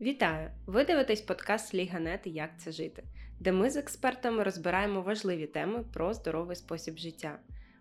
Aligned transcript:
Вітаю! 0.00 0.50
Ви 0.66 0.84
дивитесь 0.84 1.20
подкаст 1.20 1.74
LIGA.net 1.74 2.20
Як 2.24 2.50
це 2.58 2.72
жити, 2.72 3.02
де 3.40 3.52
ми 3.52 3.70
з 3.70 3.76
експертами 3.76 4.42
розбираємо 4.42 5.02
важливі 5.02 5.46
теми 5.46 5.84
про 5.92 6.14
здоровий 6.14 6.56
спосіб 6.56 6.98
життя. 6.98 7.38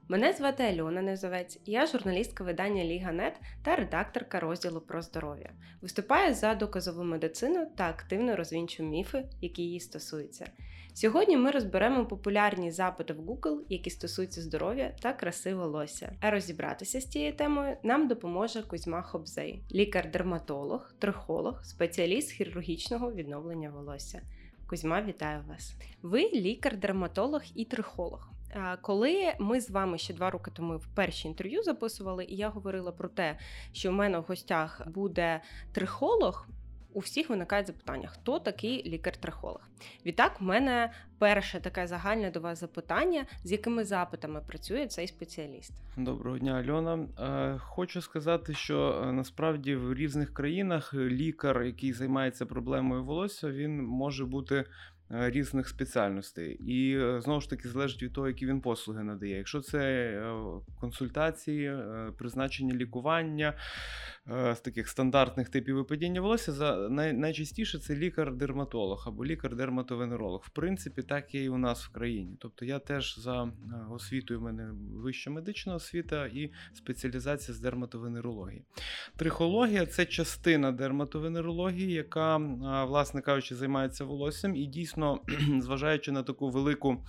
Мене 0.10 0.34
звати 0.34 0.64
Альона 0.64 1.02
Незовець, 1.02 1.60
я 1.66 1.86
журналістка 1.86 2.44
видання 2.44 2.84
LIGA.net 2.84 3.34
та 3.64 3.76
редакторка 3.76 4.40
розділу 4.40 4.82
про 4.82 5.02
здоров'я. 5.02 5.50
Виступаю 5.82 6.34
за 6.34 6.56
доказову 6.56 7.04
медицину 7.04 7.68
та 7.76 7.90
активно 7.90 8.36
розвінчую 8.36 8.90
міфи, 8.90 9.26
які 9.42 9.62
її 9.62 9.80
стосуються. 9.80 10.46
Сьогодні 10.94 11.38
ми 11.38 11.52
розберемо 11.52 12.06
популярні 12.06 12.72
запити 12.72 13.14
в 13.14 13.20
Google, 13.20 13.58
які 13.70 13.90
стосуються 13.90 14.42
здоров'я 14.42 14.96
та 15.02 15.14
краси 15.14 15.56
волосся. 15.56 16.16
А 16.22 16.32
розібратися 16.32 17.02
з 17.02 17.06
цією 17.06 17.34
темою 17.34 17.78
нам 17.84 18.08
допоможе 18.08 18.64
Кузьма 18.64 19.02
Хобзей, 19.02 19.64
лікар-дерматолог, 19.72 20.94
трихолог, 21.00 21.64
спеціаліст 21.64 22.32
хірургічного 22.32 23.12
відновлення 23.12 23.70
волосся. 23.70 24.22
Кузьма, 24.70 25.02
вітаю 25.02 25.44
вас! 25.48 25.76
Ви 26.02 26.30
лікар-дерматолог 26.34 27.42
і 27.56 27.66
трихолог. 27.66 28.37
Коли 28.82 29.34
ми 29.40 29.62
з 29.62 29.70
вами 29.70 29.98
ще 29.98 30.14
два 30.14 30.30
роки 30.30 30.52
тому 30.54 30.78
в 30.78 30.88
перші 30.88 31.28
інтерв'ю 31.28 31.64
записували, 31.64 32.26
і 32.26 32.36
я 32.36 32.50
говорила 32.50 32.92
про 32.92 33.10
те, 33.10 33.38
що 33.72 33.90
в 33.90 33.94
мене 33.94 34.20
в 34.20 34.24
гостях 34.24 34.82
буде 34.88 35.42
трихолог, 35.72 36.48
у 36.98 37.00
всіх 37.00 37.30
виникає 37.30 37.64
запитання, 37.64 38.08
хто 38.08 38.40
такий 38.40 38.90
лікар-трихолог. 38.90 39.62
Відтак, 40.06 40.38
у 40.42 40.44
мене 40.44 40.92
перше 41.20 41.60
таке 41.60 41.88
загальне 41.88 42.32
до 42.32 42.40
вас 42.40 42.60
запитання, 42.60 43.26
з 43.44 43.52
якими 43.52 43.84
запитами 43.84 44.42
працює 44.48 44.88
цей 44.88 45.08
спеціаліст. 45.08 45.74
Доброго 45.98 46.38
дня, 46.38 46.54
Альона. 46.54 47.08
Е, 47.20 47.58
хочу 47.60 48.02
сказати, 48.02 48.54
що 48.54 49.04
е, 49.04 49.12
насправді 49.12 49.76
в 49.76 49.94
різних 49.94 50.34
країнах 50.34 50.94
лікар, 50.94 51.64
який 51.64 51.94
займається 51.94 52.46
проблемою 52.46 53.04
волосся, 53.04 53.52
він 53.52 53.86
може 53.86 54.26
бути. 54.26 54.66
Е, 55.12 55.30
різних 55.30 55.68
спеціальностей, 55.68 56.54
і 56.54 57.00
знову 57.22 57.42
ж 57.42 57.50
таки 57.50 57.70
залежить 57.70 58.04
від 58.04 58.14
того, 58.14 58.28
які 58.28 58.46
він 58.46 58.62
послуги 58.62 59.04
надає. 59.04 59.38
Якщо 59.38 59.62
це 59.62 60.14
консультації, 60.80 61.78
призначення 62.18 62.76
лікування, 62.76 63.54
Е, 63.54 64.17
з 64.28 64.60
таких 64.60 64.90
стандартних 64.90 65.50
типів 65.50 65.76
випадіння 65.76 66.22
волосся 66.22 66.52
за 66.52 66.90
най, 66.90 67.14
найчастіше 67.14 67.80
це 67.80 67.96
лікар-дерматолог 67.96 69.04
або 69.08 69.26
лікар-дерматовенеролог. 69.26 70.44
В 70.46 70.50
принципі, 70.50 71.02
так 71.02 71.36
є 71.36 71.44
і 71.44 71.50
у 71.50 71.58
нас 71.58 71.86
в 71.86 71.92
країні. 71.92 72.38
Тобто 72.40 72.66
я 72.66 72.80
теж 72.80 73.20
за 73.20 73.44
е, 73.44 73.50
освітою 73.92 74.40
в 74.40 74.44
мене 74.44 74.70
вища 74.94 75.30
медична 75.30 75.76
освіта 75.76 76.26
і 76.26 76.52
спеціалізація 76.74 77.56
з 77.58 77.60
дерматовенерології. 77.60 78.64
Трихологія 79.16 79.86
це 79.86 80.06
частина 80.06 80.72
дерматовенерології, 80.72 81.92
яка, 81.92 82.38
е, 82.38 82.40
власне 82.86 83.22
кажучи, 83.22 83.56
займається 83.56 84.06
волоссям, 84.06 84.56
і 84.56 84.66
дійсно, 84.66 85.22
зважаючи 85.60 86.12
на 86.12 86.24
таку 86.24 86.50
велику. 86.50 87.04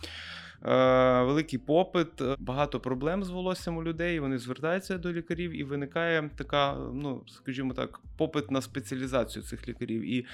Е, 0.64 1.22
великий 1.22 1.58
попит, 1.58 2.20
е, 2.20 2.36
багато 2.38 2.80
проблем 2.80 3.24
з 3.24 3.30
волоссям 3.30 3.76
у 3.76 3.84
людей. 3.84 4.20
Вони 4.20 4.38
звертаються 4.38 4.98
до 4.98 5.12
лікарів, 5.12 5.60
і 5.60 5.64
виникає 5.64 6.30
така, 6.36 6.74
ну 6.94 7.22
скажімо 7.26 7.74
так, 7.74 8.00
попит 8.16 8.50
на 8.50 8.62
спеціалізацію 8.62 9.42
цих 9.42 9.68
лікарів. 9.68 10.02
І 10.02 10.26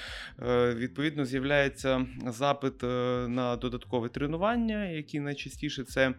е, 0.43 0.75
відповідно 0.75 1.25
з'являється 1.25 2.07
запит 2.27 2.83
на 3.29 3.57
додаткове 3.57 4.09
тренування, 4.09 4.85
які 4.85 5.21
найчастіше 5.21 5.85
це 5.85 6.15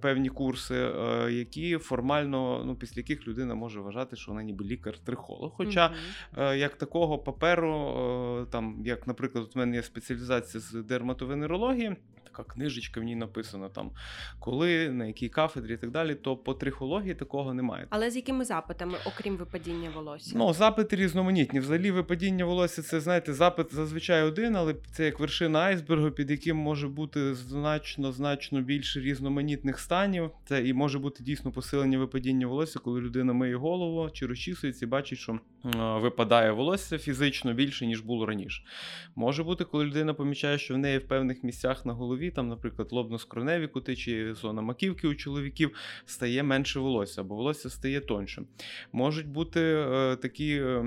певні 0.00 0.28
курси, 0.28 0.90
які 1.30 1.78
формально, 1.78 2.62
ну 2.66 2.76
після 2.76 3.00
яких 3.00 3.28
людина 3.28 3.54
може 3.54 3.80
вважати, 3.80 4.16
що 4.16 4.32
вона 4.32 4.42
ніби 4.42 4.64
лікар-трихолог. 4.64 5.52
Хоча 5.56 5.90
як 6.36 6.76
такого 6.76 7.18
паперу, 7.18 8.46
там 8.50 8.82
як, 8.84 9.06
наприклад, 9.06 9.50
у 9.54 9.58
мене 9.58 9.76
є 9.76 9.82
спеціалізація 9.82 10.60
з 10.60 10.72
дерматовенерології 10.72 11.96
така 12.36 12.52
книжечка, 12.52 13.00
в 13.00 13.04
ній 13.04 13.16
написано 13.16 13.68
там 13.68 13.90
коли, 14.38 14.90
на 14.90 15.06
якій 15.06 15.28
кафедрі 15.28 15.74
і 15.74 15.76
так 15.76 15.90
далі, 15.90 16.14
то 16.14 16.36
по 16.36 16.54
трихології 16.54 17.14
такого 17.14 17.54
немає. 17.54 17.86
Але 17.90 18.10
з 18.10 18.16
якими 18.16 18.44
запитами, 18.44 18.94
окрім 19.06 19.36
випадіння 19.36 19.90
волосся? 19.94 20.38
Ну, 20.38 20.52
запити 20.52 20.96
різноманітні. 20.96 21.60
Взагалі, 21.60 21.90
випадіння 21.90 22.44
волосся 22.44 22.82
це, 22.82 23.00
знаєте, 23.00 23.34
запит 23.34 23.74
зазвичай 23.74 24.22
один, 24.22 24.56
але 24.56 24.74
це 24.92 25.04
як 25.04 25.20
вершина 25.20 25.58
айсбергу, 25.58 26.10
під 26.10 26.30
яким 26.30 26.56
може 26.56 26.88
бути 26.88 27.34
значно 27.34 28.12
значно 28.12 28.60
більше 28.60 29.00
різноманітних 29.00 29.78
станів. 29.78 30.30
Це 30.48 30.66
і 30.66 30.72
може 30.72 30.98
бути 30.98 31.24
дійсно 31.24 31.52
посилення 31.52 31.98
випадіння 31.98 32.46
волосся, 32.46 32.78
коли 32.78 33.00
людина 33.00 33.32
миє 33.32 33.56
голову 33.56 34.10
чи 34.10 34.26
розчісується 34.26 34.84
і 34.84 34.88
бачить, 34.88 35.18
що 35.18 35.38
випадає 36.00 36.50
волосся 36.52 36.98
фізично 36.98 37.52
більше, 37.52 37.86
ніж 37.86 38.00
було 38.00 38.26
раніше. 38.26 38.62
Може 39.16 39.44
бути, 39.44 39.64
коли 39.64 39.84
людина 39.84 40.14
помічає, 40.14 40.58
що 40.58 40.74
в 40.74 40.78
неї 40.78 40.98
в 40.98 41.08
певних 41.08 41.44
місцях 41.44 41.86
на 41.86 41.92
голові, 41.92 42.23
там, 42.30 42.48
наприклад, 42.48 42.88
лобно-скроневі 42.92 43.68
кути 43.68 43.96
чи 43.96 44.34
зона 44.34 44.62
маківки 44.62 45.08
у 45.08 45.14
чоловіків, 45.14 45.70
стає 46.06 46.42
менше 46.42 46.80
волосся, 46.80 47.20
або 47.20 47.34
волосся 47.34 47.70
стає 47.70 48.00
тоншим. 48.00 48.46
Можуть 48.92 49.28
бути 49.28 49.60
е, 49.60 50.16
такі 50.16 50.56
е, 50.56 50.84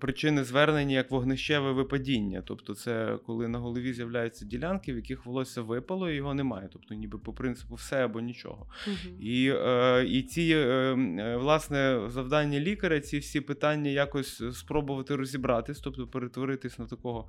причини 0.00 0.44
звернення, 0.44 0.94
як 0.94 1.10
вогнищеве 1.10 1.72
випадіння. 1.72 2.42
Тобто, 2.46 2.74
це 2.74 3.18
коли 3.26 3.48
на 3.48 3.58
голові 3.58 3.92
з'являються 3.92 4.44
ділянки, 4.44 4.92
в 4.92 4.96
яких 4.96 5.26
волосся 5.26 5.62
випало, 5.62 6.10
і 6.10 6.14
його 6.14 6.34
немає. 6.34 6.68
Тобто, 6.72 6.94
ніби 6.94 7.18
по 7.18 7.32
принципу 7.32 7.74
все 7.74 8.04
або 8.04 8.20
нічого. 8.20 8.66
Угу. 8.86 9.16
І 9.20 9.52
е, 9.56 10.04
і 10.08 10.22
ці 10.22 10.52
е, 10.56 11.36
власне 11.40 12.00
завдання 12.08 12.60
лікаря, 12.60 13.00
ці 13.00 13.18
всі 13.18 13.40
питання 13.40 13.90
якось 13.90 14.40
е, 14.40 14.52
спробувати 14.52 15.16
розібратись, 15.16 15.80
тобто 15.80 16.06
перетворитись 16.06 16.78
на 16.78 16.86
такого 16.86 17.28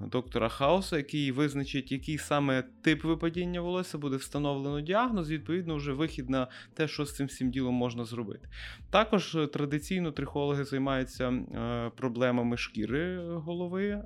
доктора 0.00 0.48
Хауса, 0.48 0.96
який 0.96 1.32
визначить, 1.32 1.92
який 1.92 2.18
саме 2.18 2.64
тип 2.82 3.04
випадіння 3.04 3.60
волосся 3.60 3.98
буде 3.98 4.16
встановлено 4.16 4.80
діагноз, 4.80 5.30
відповідно 5.30 5.76
вже 5.76 5.92
вихід 5.92 6.30
на 6.30 6.48
те, 6.74 6.88
що 6.88 7.04
з 7.04 7.16
цим 7.16 7.26
всім 7.26 7.50
ділом 7.50 7.74
можна 7.74 8.04
зробити. 8.04 8.48
Також 8.90 9.34
е, 9.34 9.46
традиційно 9.46 10.12
трихологи 10.12 10.64
займаються 10.64 11.28
е, 11.28 11.90
проблемами 11.96 12.56
шкіри 12.56 13.18
голови, 13.28 14.02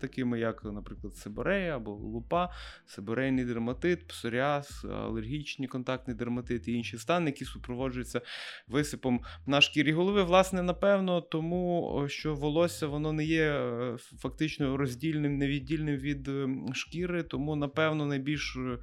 такими 0.00 0.40
як, 0.40 0.64
наприклад, 0.64 1.16
сиборея 1.16 1.76
або 1.76 1.90
лупа, 1.90 2.52
сиборейний 2.86 3.44
дерматит, 3.44 4.06
псоріаз, 4.06 4.86
алергічні 4.90 5.66
контактний 5.66 6.16
дерматит 6.16 6.68
і 6.68 6.72
інші 6.72 6.98
стани, 6.98 7.30
які 7.30 7.44
супроводжуються 7.44 8.20
висипом 8.68 9.20
на 9.46 9.60
шкірі 9.60 9.92
голови. 9.92 10.22
Власне, 10.22 10.62
напевно, 10.62 11.20
тому 11.20 12.04
що 12.08 12.34
волосся 12.34 12.86
воно 12.86 13.12
не 13.12 13.24
є 13.24 13.44
е, 13.44 13.96
фактично 14.18 14.76
роздільним, 14.76 15.17
невіддільним 15.18 15.96
від 15.96 16.28
ем, 16.28 16.74
шкіри, 16.74 17.22
тому, 17.22 17.56
напевно, 17.56 18.06
найбільш 18.06 18.56
е, 18.56 18.78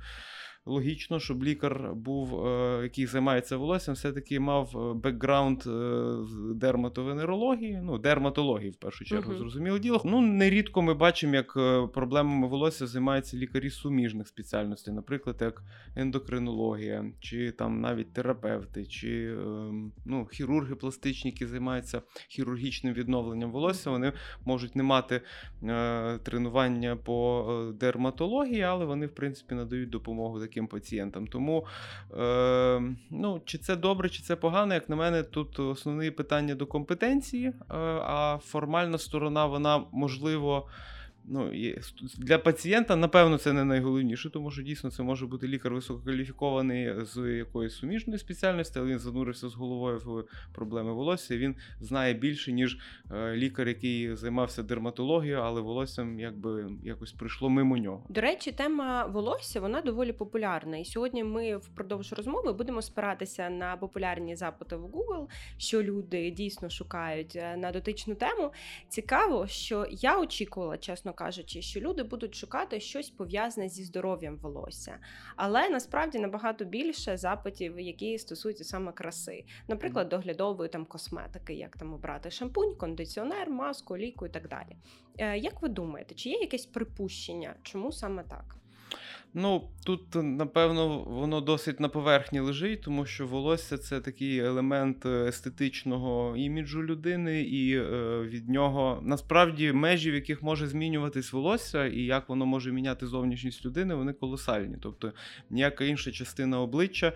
логічно, 0.66 1.20
щоб 1.20 1.44
лікар 1.44 1.94
був, 1.96 2.48
е, 2.48 2.80
який 2.84 3.06
займається 3.06 3.58
волоссям, 3.58 3.96
все-таки 3.96 4.40
мав 4.40 4.78
е, 4.78 4.94
бекграунд 4.94 5.64
з 5.64 5.68
е, 5.68 6.54
дерматовенерології, 6.56 7.80
ну, 7.84 7.98
дерматології, 7.98 8.70
в 8.70 8.76
першу 8.76 9.06
чергу, 9.06 9.34
uh-huh. 9.34 9.38
зрозуміло 9.38 9.80
діло. 9.80 10.02
Ну, 10.06 10.22
нерідко 10.22 10.82
ми 10.82 10.94
бачимо, 10.94 11.36
як 11.36 11.54
проблемами 11.94 12.48
волосся 12.48 12.88
займаються 12.88 13.38
лікарі 13.38 13.70
суміжних 13.70 14.28
спеціальностей, 14.28 14.94
наприклад, 14.94 15.38
як 15.42 15.64
ендокринологія, 15.96 17.06
чи 17.20 17.52
там 17.52 17.82
навіть 17.82 18.14
терапевти, 18.14 18.86
чи 18.86 19.34
ем, 19.34 19.92
ну, 20.06 20.26
хірурги 20.26 20.76
пластичні, 20.76 21.32
які 21.32 21.46
займаються 21.46 22.02
хірургічним 22.30 22.94
відновленням 22.94 23.52
волосся. 23.52 23.90
Вони 23.90 24.14
можуть 24.46 24.76
не 24.76 24.84
мати 24.84 25.22
тренування 26.24 26.96
по 26.96 27.74
дерматології, 27.80 28.62
але 28.62 28.86
вони, 28.86 29.06
в 29.06 29.16
принципі, 29.16 29.56
надають 29.56 29.90
допомогу 29.90 30.40
таким 30.40 30.55
пацієнтам. 30.64 31.28
Тому 31.28 31.66
е, 32.18 32.82
ну, 33.12 33.42
чи 33.46 33.58
це 33.58 33.76
добре, 33.76 34.10
чи 34.10 34.24
це 34.24 34.36
погано, 34.36 34.74
як 34.74 34.90
на 34.90 34.96
мене, 34.96 35.24
тут 35.24 35.60
основне 35.60 36.12
питання 36.12 36.56
до 36.56 36.66
компетенції, 36.66 37.48
е, 37.48 37.54
а 38.04 38.40
формальна 38.44 38.98
сторона, 38.98 39.46
вона 39.46 39.84
можливо 39.92 40.68
ну, 41.28 41.52
Для 42.18 42.38
пацієнта, 42.38 42.96
напевно, 42.96 43.38
це 43.38 43.54
не 43.54 43.64
найголовніше, 43.64 44.30
тому 44.30 44.52
що 44.52 44.62
дійсно 44.62 44.92
це 44.92 45.04
може 45.04 45.26
бути 45.26 45.48
лікар 45.48 45.74
висококваліфікований 45.74 47.06
з 47.06 47.38
якоїсь 47.38 47.74
суміжної 47.74 48.20
спеціальності, 48.20 48.80
але 48.80 48.88
він 48.88 49.00
занурився 49.00 49.50
з 49.50 49.54
головою 49.54 50.02
в 50.06 50.24
проблеми 50.54 50.94
волосся. 50.94 51.38
Він 51.38 51.56
знає 51.80 52.14
більше, 52.14 52.52
ніж 52.52 52.78
е, 53.12 53.36
лікар, 53.36 53.68
який 53.68 54.16
займався 54.16 54.64
дерматологією, 54.64 55.40
але 55.40 55.62
волоссям 55.62 56.20
якби 56.20 56.70
якось 56.84 57.12
прийшло 57.12 57.50
мимо 57.50 57.78
нього. 57.78 58.06
До 58.10 58.22
речі, 58.22 58.52
тема 58.52 59.06
волосся 59.06 59.62
вона 59.62 59.82
доволі 59.82 60.14
популярна. 60.14 60.78
І 60.78 60.86
сьогодні 60.86 61.24
ми 61.24 61.58
впродовж 61.58 62.14
розмови 62.14 62.54
будемо 62.54 62.82
спиратися 62.82 63.50
на 63.50 63.78
популярні 63.78 64.36
запити 64.36 64.76
в 64.76 64.86
Google, 64.86 65.28
що 65.58 65.84
люди 65.84 66.32
дійсно 66.32 66.70
шукають 66.70 67.36
е, 67.36 67.58
на 67.58 67.72
дотичну 67.72 68.16
тему. 68.16 68.52
Цікаво, 68.90 69.48
що 69.48 69.86
я 69.90 70.20
очікувала, 70.20 70.78
чесно 70.78 71.14
кажучи, 71.16 71.62
що 71.62 71.80
люди 71.80 72.04
будуть 72.04 72.36
шукати 72.36 72.80
щось 72.80 73.10
пов'язане 73.10 73.70
зі 73.70 73.84
здоров'ям 73.84 74.38
волосся, 74.38 74.98
але 75.36 75.70
насправді 75.70 76.20
набагато 76.20 76.66
більше 76.66 77.18
запитів, 77.18 77.80
які 77.80 78.18
стосуються 78.18 78.64
саме 78.64 78.92
краси, 78.92 79.44
наприклад, 79.68 80.10
доглядової 80.10 80.70
там 80.70 80.86
косметики, 80.86 81.54
як 81.54 81.78
там 81.78 81.94
обрати 81.94 82.32
шампунь, 82.32 82.76
кондиціонер, 82.76 83.50
маску, 83.50 83.98
ліку 83.98 84.26
і 84.26 84.30
так 84.30 84.48
далі. 84.48 84.76
Е, 85.18 85.38
Як 85.38 85.62
ви 85.62 85.70
думаєте, 85.70 86.16
чи 86.16 86.30
є 86.30 86.40
якесь 86.40 86.66
припущення, 86.66 87.56
чому 87.64 87.92
саме 87.92 88.24
так? 88.24 88.56
Ну, 89.38 89.70
тут, 89.86 90.16
напевно, 90.16 91.00
воно 91.00 91.42
досить 91.42 91.80
на 91.80 91.90
поверхні 91.90 92.40
лежить, 92.40 92.82
тому 92.82 93.06
що 93.06 93.28
волосся 93.28 93.78
це 93.78 94.00
такий 94.00 94.40
елемент 94.40 95.06
е, 95.06 95.10
естетичного 95.28 96.38
іміджу 96.38 96.84
людини, 96.84 97.42
і 97.42 97.78
е, 97.78 98.20
від 98.22 98.50
нього 98.50 99.00
насправді 99.04 99.72
межі, 99.72 100.12
в 100.12 100.16
яких 100.16 100.44
може 100.44 100.68
змінюватись 100.68 101.34
волосся, 101.34 101.86
і 101.86 102.02
як 102.02 102.30
воно 102.30 102.46
може 102.46 102.72
міняти 102.72 103.08
зовнішність 103.08 103.66
людини, 103.66 103.96
вони 103.96 104.14
колосальні. 104.14 104.78
Тобто 104.82 105.14
ніяка 105.50 105.86
інша 105.86 106.12
частина 106.12 106.62
обличчя 106.62 107.14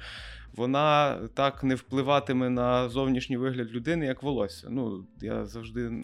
вона 0.56 1.20
так 1.34 1.64
не 1.64 1.76
впливатиме 1.76 2.50
на 2.50 2.90
зовнішній 2.90 3.38
вигляд 3.38 3.72
людини, 3.72 4.06
як 4.06 4.24
волосся. 4.24 4.68
Ну, 4.70 5.08
я 5.22 5.46
завжди 5.46 6.04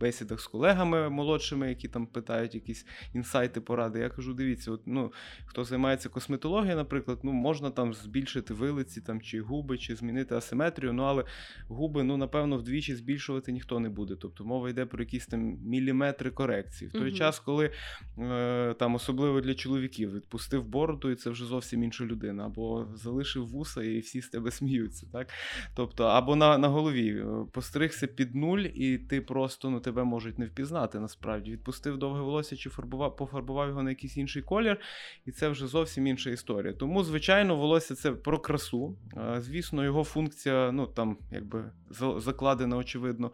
бесідах 0.00 0.40
з 0.40 0.46
колегами 0.46 1.08
молодшими, 1.08 1.68
які 1.68 1.88
там 1.88 2.06
питають 2.06 2.54
якісь 2.54 2.86
інсайти, 3.14 3.60
поради. 3.60 3.98
Я 3.98 4.08
кажу: 4.08 4.34
дивіться, 4.34 4.70
от, 4.72 4.82
ну, 4.86 5.12
хто 5.46 5.64
займається 5.64 6.08
косметологією, 6.08 6.76
наприклад, 6.76 7.18
ну 7.22 7.32
можна 7.32 7.70
там 7.70 7.94
збільшити 7.94 8.54
вилиці 8.54 9.00
там, 9.00 9.20
чи 9.20 9.40
губи, 9.40 9.78
чи 9.78 9.96
змінити 9.96 10.34
асиметрію, 10.34 10.92
ну 10.92 11.02
але 11.02 11.24
губи, 11.68 12.02
ну, 12.02 12.16
напевно, 12.16 12.58
вдвічі 12.58 12.94
збільшувати 12.94 13.52
ніхто 13.52 13.80
не 13.80 13.88
буде. 13.88 14.16
Тобто 14.16 14.44
мова 14.44 14.70
йде 14.70 14.86
про 14.86 15.02
якісь 15.02 15.26
там 15.26 15.40
міліметри 15.64 16.30
корекції. 16.30 16.88
В 16.88 16.92
той 16.92 17.02
Мгм. 17.08 17.14
час, 17.14 17.38
коли 17.38 17.70
е, 18.18 18.74
там, 18.78 18.94
особливо 18.94 19.40
для 19.40 19.54
чоловіків, 19.54 20.14
відпустив 20.14 20.64
бороду, 20.64 21.10
і 21.10 21.14
це 21.14 21.30
вже 21.30 21.44
зовсім 21.44 21.84
інша 21.84 22.04
людина, 22.04 22.46
або 22.46 22.86
залишив 22.94 23.46
вуса, 23.48 23.82
і 23.82 23.98
всі 23.98 24.22
з 24.22 24.28
тебе 24.28 24.50
сміються. 24.58 25.06
Так? 25.12 25.28
Тобто, 25.74 26.04
або 26.04 26.36
на, 26.36 26.58
на 26.58 26.68
голові 26.68 27.16
е, 27.16 27.46
постригся 27.52 28.06
під 28.06 28.34
нуль, 28.34 28.58
і 28.74 28.98
ти 28.98 29.20
просто 29.20 29.70
ну, 29.70 29.80
тебе 29.88 30.04
можуть 30.04 30.38
не 30.38 30.46
впізнати 30.46 31.00
насправді. 31.00 31.52
Відпустив 31.52 31.98
довге 31.98 32.20
волосся 32.20 32.56
чи 32.56 32.70
фарбував, 32.70 33.16
пофарбував 33.16 33.68
його 33.68 33.82
на 33.82 33.90
якийсь 33.90 34.16
інший 34.16 34.42
колір, 34.42 34.80
і 35.26 35.32
це 35.32 35.48
вже 35.48 35.66
зовсім 35.66 36.06
інша 36.06 36.30
історія. 36.30 36.72
Тому, 36.72 37.04
звичайно, 37.04 37.56
волосся 37.56 37.94
це 37.94 38.12
про 38.12 38.38
красу. 38.38 38.96
Е, 39.16 39.40
Звісно, 39.40 39.84
його 39.84 40.04
функція, 40.04 40.72
ну 40.72 40.86
там 40.86 41.18
якби 41.32 41.70
закладена, 42.16 42.76
очевидно, 42.76 43.30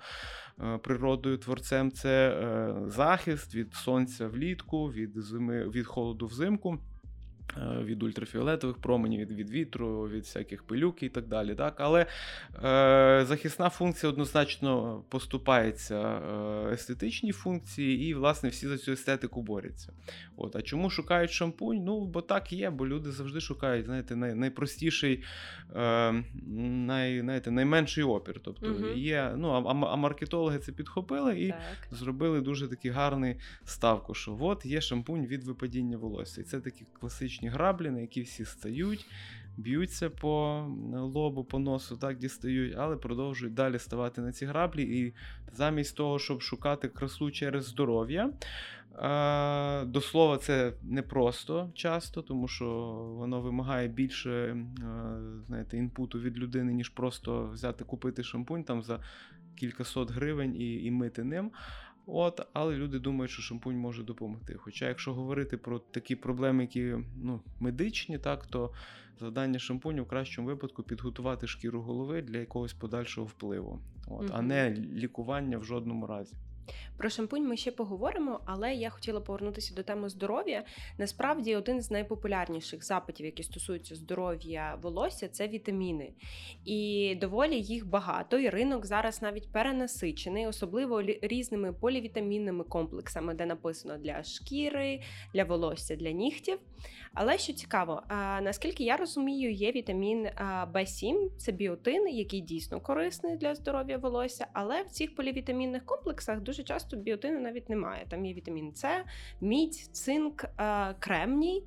е, 0.61 0.79
природою, 0.79 1.39
творцем, 1.39 1.91
це 1.91 2.31
е, 2.31 2.75
захист 2.91 3.55
від 3.55 3.75
сонця 3.75 4.29
влітку, 4.29 4.93
від 4.93 5.13
зими, 5.17 5.69
від 5.69 5.87
холоду 5.87 6.27
взимку. 6.27 6.79
Е, 7.57 7.85
Від 7.85 8.03
ультрафіолетових 8.03 8.77
променів, 8.77 9.21
від, 9.21 9.33
від 9.33 9.51
вітру, 9.51 10.09
від 10.09 10.23
всяких 10.23 10.63
пилюк 10.63 11.03
і 11.03 11.09
так 11.09 11.27
далі. 11.29 11.55
Так? 11.55 11.75
Але 11.79 12.07
е, 12.65 13.25
захисна 13.27 13.69
функція 13.71 14.13
однозначно 14.13 15.03
поступається 15.09 16.01
е, 16.01 16.73
естетичній 16.73 17.33
функції, 17.33 18.09
і, 18.09 18.15
власне, 18.15 18.49
всі 18.49 18.69
за 18.69 18.79
цю 18.79 18.93
естетику 18.93 19.43
борються. 19.43 19.93
От. 20.37 20.57
А 20.57 20.63
чому 20.63 20.91
шукають 20.91 21.31
шампунь? 21.31 21.85
Ну, 21.85 22.05
бо 22.07 22.21
так 22.21 22.53
є, 22.53 22.71
бо 22.71 22.87
люди 22.87 23.13
завжди 23.13 23.41
шукають 23.41 23.87
знаєте, 23.87 24.17
най, 24.17 24.35
найпростіший, 24.35 25.23
е, 25.77 26.13
най, 26.87 27.21
знаєте, 27.21 27.51
найменший 27.51 28.05
опір. 28.05 28.41
Тобто 28.45 28.67
Мгм. 28.67 28.99
є, 28.99 29.33
ну, 29.37 29.49
а, 29.49 29.59
а- 29.61 29.93
а 29.93 29.97
маркетологи 29.97 30.59
це 30.59 30.73
підхопили 30.73 31.41
і 31.41 31.49
Так. 31.49 31.59
зробили 31.91 32.41
дуже 32.41 32.69
такий 32.69 32.91
гарний 32.91 33.37
ставку, 33.65 34.15
що 34.15 34.37
от 34.41 34.67
є 34.67 34.81
шампунь 34.81 35.27
від 35.27 35.45
випадіння 35.45 35.97
волосся. 35.97 36.41
І 36.41 36.45
це 36.45 36.61
такі 36.61 36.85
класичні 37.01 37.34
граблі, 37.43 37.91
на 37.91 38.01
які 38.01 38.23
всі 38.23 38.45
стають, 38.45 39.07
б'ються 39.57 40.11
по 40.11 40.65
лобу, 40.95 41.45
по 41.45 41.59
носу, 41.59 41.97
так 41.97 42.19
дістають, 42.19 42.75
але 42.79 42.97
продовжують 42.97 43.55
далі 43.55 43.79
ставати 43.79 44.21
на 44.21 44.33
ці 44.33 44.47
граблі. 44.47 44.83
І 44.83 45.15
замість 45.53 45.97
того, 45.97 46.19
щоб 46.19 46.43
шукати 46.43 46.89
красу 46.89 47.31
через 47.31 47.65
здоров'я. 47.65 48.31
е, 48.99 49.85
До 49.85 50.01
слова, 50.01 50.39
це 50.39 50.73
непросто 50.83 51.71
часто, 51.75 52.23
тому 52.23 52.49
що 52.49 52.67
воно 53.19 53.41
вимагає 53.41 53.89
більше 53.89 54.31
е, 54.31 54.57
знаєте, 55.47 55.77
інпуту 55.77 56.21
від 56.21 56.39
людини, 56.39 56.73
ніж 56.73 56.89
просто 56.89 57.51
взяти 57.53 57.85
купити 57.85 58.23
шампунь 58.23 58.65
там 58.65 58.83
за 58.83 59.01
кількасот 59.57 60.11
гривень 60.11 60.57
і, 60.57 60.85
і 60.85 60.91
мити 60.91 61.25
ним. 61.25 61.51
От, 62.07 62.47
але 62.53 62.77
люди 62.77 62.99
думають, 62.99 63.31
що 63.31 63.43
шампунь 63.43 63.77
може 63.77 64.03
допомогти. 64.03 64.55
Хоча, 64.55 64.89
якщо 64.89 65.15
говорити 65.15 65.57
про 65.57 65.79
такі 65.79 66.17
проблеми, 66.17 66.63
які 66.63 66.95
ну, 67.23 67.41
медичні, 67.61 68.19
так, 68.19 68.47
то 68.47 68.71
завдання 69.21 69.59
шампуню 69.59 70.03
в 70.03 70.09
кращому 70.09 70.49
випадку 70.49 70.83
підготувати 70.83 71.47
шкіру 71.47 71.81
голови 71.81 72.23
для 72.23 72.39
якогось 72.39 72.73
подальшого 72.73 73.27
впливу, 73.27 73.81
от, 74.07 74.31
а 74.33 74.43
не 74.43 74.71
лікування 74.75 75.59
в 75.59 75.65
жодному 75.65 76.07
разі. 76.07 76.37
Про 76.97 77.11
шампунь 77.11 77.49
ми 77.49 77.57
ще 77.57 77.71
поговоримо, 77.73 78.41
але 78.47 78.75
я 78.75 78.91
хотіла 78.91 79.21
повернутися 79.21 79.75
до 79.75 79.83
теми 79.83 80.09
здоров'я. 80.09 80.65
Насправді, 80.99 81.57
один 81.57 81.83
з 81.83 81.91
найпопулярніших 81.91 82.85
запитів, 82.85 83.27
які 83.27 83.43
стосуються 83.43 83.95
здоров'я 83.95 84.79
волосся, 84.83 85.29
це 85.29 85.49
вітаміни. 85.49 86.13
І 86.65 87.15
доволі 87.21 87.61
їх 87.61 87.87
багато. 87.87 88.39
І 88.39 88.49
ринок 88.49 88.87
зараз 88.87 89.23
навіть 89.23 89.53
перенасичений, 89.53 90.47
особливо 90.47 91.03
різними 91.03 91.73
полівітамінними 91.73 92.65
комплексами, 92.65 93.35
де 93.35 93.47
написано 93.47 93.99
для 93.99 94.25
шкіри, 94.25 95.01
для 95.35 95.45
волосся, 95.45 95.97
для 95.97 96.11
нігтів. 96.11 96.59
Але 97.15 97.39
що 97.39 97.53
цікаво, 97.53 98.03
наскільки 98.43 98.85
я 98.85 98.97
розумію, 98.97 99.53
є 99.53 99.73
вітамін 99.73 100.27
а, 100.37 100.67
В7, 100.75 101.29
це 101.37 101.53
біотин, 101.53 102.09
який 102.09 102.41
дійсно 102.41 102.81
корисний 102.81 103.37
для 103.37 103.55
здоров'я 103.55 103.99
волосся, 103.99 104.47
але 104.53 104.83
в 104.83 104.91
цих 104.91 105.15
полівітамінних 105.15 105.85
комплексах 105.85 106.41
дуже 106.41 106.54
часто 106.63 106.97
біотину 106.97 107.41
навіть 107.41 107.71
немає. 107.71 108.07
Там 108.09 108.27
є 108.27 108.35
вітамін 108.35 108.75
С, 108.75 109.05
мідь, 109.41 109.75
цинк, 109.75 110.45
кремній. 110.99 111.63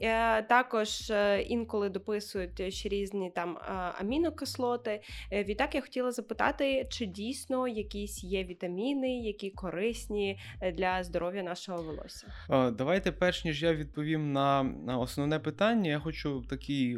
Е, 0.00 0.42
Також 0.42 1.10
е, 1.10 1.42
інколи 1.42 1.88
дописують 1.88 2.74
ще 2.74 2.88
різні 2.88 3.30
там 3.30 3.58
амінокислоти. 3.98 5.02
Е, 5.32 5.44
Відтак 5.44 5.74
я 5.74 5.80
хотіла 5.80 6.12
запитати, 6.12 6.86
чи 6.90 7.06
дійсно 7.06 7.68
якісь 7.68 8.24
є 8.24 8.44
вітаміни, 8.44 9.18
які 9.18 9.50
корисні 9.50 10.38
для 10.74 11.04
здоров'я 11.04 11.42
нашого 11.42 11.82
волосся. 11.82 12.26
Давайте, 12.78 13.12
перш 13.12 13.44
ніж 13.44 13.62
я 13.62 13.74
відповім 13.74 14.32
на, 14.32 14.74
основне 14.98 15.38
питання, 15.38 15.90
я 15.90 15.98
хочу 15.98 16.44
такий 16.50 16.94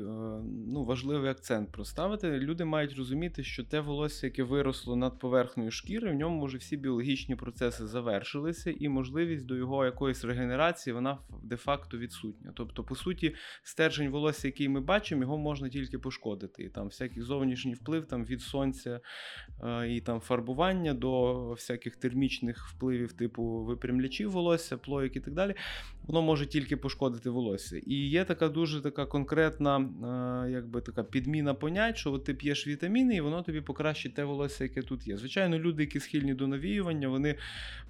ну, 0.67 0.85
важливий 0.85 1.31
акцент 1.31 1.73
проставити. 1.73 2.31
Люди 2.31 2.65
мають 2.65 2.97
розуміти, 2.97 3.45
що 3.45 3.65
те 3.65 3.81
волосся, 3.81 4.27
яке 4.27 4.43
виросло 4.43 4.97
над 4.97 5.19
поверхнею 5.19 5.71
шкіри, 5.71 6.11
в 6.11 6.15
ньому 6.15 6.45
вже 6.45 6.59
всі 6.59 6.77
біологічні 6.77 7.37
процеси 7.37 7.87
завершилися, 7.87 8.75
і 8.81 8.89
можливість 8.89 9.47
до 9.47 9.57
його 9.57 9.85
якоїсь 9.85 10.25
регенерації 10.25 10.95
вона 10.95 11.19
де-факто 11.43 11.99
відсутня. 11.99 12.53
Тобто, 12.55 12.85
по 12.93 12.97
суті, 12.97 13.35
стержень 13.63 14.11
волосся, 14.11 14.49
який 14.49 14.69
ми 14.69 14.81
бачимо, 14.81 15.23
його 15.23 15.39
можна 15.39 15.69
тільки 15.69 15.99
пошкодити. 15.99 16.63
І 16.63 16.69
там 16.69 16.87
всякий 16.87 17.23
зовнішній 17.23 17.75
вплив 17.75 18.07
там, 18.07 18.25
від 18.25 18.41
сонця 18.41 19.01
е, 19.65 19.89
і 19.89 20.01
там 20.01 20.21
фарбування 20.21 20.95
до 20.95 21.35
всяких 21.51 21.97
термічних 21.97 22.69
впливів, 22.69 23.13
типу 23.13 23.65
випрямлячів 23.65 24.31
волосся, 24.31 24.77
плоїк 24.77 25.17
і 25.17 25.21
так 25.21 25.35
далі, 25.35 25.55
воно 26.07 26.23
може 26.23 26.47
тільки 26.47 26.77
пошкодити 26.77 27.31
волосся. 27.31 27.81
І 27.87 27.95
є 27.95 28.25
така 28.25 28.49
дуже 28.49 28.81
така 28.81 29.07
конкретна, 29.07 29.79
е, 30.47 30.51
якби 30.51 30.81
така 30.81 31.03
підміна 31.03 31.55
понять, 31.55 31.97
що 31.97 32.13
от 32.13 32.25
ти 32.25 32.35
п'єш 32.35 32.67
вітаміни, 32.67 33.17
і 33.17 33.21
воно 33.21 33.43
тобі 33.43 33.61
покращить 33.61 34.15
те 34.15 34.25
волосся, 34.25 34.65
яке 34.65 34.83
тут 34.83 35.07
є. 35.07 35.17
Звичайно, 35.17 35.59
люди, 35.59 35.83
які 35.83 36.01
схильні 36.01 36.35
до 36.35 36.47
навіювання, 36.47 37.09
вони 37.09 37.35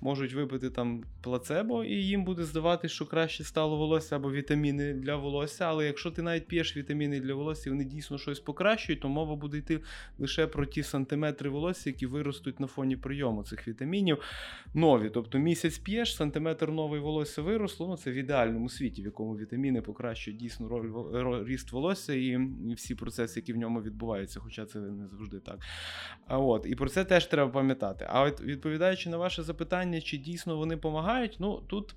можуть 0.01 0.33
випити 0.33 0.71
там 0.71 1.05
плацебо, 1.23 1.85
і 1.85 1.95
їм 1.95 2.25
буде 2.25 2.45
здаватися, 2.45 2.95
що 2.95 3.07
краще 3.07 3.45
стало 3.45 3.77
волосся 3.77 4.17
або 4.17 4.33
вітаміни 4.33 4.95
для 4.95 5.17
волосся. 5.17 5.65
Але 5.65 5.87
якщо 5.87 6.11
ти 6.11 6.23
навіть 6.23 6.47
п'єш 6.47 6.77
вітаміни 6.77 7.21
для 7.21 7.35
волосся, 7.35 7.71
вони 7.71 7.85
дійсно 7.85 8.19
щось 8.19 8.41
покращують, 8.41 9.01
то 9.01 9.09
мова 9.09 9.37
буде 9.37 9.59
йти 9.59 9.81
лише 10.19 10.47
про 10.47 10.67
ті 10.67 10.83
сантиметри 10.83 11.51
волосся, 11.51 11.91
які 11.91 12.07
виростуть 12.07 12.61
на 12.61 12.67
фоні 12.67 12.97
прийому 12.97 13.43
цих 13.43 13.69
вітамінів 13.69 14.19
нові. 14.75 15.11
Тобто 15.11 15.39
місяць 15.39 15.79
п'єш, 15.79 16.17
сантиметр 16.17 16.69
новий 16.69 17.01
волосся 17.01 17.43
виросло. 17.43 17.89
Ну 17.89 17.97
це 18.03 18.11
в 18.11 18.15
ідеальному 18.15 18.69
світі, 18.69 19.03
в 19.03 19.05
якому 19.05 19.37
вітаміни 19.37 19.83
покращують 19.83 20.41
дійсно 20.41 20.69
роль 20.69 21.45
ріст 21.45 21.73
волосся 21.73 22.15
і, 22.15 22.39
всі 22.75 22.95
процеси, 22.95 23.41
які 23.41 23.53
в 23.53 23.57
ньому 23.57 23.83
відбуваються, 23.83 24.41
хоча 24.41 24.67
це 24.67 24.79
не 24.79 25.09
завжди 25.09 25.41
так. 25.41 25.59
А 26.27 26.39
от 26.39 26.67
і 26.67 26.75
про 26.75 26.89
це 26.89 27.05
теж 27.05 27.27
треба 27.27 27.51
пам'ятати. 27.53 28.07
А 28.09 28.23
от 28.23 28.41
відповідаючи 28.41 29.11
на 29.11 29.17
ваше 29.17 29.43
запитання, 29.43 30.01
чи 30.01 30.19
дійсно 30.19 30.57
вони 30.57 30.75
допомагають, 30.75 31.37
ну 31.41 31.61
тут. 31.67 31.95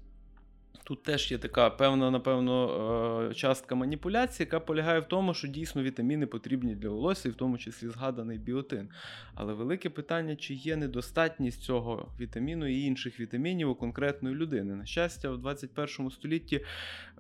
Тут 0.84 1.03
теж 1.03 1.32
є 1.32 1.38
така 1.38 1.70
певна, 1.70 2.12
напевно, 2.12 3.29
е, 3.32 3.34
частка 3.34 3.75
маніпуляції, 3.75 4.46
яка 4.46 4.60
полягає 4.60 5.00
в 5.00 5.05
тому, 5.05 5.34
що 5.34 5.48
дійсно 5.48 5.84
вітаміни 5.84 6.27
потрібні 6.27 6.75
для 6.75 6.89
волосся, 6.89 7.29
і 7.29 7.32
в 7.32 7.36
тому 7.36 7.58
числі 7.58 7.88
згаданий 7.88 8.38
біотин. 8.38 8.89
Але 9.36 9.53
велике 9.53 9.89
питання, 9.89 10.36
чи 10.36 10.53
є 10.53 10.75
недостатність 10.75 11.62
цього 11.62 12.10
вітаміну 12.20 12.67
і 12.67 12.82
інших 12.82 13.20
вітамінів 13.20 13.70
у 13.70 13.75
конкретної 13.75 14.36
людини. 14.36 14.75
На 14.75 14.86
щастя, 14.86 15.29
в 15.29 15.38
21 15.38 16.12
столітті 16.12 16.62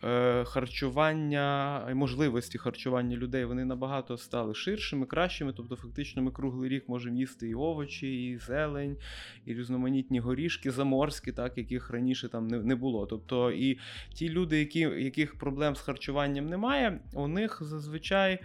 е, 0.03 0.43
харчування 0.43 1.87
і 1.91 1.93
можливості 1.93 2.57
харчування 2.57 3.17
людей 3.17 3.45
вони 3.45 3.65
набагато 3.65 4.17
стали 4.17 4.53
ширшими, 4.55 5.05
кращими. 5.05 5.53
Тобто, 5.57 5.75
фактично, 5.75 6.21
ми 6.21 6.31
круглий 6.31 6.69
рік 6.69 6.89
можемо 6.89 7.17
їсти 7.17 7.49
і 7.49 7.55
овочі, 7.55 8.27
і 8.29 8.37
зелень, 8.37 8.97
і 9.45 9.53
різноманітні 9.53 10.19
горішки 10.19 10.71
заморські, 10.71 11.31
так, 11.31 11.57
яких 11.57 11.89
раніше 11.89 12.29
там 12.29 12.47
не 12.47 12.75
було. 12.75 13.05
Тобто 13.05 13.44
і 13.51 13.79
ті 14.13 14.29
люди, 14.29 14.59
які, 14.59 14.79
яких 14.79 15.35
проблем 15.35 15.75
з 15.75 15.81
харчуванням 15.81 16.49
немає, 16.49 16.99
у 17.13 17.27
них 17.27 17.57
зазвичай. 17.61 18.39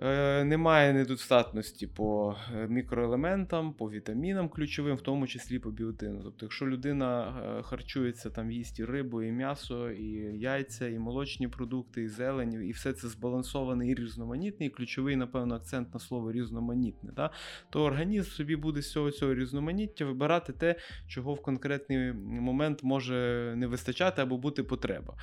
Е, 0.00 0.44
немає 0.44 0.92
недостатності 0.92 1.86
по 1.86 2.36
е, 2.54 2.66
мікроелементам, 2.68 3.72
по 3.72 3.90
вітамінам 3.90 4.48
ключовим, 4.48 4.96
в 4.96 5.00
тому 5.00 5.26
числі 5.26 5.58
по 5.58 5.70
біотину. 5.70 6.20
Тобто, 6.22 6.46
якщо 6.46 6.66
людина 6.66 7.34
е, 7.58 7.62
харчується, 7.62 8.30
там 8.30 8.50
їсть 8.50 8.78
і 8.78 8.84
рибу, 8.84 9.22
і 9.22 9.32
м'ясо, 9.32 9.90
і 9.90 10.08
яйця, 10.38 10.88
і 10.88 10.98
молочні 10.98 11.48
продукти, 11.48 12.02
і 12.02 12.08
зелень, 12.08 12.66
і 12.68 12.72
все 12.72 12.92
це 12.92 13.08
збалансоване 13.08 13.88
і 13.88 13.94
різноманітне, 13.94 14.66
і 14.66 14.70
ключовий, 14.70 15.16
напевно, 15.16 15.54
акцент 15.54 15.94
на 15.94 16.00
слово 16.00 16.32
різноманітне, 16.32 17.12
да? 17.16 17.30
то 17.70 17.84
організм 17.84 18.30
собі 18.30 18.56
буде 18.56 18.82
з 18.82 18.92
цього 18.92 19.10
цього 19.10 19.34
різноманіття 19.34 20.04
вибирати 20.04 20.52
те, 20.52 20.74
чого 21.08 21.34
в 21.34 21.42
конкретний 21.42 22.12
момент 22.12 22.82
може 22.82 23.52
не 23.56 23.66
вистачати 23.66 24.22
або 24.22 24.38
бути 24.38 24.62
потреба. 24.62 25.14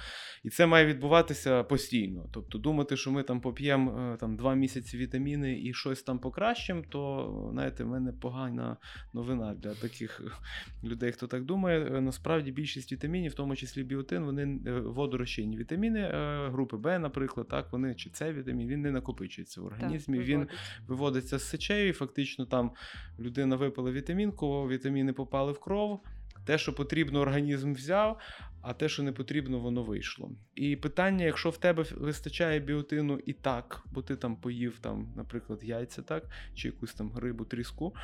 І 0.43 0.49
це 0.49 0.65
має 0.65 0.85
відбуватися 0.85 1.63
постійно. 1.63 2.29
Тобто 2.31 2.57
думати, 2.57 2.97
що 2.97 3.11
ми 3.11 3.23
там 3.23 3.41
поп'ємо 3.41 4.17
там 4.19 4.35
два 4.35 4.55
місяці 4.55 4.68
вітаміни 4.77 5.61
і 5.63 5.73
щось 5.73 6.03
там 6.03 6.19
покращимо, 6.19 6.83
то 6.89 7.49
знаєте, 7.51 7.83
в 7.83 7.87
мене 7.87 8.11
погана 8.11 8.77
новина 9.13 9.53
для 9.53 9.73
таких 9.73 10.21
людей, 10.83 11.11
хто 11.11 11.27
так 11.27 11.45
думає. 11.45 12.01
Насправді 12.01 12.51
більшість 12.51 12.91
вітамінів, 12.91 13.31
в 13.31 13.35
тому 13.35 13.55
числі 13.55 13.83
біотин, 13.83 14.23
вони 14.23 14.59
е, 14.65 14.79
водорозчинні 14.79 15.57
вітаміни 15.57 15.99
е, 15.99 16.49
групи 16.49 16.77
Б, 16.77 16.99
наприклад, 16.99 17.47
так, 17.47 17.71
вони 17.71 17.95
чи 17.95 18.09
С 18.13 18.33
вітамін, 18.33 18.67
він 18.67 18.81
не 18.81 18.91
накопичується 18.91 19.61
в 19.61 19.65
організмі. 19.65 20.17
Так, 20.17 20.27
він 20.27 20.47
виводиться 20.87 21.37
з 21.37 21.49
сечею, 21.49 21.89
і 21.89 21.93
фактично 21.93 22.45
там 22.45 22.71
людина 23.19 23.55
випила 23.55 23.91
вітамінку, 23.91 24.67
вітаміни 24.67 25.13
попали 25.13 25.51
в 25.51 25.59
кров. 25.59 26.03
Те, 26.45 26.57
що 26.57 26.73
потрібно, 26.73 27.19
організм 27.19 27.73
взяв, 27.73 28.19
а 28.61 28.73
те, 28.73 28.89
що 28.89 29.03
не 29.03 29.11
потрібно, 29.11 29.59
воно 29.59 29.83
вийшло. 29.83 30.31
І 30.55 30.75
питання: 30.75 31.25
якщо 31.25 31.49
в 31.49 31.57
тебе 31.57 31.85
вистачає 31.97 32.59
біотину 32.59 33.19
і 33.25 33.33
так, 33.33 33.83
бо 33.91 34.01
ти 34.01 34.15
там 34.15 34.35
поїв, 34.35 34.79
там, 34.81 35.13
наприклад, 35.15 35.59
яйця, 35.63 36.01
так, 36.01 36.23
чи 36.55 36.67
якусь 36.67 36.93
там 36.93 37.17
рибу, 37.17 37.45
тріску. 37.45 37.95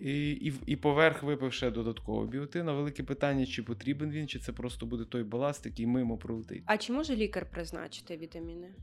І 0.00 0.30
і, 0.30 0.54
і 0.66 0.76
поверх 0.76 1.22
випив 1.22 1.52
ще 1.52 1.70
додатково 1.70 2.26
біотина. 2.26 2.72
Велике 2.72 3.02
питання, 3.02 3.46
чи 3.46 3.62
потрібен 3.62 4.10
він, 4.10 4.28
чи 4.28 4.38
це 4.38 4.52
просто 4.52 4.86
буде 4.86 5.04
той 5.04 5.22
баласт, 5.24 5.66
який 5.66 5.86
мимо 5.86 6.18
пролетить. 6.18 6.62
А 6.66 6.76
чи 6.76 6.92
може 6.92 7.16
лікар 7.16 7.50
призначити 7.50 8.16
вітаміни? 8.16 8.74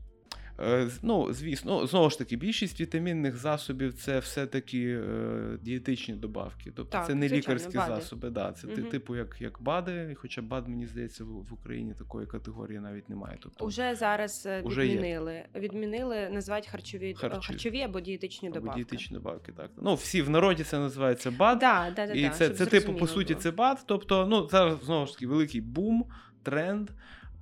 Е, 0.60 0.88
ну, 1.02 1.32
звісно, 1.32 1.80
ну, 1.80 1.86
знову 1.86 2.10
ж 2.10 2.18
таки, 2.18 2.36
більшість 2.36 2.80
вітамінних 2.80 3.36
засобів 3.36 3.94
це 3.94 4.18
все-таки 4.18 5.00
е, 5.08 5.58
дієтичні 5.62 6.14
добавки. 6.14 6.72
Тобто 6.76 6.92
так, 6.92 7.06
це 7.06 7.14
не 7.14 7.28
звичайно, 7.28 7.54
лікарські 7.54 7.78
бади. 7.78 7.94
засоби. 7.94 8.30
Да, 8.30 8.52
Це 8.52 8.66
угу. 8.66 8.82
типу 8.82 9.16
як 9.16 9.36
як 9.40 9.62
БАДи, 9.62 10.16
хоча 10.20 10.42
БАД, 10.42 10.68
мені 10.68 10.86
здається, 10.86 11.24
в, 11.24 11.52
Україні 11.52 11.94
такої 11.94 12.26
категорії 12.26 12.80
навіть 12.80 13.08
немає. 13.08 13.38
Тобто, 13.40 13.64
Уже 13.64 13.94
зараз 13.94 14.46
е, 14.46 14.62
уже 14.62 14.82
відмінили. 14.82 15.32
Є. 15.32 15.46
Відмінили, 15.56 16.28
називають 16.30 16.66
харчові 16.66 17.14
Харчі. 17.14 17.46
харчові 17.46 17.82
або 17.82 18.00
дієтичні 18.00 18.48
або 18.48 18.54
добавки. 18.54 18.76
Дієтичні 18.76 19.16
добавки, 19.16 19.52
так. 19.52 19.70
Ну, 19.76 19.94
всі 19.94 20.22
в 20.22 20.30
народі 20.30 20.64
це 20.64 20.78
називається 20.78 21.30
БАД. 21.30 21.58
Да, 21.58 21.92
да, 21.96 22.06
да, 22.06 22.12
і 22.12 22.30
це, 22.30 22.50
це 22.50 22.66
типу, 22.66 22.94
по 22.94 23.06
суті, 23.06 23.32
було. 23.32 23.42
це 23.42 23.50
БАД. 23.50 23.84
Тобто, 23.86 24.26
ну, 24.26 24.48
зараз 24.48 24.84
знову 24.84 25.06
ж 25.06 25.12
таки 25.12 25.26
великий 25.26 25.60
бум, 25.60 26.04
тренд. 26.42 26.90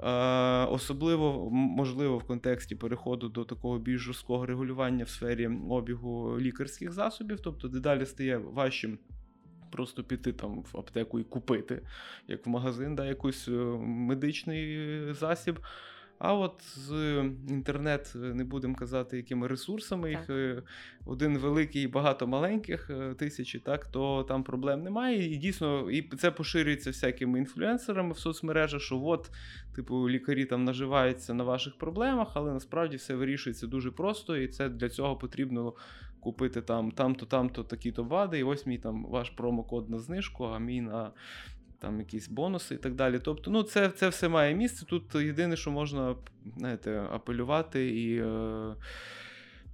Е, 0.03 0.09
особливо 0.67 1.51
можливо 1.51 2.19
в 2.19 2.25
контексті 2.25 2.75
переходу 2.75 3.29
до 3.29 3.45
такого 3.45 3.79
більш 3.79 4.01
жорсткого 4.01 4.47
регулювання 4.47 5.05
в 5.05 5.09
сфері 5.09 5.51
обігу 5.71 6.41
лікарських 6.41 6.93
засобів, 6.93 7.41
тобто 7.41 7.69
дедалі 7.69 8.07
стає 8.07 8.37
важчим. 8.37 8.99
Просто 9.73 10.05
піти 10.05 10.33
там 10.33 10.63
в 10.73 10.79
аптеку 10.79 11.21
і 11.21 11.25
купити, 11.25 11.83
як 12.29 12.47
в 12.47 12.49
магазин, 12.49 12.95
да, 12.95 13.07
якийсь 13.07 13.49
е, 13.49 13.53
медичний 13.81 14.79
засіб. 15.13 15.59
А 16.19 16.35
от 16.35 16.63
з 16.77 16.91
інтернет, 17.49 18.13
е, 18.17 18.19
не 18.19 18.45
будемо 18.45 18.75
казати, 18.75 19.17
якими 19.17 19.47
ресурсами, 19.47 20.11
їх 20.11 20.31
е, 20.31 20.63
один 21.07 21.39
великий 21.39 21.83
і 21.83 21.87
багато 21.87 22.27
маленьких 22.27 22.91
е, 22.91 23.15
тисячі, 23.15 23.59
так 23.59 23.87
то 23.87 24.23
там 24.23 24.45
проблем 24.45 24.83
немає. 24.83 25.35
І 25.35 25.37
дійсно, 25.37 25.91
і 25.91 26.03
це 26.03 26.31
поширюється 26.31 26.91
всякими 26.91 27.39
інфлюенсерами 27.39 28.13
в 28.13 28.19
соцмережах, 28.19 28.81
що 28.81 29.03
от, 29.05 29.31
типу, 29.75 30.11
лікарі 30.11 30.45
там 30.45 30.65
наживаються 30.65 31.35
на 31.35 31.45
ваших 31.45 31.79
проблемах, 31.79 32.29
але 32.35 32.53
насправді 32.53 32.97
все 32.97 33.15
вирішується 33.15 33.67
дуже 33.67 33.91
просто, 33.91 34.37
і 34.37 34.49
це 34.49 34.69
для 34.69 34.89
цього 34.89 35.17
потрібно. 35.17 35.75
Купити 36.21 36.63
там 36.63 36.91
там-то, 36.91 37.27
там-то 37.27 37.65
такі-то 37.65 38.05
БАДи, 38.05 38.39
і 38.39 38.43
ось 38.43 38.67
мій 38.67 38.79
там 38.79 39.07
ваш 39.07 39.31
промокод 39.31 39.91
на 39.91 39.99
знижку, 39.99 40.45
а 40.45 40.59
мій 40.59 40.81
на 40.81 41.11
там 41.85 41.99
якісь 41.99 42.29
бонуси 42.29 42.75
і 42.75 42.79
так 42.79 42.95
далі. 42.95 43.21
Тобто, 43.23 43.51
ну, 43.51 43.63
це 43.63 43.89
це 43.89 44.09
все 44.09 44.29
має 44.29 44.55
місце. 44.55 44.87
Тут 44.87 45.15
єдине, 45.15 45.57
що 45.57 45.71
можна 45.71 46.17
знаєте, 46.57 47.01
апелювати 47.13 48.01
і. 48.01 48.21
Е, 48.21 48.75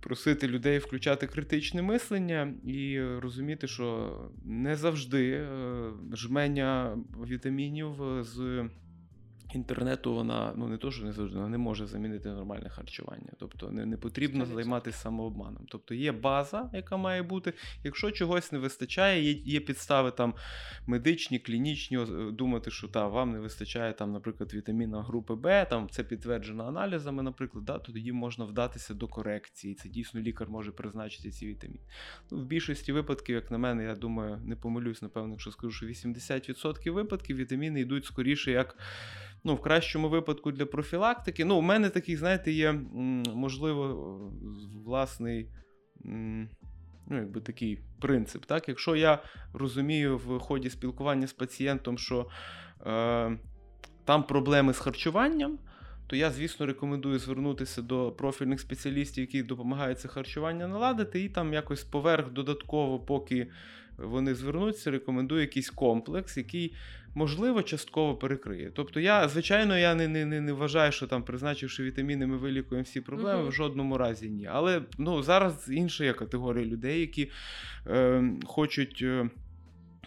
Просити 0.03 0.49
людей 0.49 0.79
включати 0.79 1.27
критичне 1.27 1.83
мислення 1.83 2.55
і 2.67 3.01
розуміти, 3.01 3.69
що 3.69 4.17
не 4.45 4.77
завжди 4.77 5.31
е, 5.31 5.47
жмення 6.13 6.99
вітамінів 7.27 7.95
з 8.21 8.65
інтернету 9.55 10.15
вона 10.15 10.53
ну 10.57 10.69
не 10.69 10.77
то, 10.77 10.91
що 10.91 11.05
не 11.05 11.13
завжди 11.13 11.37
вона 11.37 11.49
не 11.49 11.59
може 11.59 11.87
замінити 11.87 12.29
нормальне 12.29 12.71
харчування. 12.71 13.33
Тобто 13.39 13.71
не 13.71 13.87
не 13.87 13.97
потрібно 13.97 14.45
100%. 14.45 14.55
займатися 14.55 14.99
самообманом. 14.99 15.67
Тобто 15.69 15.95
є 15.95 16.13
база, 16.13 16.71
яка 16.73 16.97
має 16.97 17.23
бути. 17.23 17.53
Якщо 17.85 18.11
чогось 18.11 18.53
не 18.53 18.59
вистачає, 18.59 19.23
є 19.23 19.33
є 19.33 19.61
підстави 19.61 20.11
там 20.11 20.35
медичні, 20.87 21.39
клінічні, 21.39 22.07
думати, 22.33 22.71
що 22.71 22.89
та, 22.89 23.07
вам 23.09 23.33
не 23.33 23.41
вистачає 23.41 23.93
там, 23.93 24.13
наприклад, 24.13 24.55
вітаміна 24.55 25.03
групи 25.03 25.35
Б, 25.35 25.65
там 25.65 25.89
це 25.91 26.05
підтверджено 26.05 26.65
аналізами, 26.65 27.23
наприклад, 27.23 27.65
да, 27.65 27.79
то 27.79 27.93
тоді 27.93 28.13
можна 28.13 28.45
вдатися 28.45 28.95
до 28.95 29.09
корекції. 29.09 29.75
Це 29.75 29.89
дійсно 29.89 30.21
лікар 30.21 30.49
може 30.49 30.73
призначити 30.73 31.31
ці 31.31 31.47
вітаміни. 31.47 31.81
Ну, 32.31 32.39
В 32.39 32.45
більшості 32.45 32.93
випадків, 32.93 33.35
як 33.35 33.51
на 33.51 33.59
мене, 33.59 33.85
я 33.85 33.95
думаю, 33.95 34.39
не 34.45 34.57
помилюсь, 34.57 35.03
напевно, 35.03 35.31
якщо 35.31 35.51
скажу, 35.51 35.71
що 35.73 35.87
80% 35.87 36.91
випадків 36.91 37.37
вітаміни 37.37 37.81
йдуть 37.81 38.05
скоріше 38.05 38.51
як 38.51 38.77
ну, 39.45 39.55
в 39.55 39.61
кращому 39.61 40.09
випадку 40.09 40.53
для 40.53 40.67
профілактики. 40.67 41.45
Ну, 41.45 41.57
У 41.57 41.63
мене 41.63 41.91
такий, 41.91 42.17
знаєте, 42.17 42.53
є, 42.53 42.73
можливо, 43.35 43.95
власний. 44.85 45.51
Ну, 47.11 47.17
якби 47.17 47.41
такий 47.41 47.79
принцип. 48.01 48.45
Так? 48.45 48.69
Якщо 48.69 48.97
я 48.97 49.23
розумію 49.53 50.19
в 50.19 50.39
ході 50.39 50.71
спілкування 50.71 51.27
з 51.27 51.33
пацієнтом, 51.33 51.99
що 51.99 52.29
е, 52.87 53.39
там 54.05 54.23
проблеми 54.23 54.73
з 54.73 54.79
харчуванням, 54.79 55.59
то 56.07 56.17
я, 56.17 56.31
звісно, 56.31 56.67
рекомендую 56.67 57.19
звернутися 57.19 57.83
до 57.83 58.13
профільних 58.13 58.61
спеціалістів, 58.61 59.21
які 59.21 59.43
допомагають 59.43 60.01
це 60.01 60.09
харчування 60.09 60.69
наладити, 60.69 61.25
і 61.25 61.29
там 61.29 61.53
якось 61.53 61.85
поверх 61.85 62.33
додатково, 62.33 63.01
поки 63.01 63.51
вони 63.99 64.35
звернуться, 64.35 64.91
рекомендую 64.91 65.41
якийсь 65.41 65.71
комплекс, 65.71 66.37
який 66.37 66.75
можливо, 67.15 67.63
частково 67.63 68.15
перекриє. 68.15 68.71
Тобто, 68.75 69.01
я, 69.01 69.29
звичайно, 69.29 69.79
я 69.79 69.95
не 69.95 70.09
не, 70.09 70.25
не, 70.25 70.41
не 70.41 70.53
вважаю, 70.53 70.93
що 70.93 71.07
там, 71.07 71.23
призначивши 71.23 71.83
вітаміни, 71.83 72.27
ми 72.27 72.37
вилікуємо 72.37 72.85
всі 72.85 73.01
проблеми, 73.01 73.43
uh-huh. 73.43 73.49
в 73.49 73.53
жодному 73.53 73.99
разі 73.99 74.31
ні. 74.31 74.47
Але 74.47 74.83
ну, 74.99 75.23
зараз 75.23 75.69
інша 75.73 76.05
є 76.05 76.13
категорія 76.13 76.67
людей, 76.67 77.01
які 77.01 77.31
е, 77.87 78.25
хочуть. 78.45 79.01
Е, 79.03 79.31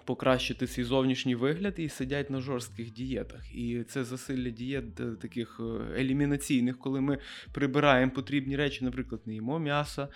Покращити 0.06 0.68
свій 0.68 0.84
зовнішній 0.84 1.36
вигляд 1.36 1.74
і 1.78 1.90
сидять 1.90 2.30
на 2.30 2.42
жорстких 2.42 2.94
дієтах. 2.94 3.56
І 3.56 3.84
це 3.84 4.04
засилля 4.04 4.50
дієт 4.50 5.00
е, 5.00 5.04
таких 5.22 5.60
е, 5.60 6.00
елімінаційних, 6.00 6.80
коли 6.80 7.02
ми 7.02 7.18
прибираємо 7.52 8.12
потрібні 8.12 8.56
речі, 8.56 8.86
наприклад, 8.86 9.22
не 9.26 9.34
їмо 9.34 9.60
м'яса, 9.60 10.08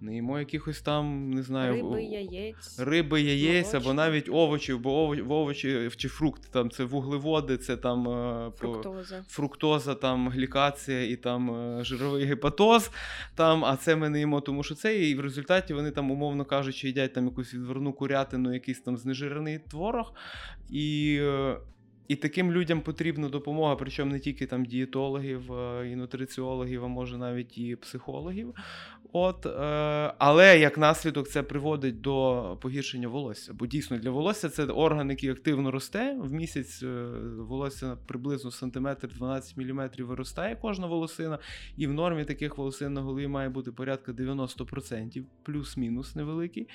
не 0.00 0.14
їмо 0.14 0.38
якихось 0.38 0.80
там, 0.80 1.30
не 1.30 1.42
знаю, 1.42 1.72
риби, 1.74 2.02
яєць, 2.02 2.78
риби, 2.78 3.22
яєць 3.22 3.74
або 3.74 3.92
навіть 3.92 4.28
овочів, 4.28 4.80
бо 4.80 5.16
овочі 5.28 5.90
чи 5.96 6.08
фрукти, 6.08 6.48
там 6.52 6.70
це 6.70 6.84
вуглеводи, 6.84 7.56
це 7.56 7.76
там 7.76 8.08
е, 8.08 8.50
фруктоза, 8.56 9.24
фруктоза 9.28 9.94
там 9.94 10.28
глікація 10.28 11.10
і 11.10 11.16
там 11.16 11.50
е, 11.50 11.84
жировий 11.84 12.24
гепатоз. 12.24 12.90
Там, 13.34 13.64
А 13.64 13.76
це 13.76 13.96
ми 13.96 14.08
не 14.08 14.18
їмо, 14.18 14.40
тому 14.40 14.62
що 14.62 14.74
це, 14.74 14.98
і 14.98 15.14
в 15.14 15.20
результаті 15.20 15.74
вони 15.74 15.90
там, 15.90 16.10
умовно 16.10 16.44
кажучи, 16.44 16.86
їдять 16.86 17.12
там 17.12 17.24
якусь 17.24 17.54
відверну 17.54 17.92
курятину, 17.92 18.54
якийсь 18.54 18.80
там 18.80 18.96
знежирений 18.96 19.58
творог. 19.58 20.14
І 20.70 21.18
е, 21.20 21.56
І 22.08 22.16
таким 22.16 22.52
людям 22.52 22.80
потрібна 22.80 23.28
допомога, 23.28 23.76
причому 23.76 24.12
не 24.12 24.20
тільки 24.20 24.46
там 24.46 24.64
дієтологів 24.64 25.42
і 25.92 25.96
нутриціологів, 25.96 26.84
а 26.84 26.88
може 26.88 27.18
навіть 27.18 27.58
і 27.58 27.76
психологів. 27.76 28.54
От, 29.12 29.46
е, 29.46 29.50
Але 30.18 30.58
як 30.58 30.78
наслідок 30.78 31.28
це 31.28 31.42
приводить 31.42 32.00
до 32.00 32.58
погіршення 32.60 33.08
волосся. 33.08 33.52
Бо 33.54 33.66
дійсно 33.66 33.98
для 33.98 34.10
волосся 34.10 34.48
це 34.48 34.64
орган, 34.64 35.10
який 35.10 35.30
активно 35.30 35.70
росте. 35.70 36.16
В 36.20 36.32
місяць 36.32 36.82
е, 36.82 37.04
волосся 37.38 37.96
приблизно 38.06 38.50
сантиметр 38.50 39.08
12 39.08 39.56
мм 39.56 39.90
виростає 39.98 40.56
кожна 40.62 40.86
волосина. 40.86 41.38
І 41.76 41.86
в 41.86 41.92
нормі 41.92 42.24
таких 42.24 42.58
волосин 42.58 42.92
на 42.92 43.00
голові 43.00 43.26
має 43.26 43.48
бути 43.48 43.72
порядка 43.72 44.12
90%, 44.12 45.22
плюс-мінус 45.42 46.16
невеликий. 46.16 46.68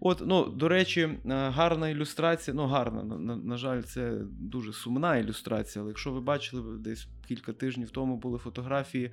От, 0.00 0.22
ну, 0.26 0.44
До 0.44 0.68
речі, 0.68 1.00
е, 1.00 1.18
гарна 1.26 1.88
ілюстрація, 1.88 2.54
ну 2.54 2.66
гарна, 2.66 3.02
на, 3.02 3.36
на 3.36 3.56
жаль, 3.56 3.82
це 3.82 4.18
дуже 4.40 4.72
сумна 4.80 5.16
ілюстрація. 5.16 5.82
Але 5.82 5.90
якщо 5.90 6.12
ви 6.12 6.20
бачили 6.20 6.78
десь 6.78 7.08
кілька 7.28 7.52
тижнів 7.52 7.90
тому 7.90 8.16
були 8.16 8.38
фотографії 8.38 9.10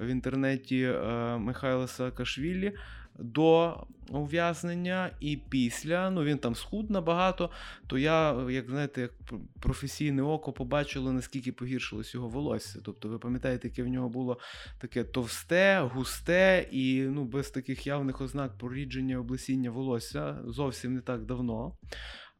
в 0.00 0.06
інтернеті 0.06 0.82
е, 0.82 1.36
Михайла 1.38 1.86
Саакашвілі 1.86 2.72
до 3.18 3.76
ув'язнення 4.10 5.10
і 5.20 5.36
після. 5.36 6.10
Ну 6.10 6.24
він 6.24 6.38
там 6.38 6.54
схуд 6.54 6.90
набагато. 6.90 7.50
То 7.86 7.98
я, 7.98 8.46
як 8.50 8.70
знаєте, 8.70 9.00
як 9.00 9.12
професійне 9.60 10.22
око 10.22 10.52
побачило, 10.52 11.12
наскільки 11.12 11.52
погіршилось 11.52 12.14
його 12.14 12.28
волосся. 12.28 12.80
Тобто, 12.84 13.08
ви 13.08 13.18
пам'ятаєте, 13.18 13.68
яке 13.68 13.82
в 13.82 13.88
нього 13.88 14.08
було 14.08 14.38
таке 14.78 15.04
товсте, 15.04 15.80
густе 15.80 16.68
і 16.70 17.00
ну, 17.00 17.24
без 17.24 17.50
таких 17.50 17.86
явних 17.86 18.20
ознак 18.20 18.58
порідження 18.58 19.18
облесіння 19.18 19.70
волосся 19.70 20.38
зовсім 20.44 20.94
не 20.94 21.00
так 21.00 21.24
давно. 21.24 21.76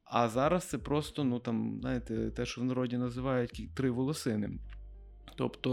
А 0.06 0.28
зараз 0.28 0.64
це 0.64 0.78
просто, 0.78 1.24
ну 1.24 1.38
там, 1.38 1.78
знаєте, 1.80 2.30
те, 2.30 2.46
що 2.46 2.60
в 2.60 2.64
народі 2.64 2.98
називають 2.98 3.74
три 3.74 3.90
волосини. 3.90 4.50
Тобто, 5.36 5.72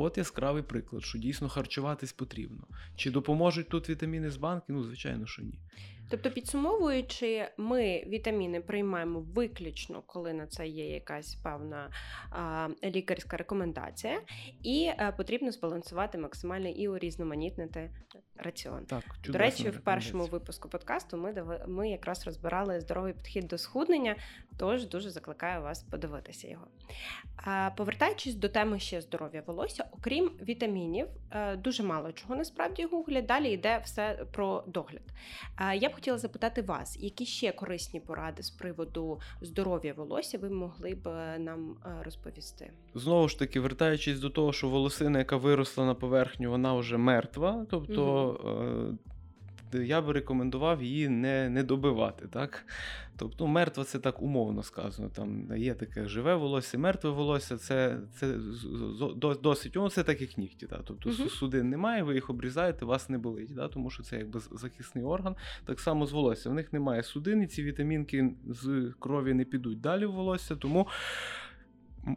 от 0.00 0.18
яскравий 0.18 0.62
приклад, 0.62 1.02
що 1.02 1.18
дійсно 1.18 1.48
харчуватись 1.48 2.12
потрібно. 2.12 2.64
Чи 2.96 3.10
допоможуть 3.10 3.68
тут 3.68 3.90
вітаміни 3.90 4.30
з 4.30 4.36
банки? 4.36 4.66
Ну, 4.68 4.84
звичайно, 4.84 5.26
що 5.26 5.42
ні. 5.42 5.58
Тобто, 6.10 6.30
підсумовуючи, 6.30 7.48
ми 7.56 8.04
вітаміни 8.06 8.60
приймаємо 8.60 9.20
виключно, 9.20 10.02
коли 10.06 10.32
на 10.32 10.46
це 10.46 10.66
є 10.66 10.90
якась 10.90 11.34
певна 11.34 11.90
а, 12.30 12.68
лікарська 12.84 13.36
рекомендація, 13.36 14.20
і 14.62 14.90
а, 14.98 15.08
е, 15.08 15.12
потрібно 15.12 15.52
збалансувати 15.52 16.18
максимально 16.18 16.68
і 16.68 16.88
урізноманітнити 16.88 17.90
раціон. 18.38 18.84
Так, 18.84 19.04
До 19.28 19.38
речі, 19.38 19.70
в 19.70 19.80
першому 19.80 20.24
випуску 20.24 20.68
подкасту 20.68 21.16
ми 21.16 21.44
ми 21.66 21.90
якраз 21.90 22.26
розбирали 22.26 22.80
здоровий 22.80 23.12
підхід 23.12 23.48
до 23.48 23.58
схуднення, 23.58 24.16
тож 24.56 24.86
дуже 24.86 25.10
закликаю 25.10 25.62
вас 25.62 25.82
подивитися 25.82 26.48
його. 26.48 26.66
А, 27.36 27.70
Повертаючись 27.76 28.34
до 28.34 28.48
теми 28.48 28.78
ще 28.78 29.00
здоров'я 29.00 29.42
волосся, 29.46 29.84
окрім 29.92 30.30
вітамінів, 30.48 31.06
е, 31.30 31.56
дуже 31.56 31.82
мало 31.82 32.12
чого 32.12 32.36
насправді 32.36 32.84
гуглять. 32.84 33.26
Далі 33.26 33.50
йде 33.50 33.80
все 33.84 34.26
про 34.32 34.64
догляд. 34.66 35.02
Я 35.74 35.88
б 35.88 35.94
хотіла 35.94 36.18
запитати 36.18 36.62
вас, 36.62 36.96
які 37.00 37.26
ще 37.26 37.52
корисні 37.52 38.00
поради 38.00 38.42
з 38.42 38.50
приводу 38.50 39.20
здоров'я 39.40 39.92
волосся 39.92 40.38
ви 40.38 40.50
могли 40.50 40.94
б 40.94 41.08
е, 41.08 41.38
нам 41.38 41.76
е, 41.86 42.02
розповісти? 42.04 42.70
Знову 42.94 43.28
ж 43.28 43.38
таки, 43.38 43.60
вертаючись 43.60 44.20
до 44.20 44.30
того, 44.30 44.52
що 44.52 44.68
волосина, 44.68 45.18
яка 45.18 45.36
виросла 45.36 45.86
на 45.86 45.94
поверхню, 45.94 46.50
вона 46.50 46.74
вже 46.74 46.96
мертва. 46.96 47.66
Тобто 47.70 48.27
угу 48.32 48.98
я 49.72 50.00
би 50.00 50.12
рекомендував 50.12 50.82
її 50.82 51.08
не 51.08 51.48
не 51.48 51.62
добивати. 51.62 52.28
так? 52.28 52.66
Тобто 53.16 53.46
ну, 53.76 53.84
це 53.84 53.98
так 53.98 54.22
умовно 54.22 54.62
сказано. 54.62 55.08
Там 55.08 55.56
Є 55.56 55.74
таке 55.74 56.08
живе 56.08 56.34
волосся, 56.34 56.78
мертве 56.78 57.10
волосся 57.10 57.56
це 57.56 57.98
це 58.14 58.34
досить 59.42 59.72
ну, 59.74 59.90
це 59.90 60.04
так 60.04 60.20
як 60.20 60.38
нігті. 60.38 60.66
Так? 60.66 60.80
Тобто 60.84 61.10
uh 61.10 61.28
судин 61.28 61.70
немає, 61.70 62.02
ви 62.02 62.14
їх 62.14 62.30
обрізаєте, 62.30 62.84
вас 62.84 63.08
не 63.08 63.18
болить, 63.18 63.56
так? 63.56 63.70
тому 63.70 63.90
що 63.90 64.02
це 64.02 64.16
якби 64.16 64.40
захисний 64.40 65.04
орган. 65.04 65.36
Так 65.64 65.80
само 65.80 66.06
з 66.06 66.12
волосся. 66.12 66.50
В 66.50 66.54
них 66.54 66.72
немає 66.72 67.02
судин, 67.02 67.42
і 67.42 67.46
ці 67.46 67.62
вітамінки 67.62 68.34
з 68.46 68.92
крові 68.98 69.34
не 69.34 69.44
підуть 69.44 69.80
далі 69.80 70.06
в 70.06 70.12
волосся. 70.12 70.56
тому 70.56 70.88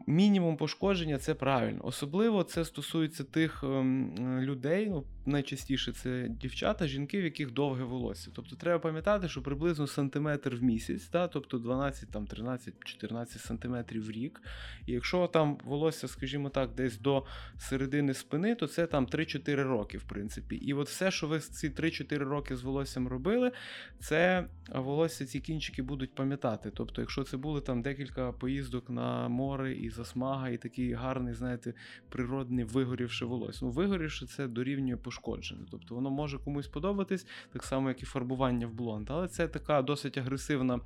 мінімум 0.08 0.58
пошкодження 0.58 1.18
це 1.18 1.34
правильно. 1.34 1.80
Особливо 1.84 2.44
це 2.44 2.66
стосується 2.66 3.24
тих 3.24 3.64
ем, 3.64 4.40
людей, 4.42 4.90
ну 4.90 5.04
найчастіше 5.26 5.92
це 5.92 6.28
дівчата, 6.30 6.88
жінки, 6.88 7.22
в 7.22 7.24
яких 7.24 7.52
довге 7.52 7.84
волосся. 7.84 8.32
Тобто 8.34 8.56
треба 8.56 8.80
пам'ятати, 8.80 9.30
що 9.30 9.42
приблизно 9.42 9.88
сантиметр 9.88 10.56
в 10.56 10.64
місяць, 10.64 11.10
да, 11.10 11.28
тобто 11.28 11.58
12, 11.58 12.10
там 12.12 12.26
13-14 12.26 13.26
сантиметрів 13.26 14.06
в 14.06 14.12
рік. 14.12 14.42
І 14.86 14.92
якщо 14.92 15.28
там 15.28 15.58
волосся, 15.64 16.08
скажімо 16.08 16.50
так, 16.50 16.74
десь 16.76 17.00
до 17.00 17.26
середини 17.58 18.14
спини, 18.14 18.56
то 18.56 18.68
це 18.68 18.88
там 18.88 19.06
3-4 19.06 19.56
роки, 19.56 19.98
в 19.98 20.04
принципі. 20.04 20.56
І 20.56 20.74
от 20.74 20.88
все, 20.88 21.12
що 21.12 21.28
ви 21.28 21.40
ці 21.40 21.70
3-4 21.70 22.18
роки 22.18 22.56
з 22.56 22.62
волоссям 22.64 23.08
робили, 23.08 23.52
це 24.00 24.46
волосся 24.76 25.26
ці 25.26 25.40
кінчики 25.40 25.82
будуть 25.82 26.16
пам'ятати. 26.16 26.72
Тобто, 26.74 27.02
якщо 27.02 27.24
це 27.24 27.38
були 27.38 27.62
там 27.62 27.82
декілька 27.82 28.32
поїздок 28.32 28.90
на 28.90 29.28
море 29.28 29.74
і 29.74 29.90
засмага, 29.90 30.50
і 30.50 30.58
такий 30.58 30.94
гарний, 30.94 31.34
знаєте, 31.34 31.74
природний 32.10 32.66
вигорівши 32.66 33.26
волосся. 33.26 33.66
Ну, 33.66 33.72
вигорівши 33.72 34.26
це 34.26 34.48
дорівнює 34.48 34.98
пошкоджене. 35.12 35.62
Тобто 35.72 35.96
воно 35.96 36.10
може 36.10 36.38
комусь 36.38 36.68
подобатись, 36.68 37.28
так 37.54 37.64
само, 37.64 37.90
як 37.90 38.04
і 38.04 38.06
фарбування 38.06 38.68
в 38.68 38.74
блонд. 38.74 39.08
Але 39.10 39.28
це 39.28 39.48
така 39.48 39.82
досить 39.82 40.18
агресивна 40.18 40.80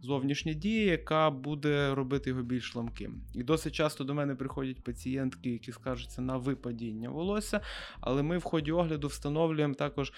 зовнішня 0.00 0.52
дія, 0.52 0.90
яка 0.90 1.30
буде 1.30 1.94
робити 1.94 2.30
його 2.30 2.42
більш 2.42 2.76
ламким. 2.76 3.22
І 3.34 3.42
досить 3.42 3.74
часто 3.74 4.04
до 4.04 4.14
мене 4.14 4.34
приходять 4.34 4.84
пацієнтки, 4.84 5.50
які 5.50 5.72
скаржаться 5.72 6.22
на 6.22 6.36
випадіння 6.36 7.10
волосся, 7.10 7.60
але 8.00 8.22
ми 8.22 8.38
в 8.38 8.42
ході 8.42 8.72
огляду 8.72 9.08
встановлюємо 9.08 9.74
також 9.74 10.12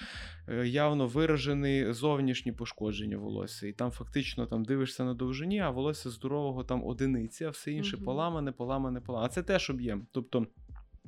е, 0.49 0.67
явно 0.69 1.07
виражений 1.07 1.93
зовнішні 1.93 2.53
пошкодження 2.53 3.17
волосся. 3.17 3.67
І 3.67 3.73
там 3.73 3.91
фактично 3.91 4.47
там 4.47 4.65
дивишся 4.65 5.05
на 5.05 5.15
довжині, 5.15 5.61
а 5.61 5.71
волосся 5.71 6.11
здорового 6.11 6.65
там 6.65 6.85
одиниці, 6.85 7.45
а 7.45 7.51
все 7.51 7.73
інше 7.73 7.97
угу 7.97 8.05
поламане, 8.05 8.53
поламане, 8.53 9.01
поламане. 9.01 9.27
А 9.27 9.35
це 9.35 9.43
теж 9.43 9.71
об'єм. 9.71 10.07
Тобто 10.13 10.47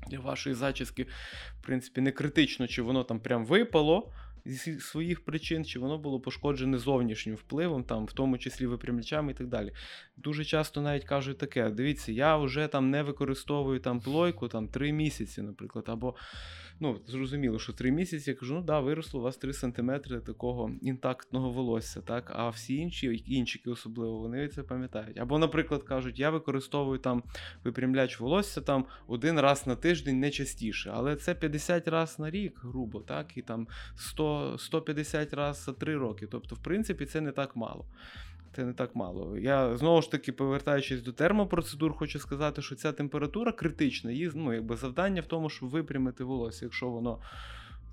для 0.06 0.18
вашої 0.18 0.54
зачіски, 0.54 1.06
в 1.60 1.62
принципі, 1.62 2.00
не 2.00 2.12
критично, 2.12 2.66
чи 2.68 2.82
воно 2.82 3.04
там 3.04 3.20
прям 3.20 3.46
випало 3.46 4.12
зі 4.44 4.80
своїх 4.80 5.24
причин, 5.24 5.64
чи 5.64 5.78
воно 5.78 5.98
було 5.98 6.20
пошкоджене 6.20 6.78
зовнішнім 6.78 7.34
впливом, 7.34 7.84
там, 7.84 8.06
в 8.06 8.12
тому 8.12 8.38
числі 8.38 8.66
випрямлячами 8.66 9.32
і 9.32 9.34
так 9.34 9.46
далі. 9.46 9.72
Дуже 10.16 10.44
часто 10.44 10.80
навіть 10.80 11.04
кажуть 11.04 11.38
таке: 11.38 11.70
дивіться, 11.70 12.12
я 12.12 12.36
вже 12.36 12.68
там 12.68 12.90
не 12.90 13.02
використовую 13.02 13.80
там 13.80 14.00
плойку 14.00 14.48
там 14.48 14.68
3 14.68 14.92
місяці, 14.92 15.42
наприклад, 15.42 15.84
або 15.88 16.14
ну, 16.80 17.00
зрозуміло, 17.06 17.58
що 17.58 17.72
3 17.72 17.90
місяці 17.90 18.30
я 18.30 18.36
кажу, 18.36 18.54
ну 18.54 18.62
да, 18.62 18.80
виросло 18.80 19.20
у 19.20 19.22
вас 19.22 19.36
3 19.36 19.52
см 19.52 19.90
такого 20.26 20.70
інтактного 20.82 21.50
волосся, 21.50 22.00
так, 22.00 22.32
а 22.34 22.48
всі 22.48 22.76
інші, 22.76 23.24
іншики 23.26 23.70
особливо, 23.70 24.18
вони 24.18 24.48
це 24.48 24.62
пам'ятають. 24.62 25.18
Або, 25.18 25.38
наприклад, 25.38 25.82
кажуть, 25.82 26.18
я 26.18 26.30
використовую 26.30 26.98
там 26.98 27.22
випрямляч 27.64 28.20
волосся 28.20 28.60
там 28.60 28.86
один 29.06 29.40
раз 29.40 29.66
на 29.66 29.76
тиждень 29.76 30.20
не 30.20 30.30
частіше, 30.30 30.90
але 30.94 31.16
це 31.16 31.34
50 31.34 31.88
разів 31.88 32.20
на 32.20 32.30
рік, 32.30 32.60
грубо, 32.62 33.00
так, 33.00 33.36
і 33.36 33.42
там 33.42 33.68
100 33.96 34.56
150 34.58 35.34
разів 35.34 35.64
за 35.64 35.72
3 35.72 35.96
роки. 35.96 36.26
Тобто, 36.26 36.54
в 36.54 36.58
принципі, 36.58 37.06
це 37.06 37.20
не 37.20 37.32
так 37.32 37.56
мало. 37.56 37.86
Це 38.56 38.64
не 38.64 38.72
так 38.72 38.96
мало. 38.96 39.38
Я 39.38 39.76
знову 39.76 40.02
ж 40.02 40.10
таки, 40.10 40.32
повертаючись 40.32 41.02
до 41.02 41.12
термопроцедур, 41.12 41.92
хочу 41.92 42.18
сказати, 42.18 42.62
що 42.62 42.74
ця 42.74 42.92
температура 42.92 43.52
критична. 43.52 44.10
Її 44.10 44.30
ну, 44.34 44.52
якби 44.52 44.76
завдання 44.76 45.20
в 45.20 45.26
тому, 45.26 45.50
щоб 45.50 45.68
випрямити 45.68 46.24
волосся, 46.24 46.64
якщо 46.64 46.90
воно 46.90 47.18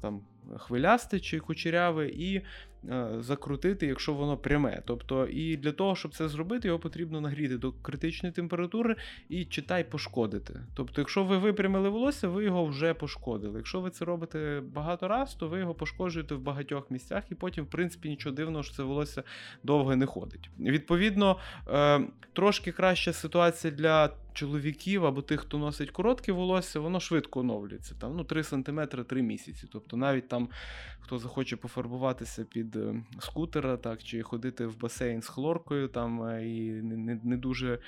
там 0.01 0.21
хвилясте 0.57 1.19
чи 1.19 1.39
кучеряве, 1.39 2.07
і 2.07 2.41
Е, 2.89 3.07
закрутити, 3.19 3.87
якщо 3.87 4.13
воно 4.13 4.37
пряме. 4.37 4.81
Тобто, 4.85 5.27
і 5.27 5.57
для 5.57 5.71
того, 5.71 5.95
щоб 5.95 6.15
це 6.15 6.29
зробити, 6.29 6.67
його 6.67 6.79
потрібно 6.79 7.21
нагріти 7.21 7.57
до 7.57 7.71
критичної 7.71 8.33
температури 8.33 8.95
і 9.29 9.45
читай 9.45 9.91
пошкодити. 9.91 10.59
Тобто, 10.73 11.01
якщо 11.01 11.23
ви 11.23 11.37
випрямили 11.37 11.89
волосся, 11.89 12.27
ви 12.27 12.43
його 12.43 12.65
вже 12.65 12.93
пошкодили. 12.93 13.57
Якщо 13.57 13.81
ви 13.81 13.89
це 13.89 14.05
робите 14.05 14.61
багато 14.73 15.07
раз, 15.07 15.35
то 15.35 15.47
ви 15.47 15.59
його 15.59 15.73
пошкоджуєте 15.73 16.35
в 16.35 16.41
багатьох 16.41 16.91
місцях, 16.91 17.23
і 17.31 17.35
потім, 17.35 17.63
в 17.63 17.69
принципі, 17.69 18.09
нічого 18.09 18.35
дивного, 18.35 18.63
що 18.63 18.75
це 18.75 18.83
волосся 18.83 19.23
довго 19.63 19.95
не 19.95 20.05
ходить. 20.05 20.49
Відповідно, 20.59 21.37
е, 21.67 22.01
трошки 22.33 22.71
краща 22.71 23.13
ситуація 23.13 23.73
для. 23.73 24.09
Чоловіків 24.33 25.05
або 25.05 25.21
тих, 25.21 25.39
хто 25.39 25.57
носить 25.57 25.91
коротке 25.91 26.31
волосся, 26.31 26.79
воно 26.79 26.99
швидко 26.99 27.39
оновлюється. 27.39 27.95
Там 27.95 28.15
ну 28.15 28.23
3 28.23 28.43
см 28.43 28.81
3 29.07 29.21
місяці. 29.21 29.67
Тобто 29.71 29.97
навіть 29.97 30.27
там 30.31 30.49
хто 31.11 31.19
захоче 31.19 31.55
пофарбуватися 31.55 32.43
під 32.43 32.75
е, 32.75 32.95
скутера, 33.19 33.77
так, 33.77 34.03
чи 34.03 34.21
ходити 34.21 34.65
в 34.65 34.79
басейн 34.79 35.21
з 35.21 35.27
хлоркою, 35.27 35.87
там 35.87 36.23
е, 36.23 36.47
і 36.47 36.71
не 36.71 37.19
не, 37.23 37.37
дуже, 37.37 37.79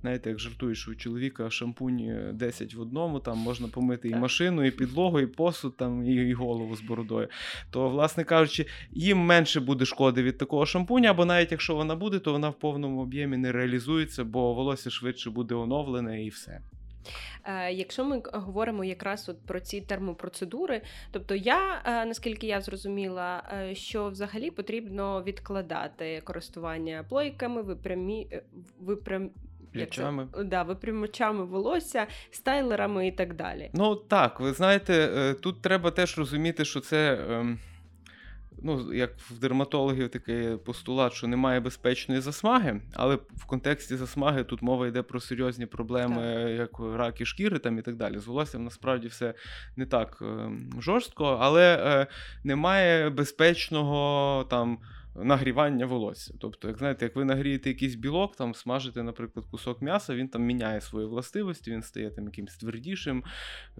знаєте, 0.00 0.30
як 0.30 0.38
жартуєш, 0.38 0.88
у 0.88 0.94
чоловіка 0.94 1.50
шампунь 1.50 2.30
10 2.32 2.74
в 2.74 2.80
одному, 2.80 3.20
там 3.20 3.38
можна 3.38 3.68
помити 3.68 4.08
і 4.08 4.14
машину, 4.14 4.64
і 4.64 4.70
підлогу, 4.70 5.20
і 5.20 5.26
посуд, 5.26 5.76
там, 5.76 6.04
і, 6.04 6.14
і 6.14 6.32
голову 6.32 6.76
з 6.76 6.80
бородою. 6.80 7.28
То, 7.70 7.88
власне 7.88 8.24
кажучи, 8.24 8.66
їм 8.90 9.18
менше 9.18 9.60
буде 9.60 9.84
шкоди 9.84 10.22
від 10.22 10.38
такого 10.38 10.66
шампуня, 10.66 11.10
або 11.10 11.24
навіть 11.24 11.52
якщо 11.52 11.74
вона 11.74 11.96
буде, 11.96 12.18
то 12.18 12.32
вона 12.32 12.48
в 12.48 12.58
повному 12.58 13.02
об'ємі 13.02 13.36
не 13.36 13.52
реалізується, 13.52 14.24
бо 14.24 14.54
волосся 14.54 14.90
швидше 14.90 15.30
буде 15.30 15.54
оновлене 15.54 16.24
і 16.24 16.28
все. 16.28 16.60
Е, 17.48 17.72
якщо 17.72 18.04
ми 18.04 18.22
говоримо 18.32 18.84
якраз 18.84 19.28
от 19.28 19.46
про 19.46 19.60
ці 19.60 19.80
термопроцедури, 19.80 20.82
тобто 21.10 21.34
я 21.34 21.82
е, 21.84 22.04
наскільки 22.06 22.46
я 22.46 22.60
зрозуміла, 22.60 23.42
е, 23.52 23.74
що 23.74 24.08
взагалі 24.08 24.50
потрібно 24.50 25.22
відкладати 25.22 26.20
користування 26.24 27.04
плойками, 27.08 27.62
випрямі 27.62 28.28
випрям. 28.80 29.30
Плечами. 29.72 30.28
Да, 30.44 30.62
випрямачами 30.62 31.44
волосся, 31.44 32.06
стайлерами 32.30 33.06
і 33.06 33.12
так 33.12 33.34
далі. 33.34 33.70
Ну 33.74 33.96
так, 33.96 34.40
ви 34.40 34.52
знаєте, 34.52 35.34
тут 35.40 35.62
треба 35.62 35.90
теж 35.90 36.18
розуміти, 36.18 36.64
що 36.64 36.80
це. 36.80 37.18
Ем, 38.58 38.64
ну, 38.64 38.94
як 38.94 39.18
в 39.18 39.38
дерматологів 39.38 40.08
такий 40.08 40.56
постулат, 40.56 41.12
що 41.12 41.26
немає 41.26 41.60
безпечної 41.60 42.20
засмаги, 42.20 42.80
але 42.94 43.14
в 43.14 43.44
контексті 43.46 43.96
засмаги 43.96 44.44
тут 44.44 44.62
мова 44.62 44.86
йде 44.86 45.02
про 45.02 45.20
серйозні 45.20 45.66
проблеми, 45.66 46.44
так. 46.58 46.58
як 46.58 46.96
раки 46.98 47.24
шкіри 47.24 47.58
там 47.58 47.78
і 47.78 47.82
так 47.82 47.96
далі. 47.96 48.18
З 48.18 48.26
волоссям 48.26 48.64
насправді 48.64 49.08
все 49.08 49.34
не 49.76 49.86
так 49.86 50.18
е, 50.22 50.50
жорстко, 50.80 51.38
але 51.40 51.76
е, 51.76 52.06
немає 52.44 53.10
безпечного 53.10 54.44
там 54.50 54.78
нагрівання 55.24 55.86
волосся. 55.86 56.34
Тобто, 56.40 56.68
як 56.68 56.78
знаєте, 56.78 57.04
як 57.04 57.16
ви 57.16 57.24
нагрієте 57.24 57.68
якийсь 57.68 57.94
білок, 57.94 58.36
там 58.36 58.54
смажите, 58.54 59.02
наприклад, 59.02 59.46
кусок 59.50 59.82
м'яса, 59.82 60.14
він 60.14 60.28
там 60.28 60.42
міняє 60.42 60.80
свої 60.80 61.06
властивості, 61.06 61.70
він 61.70 61.82
стає 61.82 62.10
там 62.10 62.24
якимось 62.24 62.56
твердішим, 62.56 63.24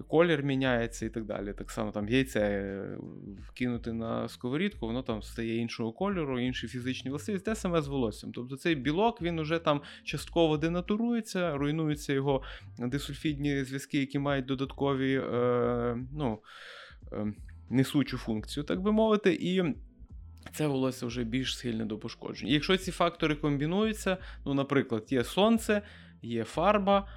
колір 0.09 0.43
міняється 0.43 1.07
і 1.07 1.09
так 1.09 1.25
далі. 1.25 1.53
Так 1.53 1.71
само 1.71 1.91
там 1.91 2.09
яйце 2.09 2.99
вкинути 3.49 3.93
на 3.93 4.29
сковорідку, 4.29 4.87
воно 4.87 5.03
там 5.03 5.23
стає 5.23 5.57
іншого 5.57 5.93
кольору, 5.93 6.41
інші 6.41 6.69
фізичні 6.69 7.11
властивості, 7.11 7.45
те 7.45 7.55
саме 7.55 7.83
з 7.83 7.89
волоссям. 7.89 8.33
Тобто 8.33 8.57
цей 8.57 8.75
білок 8.75 9.23
він 9.23 9.39
уже 9.39 9.59
там 9.59 9.81
частково 10.05 10.57
денатурується, 10.57 11.57
руйнуються 11.57 12.13
його 12.13 12.43
дисульфідні 12.79 13.65
зв'язки, 13.65 14.01
які 14.01 14.19
мають 14.19 14.47
додаткові 14.47 15.15
е, 15.15 15.99
ну, 16.13 16.39
е, 17.13 17.33
несучу 17.71 18.19
функцію, 18.19 18.65
так 18.65 18.81
би 18.81 18.93
мовити. 18.93 19.35
і 19.41 19.63
це 20.53 20.67
волосся 20.67 21.07
вже 21.07 21.25
більш 21.25 21.57
схильне 21.59 21.85
до 21.85 21.99
пошкоджень. 21.99 22.49
Якщо 22.49 22.77
ці 22.77 22.91
фактори 22.91 23.35
комбінуються, 23.35 24.17
ну, 24.45 24.55
наприклад, 24.55 25.05
є 25.11 25.25
сонце, 25.25 25.83
є 26.23 26.45
фарба 26.45 27.09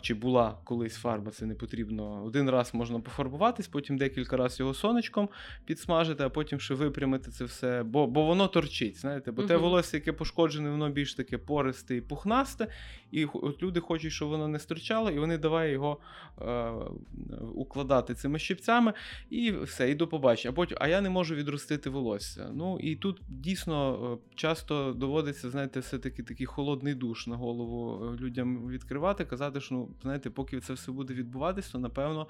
чи 0.00 0.14
була 0.14 0.58
колись 0.64 0.96
фарба, 0.96 1.30
це 1.30 1.46
не 1.46 1.54
потрібно. 1.54 2.24
Один 2.24 2.50
раз 2.50 2.74
можна 2.74 3.00
пофарбуватись, 3.00 3.68
потім 3.68 3.98
декілька 3.98 4.36
разів 4.36 4.60
його 4.60 4.74
сонечком 4.74 5.28
підсмажити, 5.64 6.24
а 6.24 6.28
потім 6.28 6.60
ще 6.60 6.74
випрямити 6.74 7.30
це 7.30 7.44
все, 7.44 7.82
бо 7.82 8.06
бо 8.06 8.24
воно 8.24 8.48
торчить. 8.48 9.00
знаєте, 9.00 9.32
Бо 9.32 9.42
uh 9.42 9.46
те 9.46 9.56
волосся, 9.56 9.96
яке 9.96 10.12
пошкоджене, 10.12 10.70
воно 10.70 10.90
більш 10.90 11.14
таке 11.14 11.38
пористе 11.38 11.96
і 11.96 12.00
пухнасте. 12.00 12.68
І 13.10 13.24
от 13.24 13.62
люди 13.62 13.80
хочуть, 13.80 14.12
щоб 14.12 14.28
воно 14.28 14.48
не 14.48 14.58
стирчало, 14.58 15.10
і 15.10 15.18
вони 15.18 15.38
давай 15.38 15.72
його 15.72 15.98
е, 16.40 16.70
укладати 17.54 18.14
цими 18.14 18.38
щипцями, 18.38 18.92
і 19.30 19.50
все, 19.50 19.90
і 19.90 19.94
до 19.94 20.06
побачення. 20.08 20.52
А 20.52 20.54
потім, 20.54 20.78
а 20.80 20.88
я 20.88 21.00
не 21.00 21.10
можу 21.10 21.34
відростити 21.34 21.90
волосся. 21.90 22.50
Ну 22.54 22.78
і 22.80 22.96
тут 22.96 23.20
дійсно 23.28 23.98
е, 24.12 24.34
часто 24.34 24.92
доводиться, 24.92 25.50
знаєте, 25.50 25.80
все-таки 25.80 26.22
такий 26.22 26.46
холодний 26.46 26.94
душ 26.94 27.26
на 27.26 27.36
голову 27.36 28.04
е, 28.04 28.16
людям 28.20 28.68
відкривати, 28.68 29.24
казати 29.24 29.47
сказати, 29.48 29.66
що 29.66 29.74
ну, 29.74 29.88
знаєте, 30.02 30.30
поки 30.30 30.60
це 30.60 30.72
все 30.72 30.92
буде 30.92 31.14
відбуватись, 31.14 31.68
то 31.68 31.78
напевно 31.78 32.26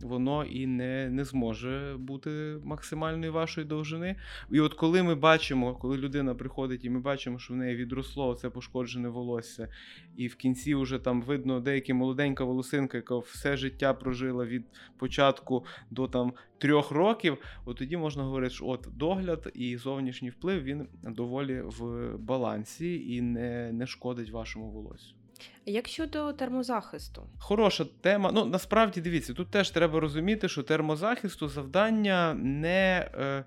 воно 0.00 0.44
і 0.44 0.66
не 0.66 1.10
не 1.10 1.24
зможе 1.24 1.96
бути 1.98 2.58
максимальної 2.64 3.30
вашої 3.30 3.66
довжини. 3.66 4.16
І 4.50 4.60
от 4.60 4.74
коли 4.74 5.02
ми 5.02 5.14
бачимо, 5.14 5.74
коли 5.74 5.96
людина 5.96 6.34
приходить, 6.34 6.84
і 6.84 6.90
ми 6.90 7.00
бачимо, 7.00 7.38
що 7.38 7.54
в 7.54 7.56
неї 7.56 7.76
відросло 7.76 8.34
це 8.34 8.50
пошкоджене 8.50 9.08
волосся, 9.08 9.68
і 10.16 10.26
в 10.26 10.36
кінці 10.36 10.74
вже 10.74 10.98
там 10.98 11.22
видно 11.22 11.60
деяка 11.60 11.94
молоденька 11.94 12.44
волосинка, 12.44 12.96
яка 12.96 13.18
все 13.18 13.56
життя 13.56 13.94
прожила 13.94 14.44
від 14.44 14.64
початку 14.98 15.64
до 15.90 16.08
там 16.08 16.32
трьох 16.58 16.90
років, 16.90 17.38
от 17.64 17.76
тоді 17.76 17.96
можна 17.96 18.22
говорити, 18.22 18.54
що 18.54 18.66
от 18.66 18.88
догляд 18.96 19.50
і 19.54 19.76
зовнішній 19.76 20.30
вплив 20.30 20.62
він 20.62 20.88
доволі 21.02 21.60
в 21.60 22.10
балансі 22.18 23.14
і 23.14 23.20
не, 23.20 23.72
не 23.72 23.86
шкодить 23.86 24.30
вашому 24.30 24.70
волосю. 24.70 25.19
Як 25.66 25.88
щодо 25.88 26.32
термозахисту? 26.32 27.26
Хороша 27.38 27.86
тема. 28.00 28.30
Ну 28.34 28.44
насправді 28.44 29.00
дивіться, 29.00 29.34
тут 29.34 29.50
теж 29.50 29.70
треба 29.70 30.00
розуміти, 30.00 30.48
що 30.48 30.62
термозахисту 30.62 31.48
завдання 31.48 32.34
не. 32.34 33.10
Е, 33.14 33.44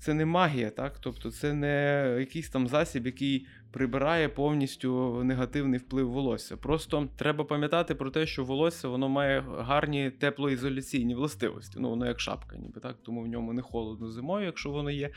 це 0.00 0.14
не 0.14 0.26
магія, 0.26 0.70
так? 0.70 0.98
Тобто 1.00 1.30
це 1.30 1.54
не 1.54 2.16
якийсь 2.18 2.48
там 2.48 2.68
засіб, 2.68 3.06
який 3.06 3.46
прибирає 3.70 4.28
повністю 4.28 5.20
негативний 5.24 5.78
вплив 5.78 6.10
волосся. 6.10 6.56
Просто 6.56 7.08
треба 7.16 7.44
пам'ятати 7.44 7.94
про 7.94 8.10
те, 8.10 8.26
що 8.26 8.44
волосся 8.44 8.88
воно 8.88 9.08
має 9.08 9.44
гарні 9.58 10.10
теплоізоляційні 10.10 11.14
властивості. 11.14 11.78
Ну, 11.80 11.90
воно 11.90 12.06
як 12.06 12.20
шапка, 12.20 12.56
ніби 12.56 12.80
так, 12.80 12.96
тому 13.02 13.22
в 13.22 13.26
ньому 13.26 13.52
не 13.52 13.62
холодно 13.62 14.08
зимою, 14.08 14.46
якщо 14.46 14.70
воно 14.70 14.90
є, 14.90 15.10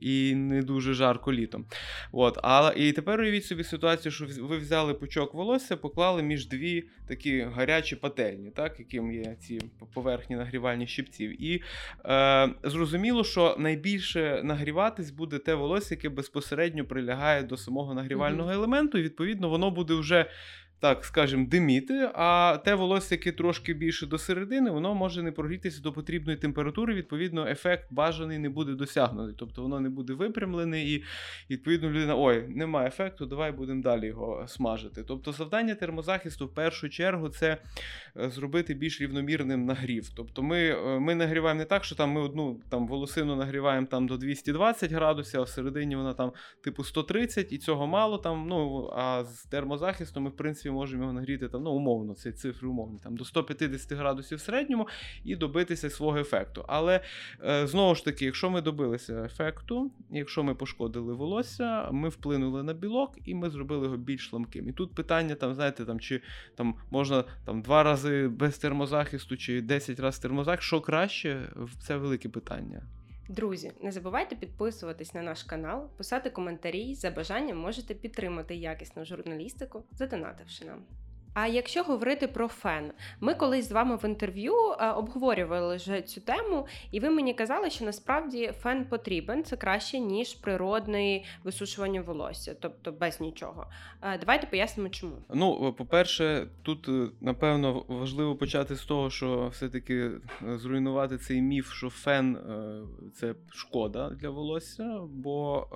і 0.00 0.34
не 0.34 0.62
дуже 0.62 0.94
жарко 0.94 1.32
літом. 1.32 1.64
От, 2.12 2.38
але 2.42 2.74
І 2.76 2.92
тепер 2.92 3.20
уявіть 3.20 3.44
собі 3.44 3.64
ситуацію, 3.64 4.12
що 4.12 4.26
ви 4.40 4.58
взяли 4.58 4.94
пучок 4.94 5.34
волосся, 5.34 5.76
поклали 5.76 6.22
між 6.22 6.48
дві 6.48 6.84
такі 7.08 7.40
гарячі 7.40 7.96
пательні, 7.96 8.50
так, 8.50 8.78
яким 8.78 9.12
є 9.12 9.36
ці 9.40 9.60
поверхні 9.94 10.36
нагрівальні 10.36 10.86
щипців. 10.86 11.42
І 11.42 11.62
е, 12.04 12.48
зрозуміло, 12.64 13.24
що 13.24 13.56
найбільше 13.58 14.40
нагріватись 14.44 15.10
буде 15.10 15.38
те 15.38 15.54
волосся, 15.54 15.94
яке 15.94 16.08
безпосередньо 16.08 16.84
прилягає 16.84 17.42
до 17.42 17.56
самого 17.56 17.94
нагрівального 18.00 18.50
елементу, 18.50 18.98
і 18.98 19.02
відповідно 19.02 19.48
воно 19.48 19.70
буде 19.70 19.94
вже 19.94 20.26
так 20.80 21.04
скажімо, 21.04 21.46
диміти, 21.50 22.10
а 22.14 22.58
те 22.64 22.74
волосся, 22.74 23.14
яке 23.14 23.32
трошки 23.32 23.74
більше 23.74 24.06
до 24.06 24.18
середини, 24.18 24.70
воно 24.70 24.94
може 24.94 25.22
не 25.22 25.32
прогрітися 25.32 25.82
до 25.82 25.92
потрібної 25.92 26.38
температури. 26.38 26.94
Відповідно, 26.94 27.46
ефект 27.46 27.92
бажаний 27.92 28.38
не 28.38 28.48
буде 28.48 28.72
досягнутий. 28.72 29.34
Тобто 29.38 29.62
воно 29.62 29.80
не 29.80 29.88
буде 29.88 30.12
випрямлене, 30.12 30.84
і 30.84 31.04
відповідно 31.50 31.90
людина, 31.90 32.16
ой, 32.16 32.48
немає 32.48 32.88
ефекту, 32.88 33.26
давай 33.26 33.52
будемо 33.52 33.82
далі 33.82 34.06
його 34.06 34.44
смажити. 34.48 35.04
Тобто, 35.08 35.32
завдання 35.32 35.74
термозахисту 35.74 36.46
в 36.46 36.54
першу 36.54 36.88
чергу 36.88 37.28
це 37.28 37.56
е, 38.16 38.30
зробити 38.30 38.74
більш 38.74 39.00
рівномірним 39.00 39.64
нагрів. 39.64 40.08
Тобто, 40.16 40.42
ми 40.42 40.58
е, 40.68 41.00
ми 41.00 41.14
нагріваємо 41.14 41.58
не 41.58 41.64
так, 41.64 41.84
що 41.84 41.94
там 41.94 42.10
ми 42.10 42.20
одну 42.20 42.60
там 42.70 42.86
волосину 42.86 43.36
нагріваємо 43.36 43.86
там 43.86 44.06
до 44.06 44.16
220 44.16 44.92
градусів, 44.92 45.40
а 45.40 45.42
всередині 45.42 45.96
вона 45.96 46.14
там 46.14 46.32
типу 46.64 46.84
130, 46.84 47.52
і 47.52 47.58
цього 47.58 47.86
мало 47.86 48.18
там. 48.18 48.46
Ну 48.48 48.90
а 48.96 49.24
з 49.24 49.42
термозахистом 49.44 50.22
ми 50.22 50.30
в 50.30 50.36
принципі 50.36 50.69
можемо 50.70 51.02
його 51.02 51.12
нагріти 51.12 51.48
там, 51.48 51.62
ну, 51.62 51.70
умовно, 51.70 52.14
це 52.14 52.32
цифри 52.32 52.68
умовні, 52.68 52.98
там 53.02 53.16
до 53.16 53.24
150 53.24 53.92
градусів 53.92 54.38
в 54.38 54.40
середньому 54.40 54.88
і 55.24 55.36
добитися 55.36 55.90
свого 55.90 56.18
ефекту. 56.18 56.64
Але 56.68 57.00
е, 57.44 57.66
знову 57.66 57.94
ж 57.94 58.04
таки, 58.04 58.24
якщо 58.24 58.50
ми 58.50 58.62
добилися 58.62 59.24
ефекту, 59.24 59.90
якщо 60.10 60.42
ми 60.42 60.54
пошкодили 60.54 61.14
волосся, 61.14 61.88
ми 61.92 62.08
вплинули 62.08 62.62
на 62.62 62.74
білок 62.74 63.18
і 63.24 63.34
ми 63.34 63.50
зробили 63.50 63.84
його 63.84 63.96
більш 63.96 64.32
ламким. 64.32 64.68
І 64.68 64.72
тут 64.72 64.94
питання, 64.94 65.34
там, 65.34 65.54
знаєте, 65.54 65.84
там, 65.84 66.00
чи 66.00 66.20
там 66.54 66.74
можна 66.90 67.24
там, 67.44 67.62
два 67.62 67.82
рази 67.82 68.28
без 68.28 68.58
термозахисту, 68.58 69.36
чи 69.36 69.62
10 69.62 70.00
разів 70.00 70.22
термозахист, 70.22 70.66
що 70.66 70.80
краще, 70.80 71.48
це 71.80 71.96
велике 71.96 72.28
питання. 72.28 72.82
Друзі, 73.30 73.72
не 73.80 73.92
забувайте 73.92 74.36
підписуватись 74.36 75.14
на 75.14 75.22
наш 75.22 75.42
канал, 75.42 75.88
писати 75.96 76.30
коментарі. 76.30 76.94
За 76.94 77.10
бажанням 77.10 77.58
можете 77.58 77.94
підтримати 77.94 78.54
якісну 78.54 79.04
журналістику, 79.04 79.84
задонативши 79.92 80.64
нам. 80.64 80.82
А 81.34 81.46
якщо 81.46 81.82
говорити 81.82 82.28
про 82.28 82.48
фен, 82.48 82.92
ми 83.20 83.34
колись 83.34 83.68
з 83.68 83.72
вами 83.72 83.96
в 83.96 84.04
інтерв'ю 84.04 84.54
е, 84.80 84.90
обговорювали 84.90 85.76
вже 85.76 86.02
цю 86.02 86.20
тему, 86.20 86.66
і 86.90 87.00
ви 87.00 87.10
мені 87.10 87.34
казали, 87.34 87.70
що 87.70 87.84
насправді 87.84 88.52
фен 88.62 88.84
потрібен 88.84 89.44
це 89.44 89.56
краще 89.56 89.98
ніж 89.98 90.34
природне 90.34 91.22
висушування 91.44 92.00
волосся, 92.00 92.56
тобто 92.60 92.92
без 92.92 93.20
нічого. 93.20 93.66
Е, 94.02 94.18
давайте 94.18 94.46
пояснимо, 94.46 94.88
чому. 94.88 95.16
Ну, 95.34 95.72
по-перше, 95.72 96.46
тут 96.62 96.88
е, 96.88 97.08
напевно 97.20 97.84
важливо 97.88 98.36
почати 98.36 98.76
з 98.76 98.84
того, 98.84 99.10
що 99.10 99.48
все-таки 99.52 100.10
зруйнувати 100.42 101.18
цей 101.18 101.42
міф, 101.42 101.72
що 101.72 101.90
фен 101.90 102.38
це 103.14 103.34
шкода 103.52 104.10
для 104.10 104.30
волосся, 104.30 105.00
бо 105.10 105.66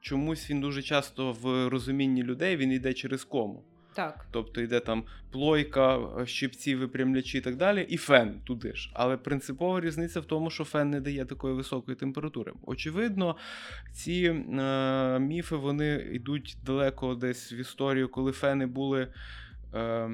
чомусь 0.00 0.50
він 0.50 0.60
дуже 0.60 0.82
часто 0.82 1.32
в 1.32 1.68
розумінні 1.68 2.22
людей 2.22 2.56
він 2.56 2.72
йде 2.72 2.92
через 2.92 3.24
кому. 3.24 3.64
Так. 4.00 4.26
Тобто 4.30 4.60
йде 4.60 4.80
там 4.80 5.04
плойка, 5.30 5.98
щипці, 6.26 6.74
випрямлячі 6.74 7.38
і 7.38 7.40
так 7.40 7.56
далі, 7.56 7.86
і 7.88 7.96
фен 7.96 8.40
туди 8.44 8.74
ж. 8.74 8.90
Але 8.94 9.16
принципова 9.16 9.80
різниця 9.80 10.20
в 10.20 10.24
тому, 10.24 10.50
що 10.50 10.64
фен 10.64 10.90
не 10.90 11.00
дає 11.00 11.24
такої 11.24 11.54
високої 11.54 11.96
температури. 11.96 12.52
Очевидно, 12.62 13.36
ці 13.92 14.44
е, 14.58 15.18
міфи 15.18 15.56
вони 15.56 16.08
йдуть 16.12 16.56
далеко 16.66 17.14
десь 17.14 17.52
в 17.52 17.54
історію, 17.54 18.08
коли 18.08 18.32
фени 18.32 18.66
були. 18.66 19.08
Е, 19.74 20.10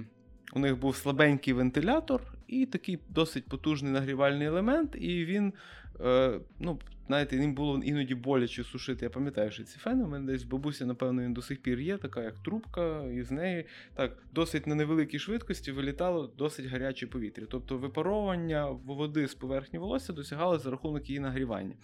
у 0.52 0.58
них 0.58 0.78
був 0.78 0.96
слабенький 0.96 1.52
вентилятор 1.52 2.22
і 2.46 2.66
такий 2.66 2.98
досить 3.08 3.48
потужний 3.48 3.92
нагрівальний 3.92 4.46
елемент, 4.46 4.96
і 4.98 5.24
він, 5.24 5.52
е, 6.00 6.40
ну, 6.60 6.78
знаєте, 7.06 7.36
їм 7.36 7.54
було 7.54 7.82
іноді 7.82 8.14
боляче 8.14 8.64
сушити. 8.64 9.04
Я 9.04 9.10
пам'ятаю, 9.10 9.50
що 9.50 9.64
ці 9.64 9.78
фени 9.78 10.04
у 10.04 10.08
мене 10.08 10.32
десь 10.32 10.42
бабусі, 10.42 10.84
напевно, 10.84 11.22
він 11.22 11.34
до 11.34 11.42
сих 11.42 11.62
пір 11.62 11.80
є, 11.80 11.98
така 11.98 12.22
як 12.22 12.38
трубка, 12.38 13.04
і 13.04 13.22
з 13.22 13.30
неї 13.30 13.64
так 13.94 14.22
досить 14.32 14.66
на 14.66 14.74
невеликій 14.74 15.18
швидкості 15.18 15.72
вилітало 15.72 16.32
досить 16.38 16.66
гаряче 16.66 17.06
повітря. 17.06 17.46
Тобто 17.50 17.78
випаровування 17.78 18.66
води 18.66 19.28
з 19.28 19.34
поверхні 19.34 19.78
волосся 19.78 20.12
досягало 20.12 20.58
за 20.58 20.70
рахунок 20.70 21.08
її 21.08 21.20
нагрівання. 21.20 21.74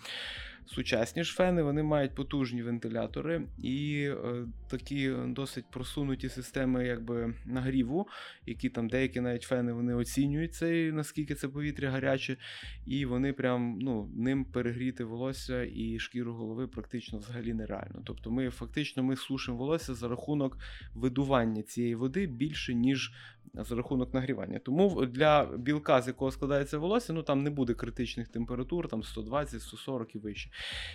Сучасні 0.67 1.25
ж 1.25 1.35
фени 1.35 1.63
вони 1.63 1.83
мають 1.83 2.15
потужні 2.15 2.63
вентилятори 2.63 3.43
і 3.63 4.09
е, 4.09 4.47
такі 4.71 5.13
досить 5.27 5.65
просунуті 5.71 6.29
системи 6.29 6.87
якби 6.87 7.35
нагріву, 7.47 8.09
які 8.47 8.69
там 8.69 8.89
деякі 8.89 9.21
навіть 9.21 9.43
фени 9.43 9.73
вони 9.73 9.95
оцінюють 9.95 10.55
цей, 10.55 10.93
наскільки 10.93 11.35
це 11.35 11.49
повітря 11.49 11.91
гаряче, 11.91 12.37
і 12.87 13.07
вони 13.07 13.33
прям 13.33 13.79
ну, 13.81 14.11
ним 14.15 14.45
перегріти 14.45 15.05
волосся 15.12 15.62
і 15.75 15.98
шкіру 15.98 16.35
голови 16.35 16.66
практично 16.66 17.18
взагалі 17.18 17.55
нереально. 17.55 18.03
Тобто 18.05 18.31
ми 18.31 18.51
фактично 18.51 19.03
ми 19.03 19.16
сушимо 19.16 19.57
волосся 19.57 19.94
за 19.94 20.09
рахунок 20.09 20.59
видування 20.94 21.62
цієї 21.62 21.94
води 21.94 22.27
більше, 22.27 22.75
ніж 22.75 23.12
за 23.55 23.77
рахунок 23.77 24.15
нагрівання. 24.15 24.59
Тому 24.59 25.07
для 25.07 25.45
білка, 25.45 26.03
з 26.03 26.07
якого 26.07 26.31
складається 26.31 26.79
волосся, 26.79 27.12
ну 27.12 27.23
там 27.23 27.43
не 27.43 27.51
буде 27.51 27.75
критичних 27.75 28.29
температур, 28.29 28.88
там 28.88 29.03
120, 29.03 29.62
140 29.62 30.15
і 30.15 30.19
вище. 30.19 30.51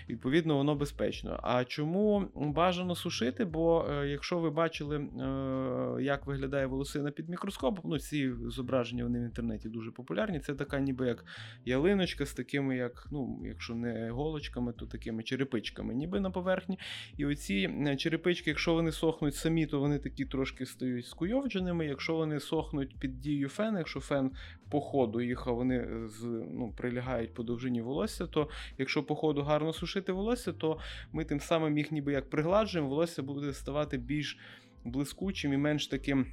Відповідно, 0.10 0.58
воно 0.58 0.76
безпечно. 0.76 1.40
А 1.44 1.66
чому 1.66 2.28
бажано 2.36 2.96
сушити? 2.96 3.46
Бо 3.46 3.86
е, 3.90 4.08
якщо 4.08 4.40
ви 4.40 4.50
бачили, 4.50 4.98
е, 4.98 6.04
як 6.04 6.26
виглядає 6.26 6.66
волосина 6.66 7.12
під 7.12 7.30
мікроскопом, 7.30 7.92
ну 7.92 8.00
ці 8.00 8.32
зображення 8.48 9.04
вони 9.04 9.20
в 9.20 9.24
інтернеті 9.24 9.70
дуже 9.70 9.92
популярні. 9.92 10.40
Це 10.40 10.56
така, 10.56 10.80
ніби 10.80 11.08
як 11.08 11.26
ялиночка 11.66 12.26
з 12.26 12.34
такими, 12.34 12.78
як, 12.78 13.08
ну, 13.12 13.42
якщо 13.46 13.76
не 13.76 14.10
голочками, 14.10 14.74
то 14.74 14.86
такими 14.86 15.24
черепичками, 15.24 15.94
ніби 15.94 16.20
на 16.20 16.32
поверхні. 16.32 16.80
І 17.18 17.26
оці 17.26 17.70
е, 17.88 17.96
черепички, 17.96 18.50
якщо 18.50 18.74
вони 18.74 18.92
сохнуть 18.92 19.36
самі, 19.36 19.66
то 19.66 19.80
вони 19.80 20.00
такі 20.00 20.26
трошки 20.26 20.66
стають 20.66 21.08
скуйовдженими. 21.08 21.86
Якщо 21.86 22.16
вони 22.16 22.40
сохнуть 22.48 23.00
під 23.00 23.20
дією 23.20 23.50
фена, 23.50 23.78
якщо 23.78 24.00
фен 24.00 24.32
по 24.70 24.82
ходу 24.82 25.22
їх, 25.22 25.48
а 25.48 25.52
вони 25.52 26.08
з, 26.08 26.24
ну, 26.52 26.74
прилягають 26.78 27.34
по 27.34 27.44
довжині 27.44 27.82
волосся, 27.82 28.28
то 28.28 28.50
якщо 28.78 29.04
по 29.04 29.16
ходу 29.16 29.42
гарно 29.42 29.74
сушити 29.74 30.12
волосся, 30.12 30.54
то 30.54 30.80
ми 31.12 31.26
тим 31.26 31.40
самим 31.40 31.78
їх 31.78 31.92
ніби 31.92 32.12
як 32.12 32.30
пригладжуємо, 32.30 32.90
волосся 32.90 33.24
буде 33.24 33.54
ставати 33.54 33.98
більш 33.98 34.38
блискучим 34.84 35.54
і 35.54 35.58
менш 35.58 35.88
таким. 35.88 36.26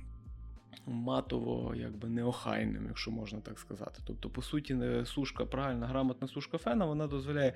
Матово, 0.87 1.75
якби 1.77 2.09
неохайним, 2.09 2.87
якщо 2.87 3.11
можна 3.11 3.41
так 3.41 3.59
сказати. 3.59 4.03
Тобто, 4.07 4.31
по 4.31 4.43
суті, 4.43 4.77
сушка, 5.05 5.45
правильна 5.45 5.87
грамотна 5.87 6.29
сушка 6.29 6.59
фена, 6.59 6.85
вона 6.85 7.07
дозволяє 7.07 7.53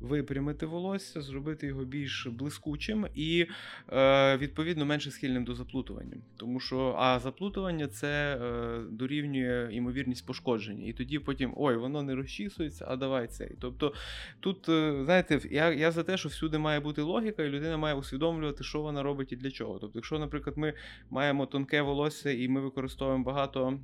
випрямити 0.00 0.66
волосся, 0.66 1.22
зробити 1.22 1.66
його 1.66 1.84
більш 1.84 2.26
блискучим 2.26 3.06
і, 3.14 3.46
е, 3.92 4.36
відповідно, 4.36 4.86
менше 4.86 5.10
схильним 5.10 5.44
до 5.44 5.54
заплутування. 5.54 6.16
Тому 6.36 6.60
що 6.60 6.94
а 6.98 7.18
заплутування 7.18 7.88
це 7.88 8.38
е, 8.42 8.80
дорівнює 8.90 9.68
ймовірність 9.72 10.26
пошкодження. 10.26 10.86
І 10.86 10.92
тоді 10.92 11.18
потім 11.18 11.52
ой, 11.56 11.76
воно 11.76 12.02
не 12.02 12.14
розчісується, 12.14 12.84
а 12.88 12.96
давай 12.96 13.26
цей. 13.26 13.56
Тобто 13.60 13.92
тут, 14.40 14.68
е, 14.68 15.04
знаєте, 15.04 15.40
я 15.50 15.72
я 15.72 15.90
за 15.90 16.02
те, 16.02 16.16
що 16.16 16.28
всюди 16.28 16.58
має 16.58 16.80
бути 16.80 17.02
логіка, 17.02 17.42
і 17.42 17.48
людина 17.48 17.76
має 17.76 17.94
усвідомлювати, 17.94 18.64
що 18.64 18.80
вона 18.80 19.02
робить 19.02 19.32
і 19.32 19.36
для 19.36 19.50
чого. 19.50 19.78
Тобто, 19.78 19.98
якщо, 19.98 20.18
наприклад, 20.18 20.58
ми 20.58 20.74
маємо 21.10 21.46
тонке 21.46 21.82
волосся 21.82 22.30
і 22.30 22.48
ми 22.48 22.60
використовуємо 22.60 23.24
багато, 23.24 23.78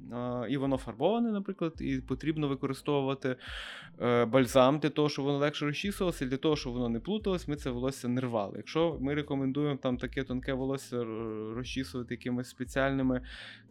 і 0.48 0.56
воно 0.56 0.76
фарбоване, 0.76 1.32
наприклад, 1.32 1.72
і 1.80 1.96
потрібно 1.96 2.48
використовувати 2.48 3.36
бальзам 4.26 4.78
для 4.78 4.90
того, 4.90 5.08
щоб 5.08 5.24
воно 5.24 5.38
легше 5.38 5.64
розчісувалося, 5.64 6.05
плуталося, 6.06 6.26
для 6.26 6.36
того, 6.36 6.56
щоб 6.56 6.72
воно 6.72 6.88
не 6.88 7.00
плуталось, 7.00 7.48
ми 7.48 7.56
це 7.56 7.70
волосся 7.70 8.08
не 8.08 8.20
рвали. 8.20 8.54
Якщо 8.56 8.98
ми 9.00 9.14
рекомендуємо 9.14 9.76
там 9.76 9.96
таке 9.96 10.24
тонке 10.24 10.52
волосся 10.52 11.04
розчісувати 11.54 12.14
якимись 12.14 12.48
спеціальними 12.48 13.20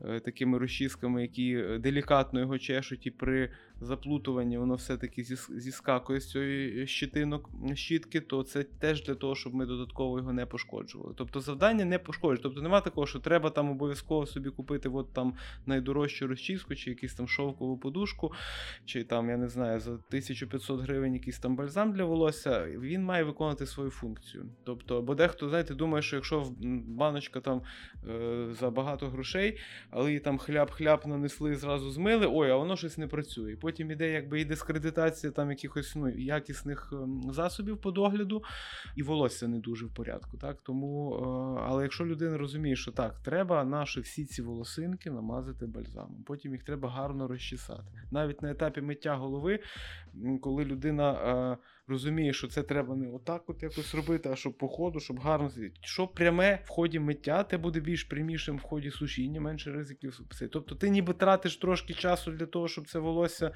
е, 0.02 0.20
такими 0.20 0.58
розчісками, 0.58 1.22
які 1.22 1.54
е, 1.54 1.78
делікатно 1.80 2.40
його 2.40 2.60
чешуть, 2.60 3.08
і 3.08 3.12
при 3.12 3.50
заплутуванні 3.82 4.58
воно 4.58 4.76
все-таки 4.76 5.24
зіскакує 5.50 6.20
з 6.20 6.32
цієї 6.32 6.88
щитинок 6.88 7.50
щітки, 7.74 8.22
то 8.22 8.44
це 8.44 8.64
теж 8.64 9.04
для 9.04 9.16
того, 9.16 9.36
щоб 9.36 9.56
ми 9.56 9.66
додатково 9.66 10.18
його 10.18 10.34
не 10.34 10.46
пошкоджували. 10.46 11.14
Тобто 11.18 11.40
завдання 11.40 11.86
не 11.86 12.00
пошкоджує. 12.00 12.40
Тобто 12.44 12.62
нема 12.62 12.82
такого, 12.82 13.08
що 13.08 13.20
треба 13.20 13.50
там 13.50 13.70
обов'язково 13.70 14.26
собі 14.26 14.50
купити 14.50 14.90
от 14.90 15.14
там 15.14 15.34
найдорожчу 15.66 16.28
розчіску, 16.28 16.76
чи 16.76 16.90
якусь 16.90 17.14
там 17.14 17.28
шовкову 17.28 17.78
подушку, 17.78 18.34
чи 18.86 19.04
там, 19.04 19.30
я 19.30 19.38
не 19.38 19.48
знаю, 19.48 19.80
за 19.80 19.92
1500 19.92 20.82
гривень 20.82 21.14
якийсь 21.14 21.40
там 21.40 21.56
бальзам 21.56 21.94
для 21.94 22.04
волосся 22.04 22.68
він 22.68 23.04
має 23.04 23.24
виконувати 23.24 23.66
свою 23.66 23.90
функцію. 23.90 24.46
Тобто, 24.64 25.02
бо 25.02 25.16
дехто, 25.16 25.50
знаєте, 25.50 25.74
думає, 25.76 26.02
що 26.02 26.16
якщо 26.16 26.46
баночка 26.88 27.40
там 27.40 27.62
е, 28.10 28.48
за 28.60 28.70
багато 28.70 29.08
грошей, 29.08 29.58
але 29.90 30.10
її 30.10 30.20
там 30.20 30.38
хляб-хляб 30.38 31.08
нанесли, 31.08 31.56
зразу 31.56 31.92
змили, 31.92 32.28
ой, 32.32 32.50
а 32.50 32.56
воно 32.56 32.76
щось 32.76 32.98
не 32.98 33.08
працює. 33.08 33.56
Потім 33.66 33.92
іде 33.92 34.12
якби 34.12 34.42
і 34.42 34.46
дискредитація 34.46 35.32
там 35.32 35.50
якихось 35.50 35.96
ну, 35.96 36.10
якісних 36.10 36.90
ем, 36.94 37.22
засобів 37.34 37.78
по 37.78 37.92
догляду, 37.92 38.44
і 38.96 39.04
волосся 39.04 39.48
не 39.48 39.60
дуже 39.60 39.86
в 39.86 39.94
порядку. 39.94 40.38
Так? 40.38 40.58
Тому, 40.64 41.16
е, 41.16 41.62
Але 41.68 41.84
якщо 41.84 42.06
людина 42.06 42.38
розуміє, 42.38 42.76
що 42.76 42.92
так, 42.92 43.20
треба 43.24 43.64
наші 43.64 44.00
всі 44.00 44.26
ці 44.26 44.42
волосинки 44.42 45.12
намазати 45.12 45.66
бальзамом, 45.66 46.24
потім 46.26 46.52
їх 46.52 46.64
треба 46.64 46.90
гарно 46.90 47.28
розчесати. 47.28 47.84
Навіть 48.12 48.42
на 48.42 48.52
етапі 48.52 48.82
миття 48.82 49.16
голови, 49.16 49.60
коли 50.42 50.66
людина. 50.66 51.14
Е, 51.14 51.58
розуміє, 51.88 52.34
що 52.34 52.48
це 52.48 52.64
треба 52.64 52.96
не 52.96 53.08
отак 53.08 53.50
от 53.50 53.64
якось 53.64 53.96
робити, 53.96 54.30
а 54.32 54.36
щоб 54.36 54.58
по 54.58 54.68
ходу, 54.68 55.00
щоб 55.00 55.20
гарно 55.20 55.50
сидіти. 55.50 55.76
Що 55.82 56.08
пряме 56.08 56.60
в 56.66 56.70
ході 56.70 57.00
миття, 57.00 57.44
те 57.44 57.58
буде 57.58 57.80
більш 57.80 58.04
прямішим 58.04 58.58
в 58.58 58.62
ході 58.62 58.92
сушіння, 58.92 59.42
менше 59.42 59.72
ризиків. 59.72 60.20
Тобто 60.52 60.76
ти 60.76 60.90
ніби 60.90 61.14
тратиш 61.14 61.58
трошки 61.58 61.94
часу 61.94 62.32
для 62.32 62.46
того, 62.46 62.68
щоб 62.68 62.88
це 62.88 63.00
волосся 63.00 63.52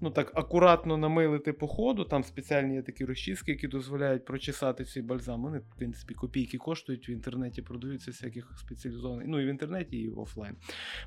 ну 0.00 0.10
так 0.10 0.32
акуратно 0.34 0.96
намилити 0.96 1.52
по 1.52 1.68
ходу. 1.68 2.04
Там 2.04 2.24
спеціальні 2.24 2.74
є 2.74 2.82
такі 2.82 3.04
розчіски, 3.04 3.50
які 3.52 3.68
дозволяють 3.68 4.24
прочесати 4.24 4.84
цей 4.84 5.02
бальзам. 5.02 5.42
Вони, 5.42 5.58
в 5.58 5.76
принципі, 5.76 6.14
копійки 6.14 6.58
коштують 6.58 7.08
в 7.08 7.10
інтернеті, 7.10 7.62
продаються 7.62 8.10
всяких 8.10 8.52
спеціалізованих, 8.58 9.26
ну 9.28 9.40
і 9.40 9.46
в 9.46 9.48
інтернеті, 9.48 9.96
і 9.96 10.08
в 10.08 10.18
офлайн 10.18 10.56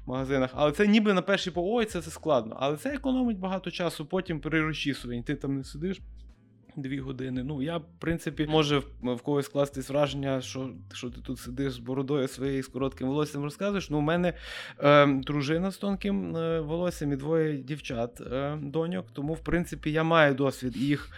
магазинах. 0.06 0.50
Але 0.54 0.72
це 0.72 0.88
ніби 0.88 1.14
на 1.14 1.22
перший 1.22 1.54
по 1.54 1.74
ой, 1.74 1.86
це, 1.86 2.02
це 2.02 2.12
складно. 2.12 2.58
Але 2.60 2.78
це 2.78 2.94
економить 2.94 3.40
багато 3.40 3.72
часу 3.72 4.06
потім 4.06 4.40
при 4.40 4.62
розчісуванні. 4.92 5.24
Ти 5.24 5.36
там 5.36 5.58
не 5.58 5.64
сидиш. 5.64 6.02
Дві 6.76 7.00
години. 7.00 7.44
Ну, 7.44 7.62
я, 7.62 7.78
в 7.78 7.86
принципі, 8.00 8.48
може 8.50 8.78
в, 8.78 8.86
в 9.16 9.22
когось 9.22 9.46
скластись 9.46 9.90
враження, 9.90 10.42
що 10.42 10.70
що 10.94 11.10
ти 11.10 11.22
тут 11.22 11.40
сидиш 11.40 11.74
з 11.74 11.78
бородою 11.78 12.28
своєю 12.28 12.64
з 12.64 12.68
коротким 12.68 13.08
волоссям 13.08 13.44
розказуєш. 13.44 13.90
Ну, 13.90 13.98
у 13.98 14.02
мене 14.02 14.34
е, 14.80 15.08
дружина 15.08 15.72
з 15.72 15.78
тонким 15.78 16.36
е, 16.36 16.60
волоссям 16.60 17.12
і 17.12 17.16
двоє 17.16 17.58
дівчат 17.58 18.22
е, 18.22 18.58
доньок. 18.62 19.06
Тому, 19.14 19.34
в 19.34 19.40
принципі, 19.40 19.92
я 19.92 20.04
маю 20.04 20.36
досвід 20.36 20.78
їх 20.78 21.12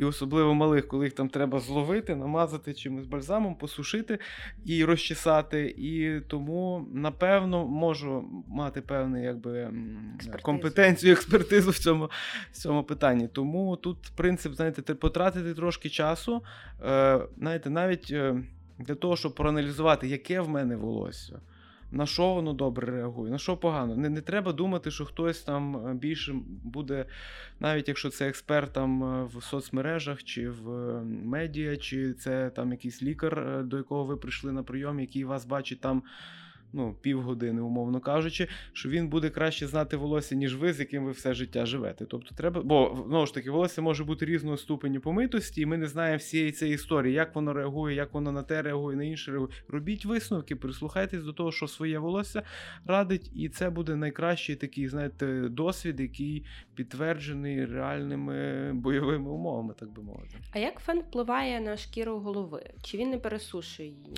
і 0.00 0.04
особливо 0.04 0.54
малих, 0.54 0.88
коли 0.88 1.04
їх 1.04 1.14
там 1.14 1.28
треба 1.28 1.60
зловити, 1.60 2.14
намазати 2.16 2.74
чимось 2.74 3.06
бальзамом, 3.06 3.54
посушити 3.54 4.18
і 4.64 4.84
розчесати. 4.84 5.74
І 5.78 6.20
тому, 6.20 6.88
напевно, 6.92 7.66
можу 7.66 8.44
мати 8.48 8.80
певну 8.80 9.24
якби, 9.24 9.70
компетенцію, 10.42 11.12
експертизу 11.16 11.70
в 11.70 11.78
цьому 11.78 12.10
в 12.52 12.56
цьому 12.56 12.82
питанні. 12.82 13.28
Тому 13.28 13.76
тут 13.76 13.98
принцип, 14.16 14.54
знаєте, 14.54 14.94
потратити 14.94 15.54
трошки 15.54 15.88
часу, 15.88 16.42
е, 16.84 17.20
знаєте, 17.38 17.70
навіть 17.70 18.10
е, 18.10 18.42
для 18.78 18.94
того, 18.94 19.16
щоб 19.16 19.34
проаналізувати, 19.34 20.08
яке 20.08 20.40
в 20.40 20.48
мене 20.48 20.76
волосся 20.76 21.40
на 21.92 22.06
що 22.06 22.34
воно 22.34 22.52
добре 22.52 22.92
реагує, 22.92 23.30
на 23.30 23.38
що 23.38 23.56
погано. 23.56 23.96
Не 23.96 24.08
не 24.08 24.20
треба 24.20 24.52
думати, 24.52 24.90
що 24.90 25.04
хтось 25.04 25.42
там 25.42 25.86
е, 25.86 25.94
більше 25.94 26.34
буде, 26.64 27.06
навіть 27.60 27.88
якщо 27.88 28.10
це 28.10 28.28
експерт 28.28 28.72
там 28.72 29.04
е, 29.04 29.24
в 29.24 29.42
соцмережах 29.42 30.24
чи 30.24 30.50
в 30.50 30.70
е, 30.70 31.02
медіа, 31.04 31.76
чи 31.76 32.12
це 32.12 32.50
там 32.50 32.70
якийсь 32.70 33.02
лікар, 33.02 33.64
до 33.64 33.76
якого 33.76 34.04
ви 34.04 34.16
прийшли 34.16 34.52
на 34.52 34.62
прийом, 34.62 35.00
який 35.00 35.24
вас 35.24 35.46
бачить 35.46 35.80
там 35.80 36.02
ну, 36.72 36.94
півгодини, 37.00 37.60
умовно 37.60 38.00
кажучи, 38.00 38.48
що 38.72 38.88
він 38.88 39.08
буде 39.08 39.30
краще 39.30 39.66
знати 39.66 39.96
волосся, 39.96 40.34
ніж 40.34 40.56
ви, 40.56 40.72
з 40.72 40.80
яким 40.80 41.04
ви 41.04 41.10
все 41.10 41.34
життя 41.34 41.66
живете. 41.66 42.06
Тобто 42.06 42.34
треба, 42.34 42.62
бо 42.62 43.04
знову 43.08 43.26
ж 43.26 43.34
таки, 43.34 43.50
волосся 43.50 43.82
може 43.82 44.04
бути 44.04 44.24
різного 44.24 44.56
ступеню 44.56 45.00
помитості, 45.00 45.60
і 45.60 45.66
ми 45.66 45.76
не 45.76 45.86
знаємо 45.86 46.16
всієї 46.16 46.52
цієї 46.52 46.74
історії, 46.74 47.14
як 47.14 47.34
воно 47.34 47.52
реагує, 47.52 47.96
як 47.96 48.14
воно 48.14 48.32
на 48.32 48.42
те 48.42 48.62
реагує, 48.62 48.96
на 48.96 49.04
інше 49.04 49.30
реагує. 49.30 49.52
Робіть 49.68 50.04
висновки, 50.04 50.56
прислухайтесь 50.56 51.22
до 51.22 51.32
того, 51.32 51.52
що 51.52 51.68
своє 51.68 51.98
волосся 51.98 52.42
радить, 52.86 53.30
і 53.34 53.48
це 53.48 53.70
буде 53.70 53.96
найкращий 53.96 54.56
такий, 54.56 54.88
знаєте, 54.88 55.48
досвід, 55.48 56.00
який 56.00 56.44
підтверджений 56.74 57.64
реальними 57.64 58.70
бойовими 58.72 59.30
умовами, 59.30 59.74
так 59.78 59.90
би 59.90 60.02
мовити. 60.02 60.34
А 60.52 60.58
як 60.58 60.78
фен 60.80 61.00
впливає 61.00 61.60
на 61.60 61.76
шкіру 61.76 62.18
голови? 62.18 62.70
Чи 62.82 62.98
він 62.98 63.10
не 63.10 63.18
пересушує 63.18 63.88
її? 63.88 64.16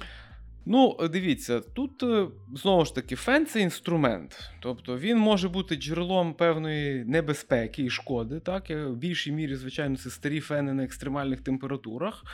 Ну, 0.66 0.96
дивіться, 1.12 1.61
тут 1.61 2.03
е, 2.03 2.27
знову 2.55 2.85
ж 2.85 2.94
таки 2.94 3.16
фен 3.16 3.46
це 3.46 3.61
інструмент, 3.61 4.50
тобто 4.61 4.98
він 4.98 5.18
може 5.18 5.48
бути 5.48 5.77
джерелом 5.77 6.35
певної 6.35 7.05
небезпеки 7.05 7.83
і 7.83 7.90
шкоди. 7.90 8.40
Так? 8.40 8.70
Е, 8.70 8.85
в 8.85 8.96
більшій 8.96 9.33
мірі, 9.33 9.55
звичайно, 9.55 9.96
це 9.96 10.11
старі 10.11 10.40
фени 10.40 10.72
на 10.72 10.85
екстремальних 10.85 11.40
температурах, 11.40 12.24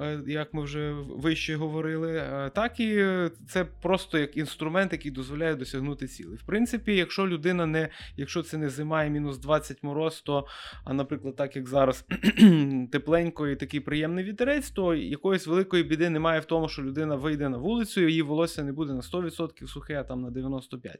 е, 0.00 0.20
як 0.26 0.54
ми 0.54 0.62
вже 0.62 0.92
вище 0.92 1.56
говорили. 1.56 2.22
Так 2.54 2.80
і 2.80 3.04
це 3.48 3.64
просто 3.64 4.18
як 4.18 4.36
інструмент, 4.36 4.92
який 4.92 5.10
дозволяє 5.10 5.54
досягнути 5.54 6.06
цілей. 6.06 6.36
В 6.36 6.46
принципі, 6.46 6.96
якщо 6.96 7.26
людина 7.26 7.66
не, 7.66 7.88
якщо 8.16 8.42
це 8.42 8.58
не 8.58 8.68
зима 8.70 9.04
мінус 9.04 9.38
20 9.38 9.82
мороз, 9.82 10.20
то, 10.20 10.46
а 10.84 10.92
наприклад, 10.92 11.36
так 11.36 11.56
як 11.56 11.68
зараз 11.68 12.04
тепленько 12.92 13.48
і 13.48 13.56
такий 13.56 13.80
приємний 13.80 14.24
вітерець, 14.24 14.70
то 14.70 14.94
якоїсь 14.94 15.46
великої 15.46 15.82
біди 15.82 16.10
немає 16.10 16.40
в 16.40 16.44
тому, 16.44 16.68
що 16.68 16.82
людина 16.82 17.14
вийде 17.14 17.48
на 17.48 17.56
вулицю 17.56 17.77
вулицею, 17.78 18.08
її 18.08 18.22
волосся 18.22 18.64
не 18.64 18.72
буде 18.72 18.92
на 18.92 19.00
100% 19.00 19.66
сухе, 19.66 20.00
а 20.00 20.04
там 20.04 20.22
на 20.22 20.30
95%. 20.30 20.96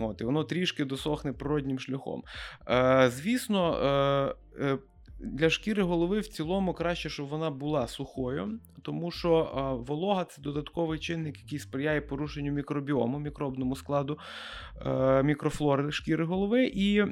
От, 0.00 0.20
І 0.20 0.24
воно 0.24 0.44
трішки 0.44 0.84
досохне 0.84 1.32
природнім 1.32 1.78
шляхом. 1.78 2.24
Е, 2.68 3.10
Звісно, 3.10 3.74
е, 3.76 4.64
е, 4.64 4.78
для 5.22 5.50
шкіри 5.50 5.82
голови 5.82 6.20
в 6.20 6.28
цілому 6.28 6.74
краще, 6.74 7.08
щоб 7.08 7.28
вона 7.28 7.50
була 7.50 7.86
сухою, 7.86 8.58
тому 8.82 9.10
що 9.10 9.50
волога 9.86 10.24
це 10.24 10.42
додатковий 10.42 10.98
чинник, 10.98 11.38
який 11.38 11.58
сприяє 11.58 12.00
порушенню 12.00 12.52
мікробіому, 12.52 13.18
мікробному 13.18 13.76
складу 13.76 14.18
е, 14.86 15.22
мікрофлори 15.22 15.92
шкіри 15.92 16.24
голови. 16.24 16.64
І, 16.74 17.04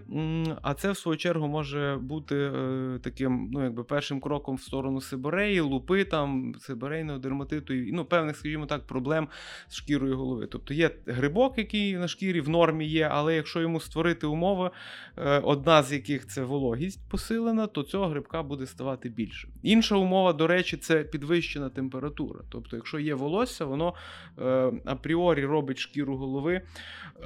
А 0.62 0.74
це, 0.74 0.90
в 0.90 0.96
свою 0.96 1.18
чергу, 1.18 1.48
може 1.48 1.98
бути 2.02 2.36
е, 2.36 2.98
таким 3.02 3.50
ну, 3.52 3.64
якби 3.64 3.84
першим 3.84 4.20
кроком 4.20 4.56
в 4.56 4.62
сторону 4.62 5.00
сибореї, 5.00 5.60
лупи, 5.60 6.04
там, 6.04 6.54
сиборейного 6.58 7.18
дерматиту 7.18 7.74
і 7.74 7.92
ну, 7.92 8.04
певних, 8.04 8.36
скажімо 8.36 8.66
так, 8.66 8.86
проблем 8.86 9.28
з 9.68 9.74
шкірою 9.74 10.16
голови. 10.16 10.46
Тобто 10.46 10.74
є 10.74 10.90
грибок, 11.06 11.58
який 11.58 11.96
на 11.96 12.08
шкірі 12.08 12.40
в 12.40 12.48
нормі 12.48 12.86
є, 12.86 13.08
але 13.12 13.34
якщо 13.34 13.60
йому 13.60 13.80
створити 13.80 14.26
умови, 14.26 14.70
е, 15.16 15.38
одна 15.38 15.82
з 15.82 15.92
яких 15.92 16.26
це 16.26 16.42
вологість 16.42 17.08
посилена, 17.10 17.66
то 17.66 17.82
цього 17.82 17.99
грибка 18.08 18.42
буде 18.42 18.66
ставати 18.66 19.08
більше. 19.08 19.48
Інша 19.62 19.96
умова, 19.96 20.32
до 20.32 20.46
речі, 20.46 20.76
це 20.76 21.04
підвищена 21.04 21.68
температура. 21.68 22.40
Тобто, 22.48 22.76
якщо 22.76 22.98
є 22.98 23.14
волосся, 23.14 23.64
воно 23.64 23.94
е, 24.38 24.72
апріорі 24.84 25.44
робить 25.44 25.78
шкіру 25.78 26.16
голови 26.16 26.60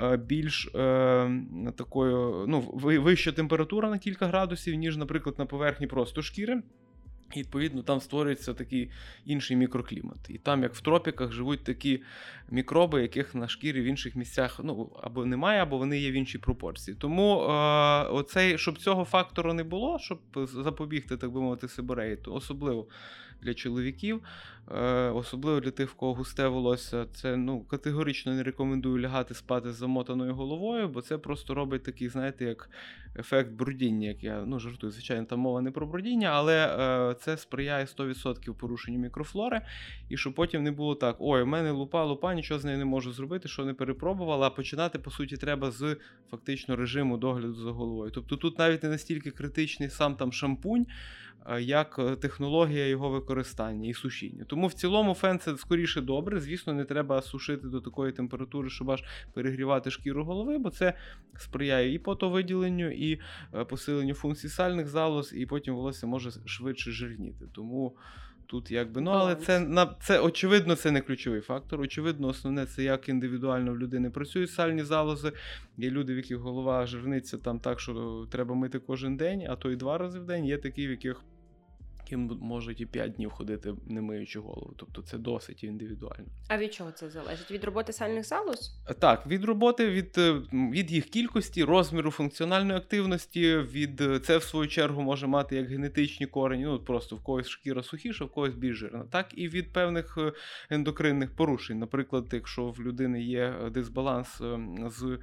е, 0.02 0.16
більш 0.16 0.66
е, 0.74 1.30
такою, 1.76 2.44
ну, 2.48 2.60
вища 2.74 3.32
температура 3.32 3.90
на 3.90 3.98
кілька 3.98 4.26
градусів, 4.26 4.74
ніж, 4.74 4.96
наприклад, 4.96 5.38
на 5.38 5.46
поверхні 5.46 5.86
просто 5.86 6.22
шкіри. 6.22 6.62
І, 7.32 7.38
відповідно, 7.38 7.82
там 7.82 8.00
створюється 8.00 8.54
такий 8.54 8.90
інший 9.24 9.56
мікроклімат. 9.56 10.18
І 10.28 10.38
там, 10.38 10.62
як 10.62 10.74
в 10.74 10.80
тропіках, 10.80 11.32
живуть 11.32 11.64
такі 11.64 12.02
мікроби, 12.50 13.02
яких 13.02 13.34
на 13.34 13.48
шкірі 13.48 13.80
в 13.80 13.84
інших 13.84 14.16
місцях 14.16 14.60
ну, 14.64 14.92
або 15.02 15.26
немає, 15.26 15.62
або 15.62 15.78
вони 15.78 15.98
є 15.98 16.10
в 16.10 16.14
іншій 16.14 16.38
пропорції. 16.38 16.96
Тому 17.00 17.40
е, 17.40 17.46
оцей, 18.04 18.58
щоб 18.58 18.78
цього 18.78 19.04
фактору 19.04 19.54
не 19.54 19.64
було, 19.64 19.98
щоб 19.98 20.18
запобігти, 20.36 21.16
так 21.16 21.30
би 21.30 21.40
мовити, 21.40 21.68
сибореї, 21.68 22.16
то 22.16 22.34
особливо 22.34 22.86
для 23.42 23.54
чоловіків, 23.54 24.22
е, 24.70 25.10
особливо 25.10 25.60
для 25.60 25.70
тих, 25.70 25.90
в 25.90 25.94
кого 25.94 26.14
густе 26.14 26.48
волосся, 26.48 27.06
це 27.14 27.36
ну, 27.36 27.60
категорично 27.60 28.34
не 28.34 28.42
рекомендую 28.42 28.98
лягати 28.98 29.34
спати 29.34 29.72
з 29.72 29.76
замотаною 29.76 30.34
головою, 30.34 30.88
бо 30.88 31.02
це 31.02 31.18
просто 31.18 31.54
робить 31.54 31.82
такий, 31.82 32.08
знаєте, 32.08 32.44
як 32.44 32.70
ефект 33.18 33.52
брудіння, 33.52 34.08
як 34.08 34.24
я 34.24 34.44
ну, 34.46 34.58
жартую, 34.58 34.92
звичайно, 34.92 35.26
там 35.26 35.38
мова 35.38 35.60
не 35.60 35.70
про 35.70 35.86
брудіння, 35.86 36.28
але 36.28 36.76
е, 37.10 37.14
це 37.14 37.36
сприяє 37.36 37.84
100% 37.84 38.54
порушенню 38.54 38.98
мікрофлори. 38.98 39.60
І 40.08 40.16
щоб 40.16 40.34
потім 40.34 40.62
не 40.62 40.70
було 40.70 40.94
так: 40.94 41.16
ой, 41.18 41.42
у 41.42 41.46
мене 41.46 41.70
лупа, 41.70 42.04
лупа, 42.04 42.34
нічого 42.34 42.60
з 42.60 42.64
нею 42.64 42.78
не 42.78 42.84
можу 42.84 43.12
зробити, 43.12 43.48
що 43.48 43.64
не 43.64 43.74
перепробувала. 43.74 44.46
А 44.46 44.50
починати, 44.50 44.98
по 44.98 45.10
суті, 45.10 45.36
треба 45.36 45.70
з 45.70 45.96
фактично 46.30 46.76
режиму 46.76 47.16
догляду 47.16 47.54
за 47.54 47.70
головою. 47.70 48.10
Тобто 48.14 48.36
тут 48.36 48.58
навіть 48.58 48.82
не 48.82 48.88
настільки 48.88 49.30
критичний 49.30 49.90
сам 49.90 50.16
там 50.16 50.32
шампунь. 50.32 50.86
Е, 51.46 51.62
як 51.62 51.96
е, 51.98 52.16
технологія 52.16 52.86
його 52.86 53.08
використання 53.08 53.88
і 53.88 53.94
сушіння. 53.94 54.44
Тому 54.44 54.66
в 54.66 54.72
цілому 54.72 55.14
фен 55.14 55.38
це 55.38 55.56
скоріше 55.56 56.00
добре. 56.00 56.40
Звісно, 56.40 56.72
не 56.72 56.84
треба 56.84 57.22
сушити 57.22 57.68
до 57.68 57.80
такої 57.80 58.12
температури, 58.12 58.70
щоб 58.70 58.90
аж 58.90 59.04
перегрівати 59.32 59.90
шкіру 59.90 60.24
голови, 60.24 60.58
бо 60.58 60.70
це 60.70 60.94
сприяє 61.36 61.94
і 61.94 61.98
потовиділенню, 61.98 62.90
і 62.90 63.20
е, 63.54 63.64
посиленню 63.64 64.14
функцій 64.14 64.48
сальних 64.48 64.88
залоз, 64.88 65.32
і 65.36 65.46
потім 65.46 65.74
волосся 65.74 66.06
може 66.06 66.30
швидше 66.46 66.90
жирніти. 66.90 67.46
Тому. 67.52 67.96
Тут 68.54 68.70
якби 68.70 69.00
ну, 69.00 69.10
але 69.10 69.34
це 69.34 69.60
на 69.60 69.96
це 70.00 70.20
очевидно, 70.20 70.74
це 70.74 70.90
не 70.90 71.00
ключовий 71.00 71.40
фактор. 71.40 71.80
Очевидно, 71.80 72.28
основне 72.28 72.66
це 72.66 72.82
як 72.82 73.08
індивідуально 73.08 73.72
в 73.72 73.78
людини 73.78 74.10
працюють 74.10 74.50
сальні 74.50 74.82
залози. 74.82 75.32
Є 75.76 75.90
люди, 75.90 76.14
в 76.14 76.16
яких 76.16 76.36
голова 76.36 76.86
жирниться 76.86 77.38
там 77.38 77.60
так, 77.60 77.80
що 77.80 78.26
треба 78.30 78.54
мити 78.54 78.78
кожен 78.78 79.16
день, 79.16 79.46
а 79.48 79.56
то 79.56 79.70
і 79.70 79.76
два 79.76 79.98
рази 79.98 80.18
в 80.18 80.24
день. 80.24 80.44
Є 80.44 80.58
такі, 80.58 80.86
в 80.86 80.90
яких 80.90 81.24
ким 82.14 82.38
можуть 82.40 82.80
і 82.80 82.86
5 82.86 83.12
днів 83.12 83.30
ходити, 83.30 83.74
не 83.86 84.00
миючи 84.00 84.40
голову. 84.40 84.74
Тобто 84.76 85.02
це 85.02 85.18
досить 85.18 85.64
індивідуально. 85.64 86.26
А 86.48 86.58
від 86.58 86.74
чого 86.74 86.90
це 86.90 87.10
залежить? 87.10 87.50
Від 87.50 87.64
роботи 87.64 87.92
сальних 87.92 88.24
залоз? 88.24 88.72
Так, 88.98 89.26
від 89.26 89.44
роботи, 89.44 89.90
від 89.90 90.18
е, 90.18 90.42
від 90.52 90.92
їх 90.92 91.04
кількості, 91.04 91.64
розміру 91.64 92.10
функціональної 92.10 92.78
активності, 92.78 93.56
від 93.56 94.00
е, 94.00 94.18
це 94.18 94.36
в 94.36 94.42
свою 94.42 94.68
чергу 94.68 95.02
може 95.02 95.26
мати 95.26 95.56
як 95.56 95.68
генетичні 95.68 96.26
корені. 96.26 96.64
Ну 96.64 96.78
просто 96.78 97.16
в 97.16 97.22
когось 97.22 97.48
шкіра 97.48 97.82
сухіша, 97.82 98.24
в 98.24 98.30
когось 98.30 98.54
більш 98.54 98.76
жирна. 98.76 99.04
Так 99.10 99.26
і 99.36 99.48
від 99.48 99.72
певних 99.72 100.18
е, 100.18 100.32
ендокринних 100.70 101.36
порушень. 101.36 101.78
Наприклад, 101.78 102.24
якщо 102.32 102.66
в 102.66 102.80
людини 102.80 103.22
є 103.22 103.54
дисбаланс 103.70 104.42
з 104.88 105.04
Е, 105.04 105.18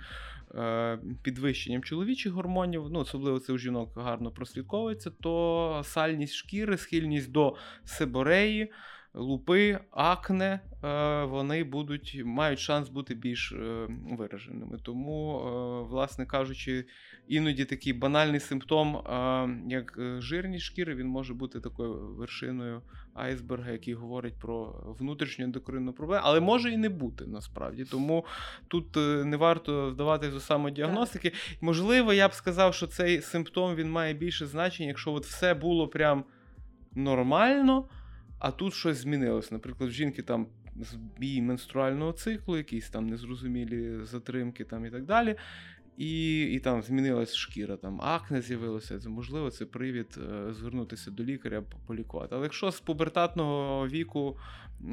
підвищенням 1.23 1.83
чоловічих 1.83 2.33
гормонів, 2.33 2.87
ну 2.91 2.99
особливо 2.99 3.39
це 3.39 3.53
у 3.53 3.57
жінок 3.57 3.97
гарно 3.97 4.31
прослідковується, 4.31 5.11
то 5.21 5.81
сальність 5.85 6.33
шкіри, 6.33 6.77
схильність 6.77 7.31
до 7.31 7.55
сибореї, 7.85 8.71
лупи, 9.13 9.79
акне, 9.91 10.59
е, 10.83 11.23
вони 11.23 11.63
будуть 11.63 12.21
мають 12.25 12.59
шанс 12.59 12.89
бути 12.89 13.15
більш 13.15 13.51
е, 13.51 13.87
вираженими. 14.11 14.77
Тому, 14.83 15.37
власне 15.89 16.25
кажучи, 16.25 16.85
іноді 17.27 17.65
такий 17.65 17.93
банальний 17.93 18.39
симптом, 18.39 19.03
як 19.69 19.99
жирність 20.19 20.65
шкіри, 20.65 20.95
він 20.95 21.07
може 21.07 21.33
бути 21.33 21.59
такою 21.59 21.93
вершиною 21.93 22.81
айсберга, 23.13 23.71
який 23.71 23.93
говорить 23.93 24.39
про 24.39 24.85
внутрішню 24.99 25.45
ендокринну 25.45 25.93
проблему, 25.93 26.21
але 26.25 26.39
може 26.39 26.71
і 26.71 26.77
не 26.77 26.89
бути 26.89 27.25
насправді. 27.25 27.85
Тому 27.85 28.25
тут 28.67 28.97
е, 28.97 29.23
не 29.25 29.37
варто 29.37 29.89
вдаватися 29.89 30.31
до 30.31 30.39
самодіагностики. 30.39 31.31
Можливо, 31.61 32.13
я 32.13 32.27
б 32.27 32.33
сказав, 32.33 32.73
що 32.73 32.87
цей 32.87 33.21
симптом 33.21 33.75
він 33.75 33.91
має 33.91 34.13
більше 34.13 34.45
значення, 34.45 34.87
якщо 34.87 35.13
от 35.13 35.25
все 35.25 35.53
було 35.53 35.87
прям 35.87 36.23
нормально, 36.95 37.89
а 38.41 38.51
тут 38.51 38.73
щось 38.73 38.97
змінилось. 38.97 39.51
Наприклад, 39.51 39.89
в 39.89 39.93
жінки 39.93 40.21
там 40.21 40.47
збій 40.75 41.41
менструального 41.41 42.13
циклу, 42.13 42.57
якісь 42.57 42.89
там 42.89 43.07
незрозумілі 43.07 43.99
затримки 44.03 44.63
там 44.63 44.85
і 44.85 44.89
так 44.89 45.05
далі 45.05 45.35
і 45.97 46.41
і 46.43 46.59
там 46.59 46.81
змінилась 46.81 47.35
шкіра, 47.35 47.77
там 47.77 48.01
акне 48.01 48.41
з'явилося. 48.41 48.99
Можливо, 49.05 49.51
це 49.51 49.65
привід 49.65 50.17
е, 50.17 50.53
звернутися 50.53 51.11
до 51.11 51.23
лікаря 51.23 51.63
полікувати. 51.87 52.35
Але 52.35 52.43
якщо 52.43 52.71
з 52.71 52.79
пубертатного 52.79 53.87
віку, 53.87 54.37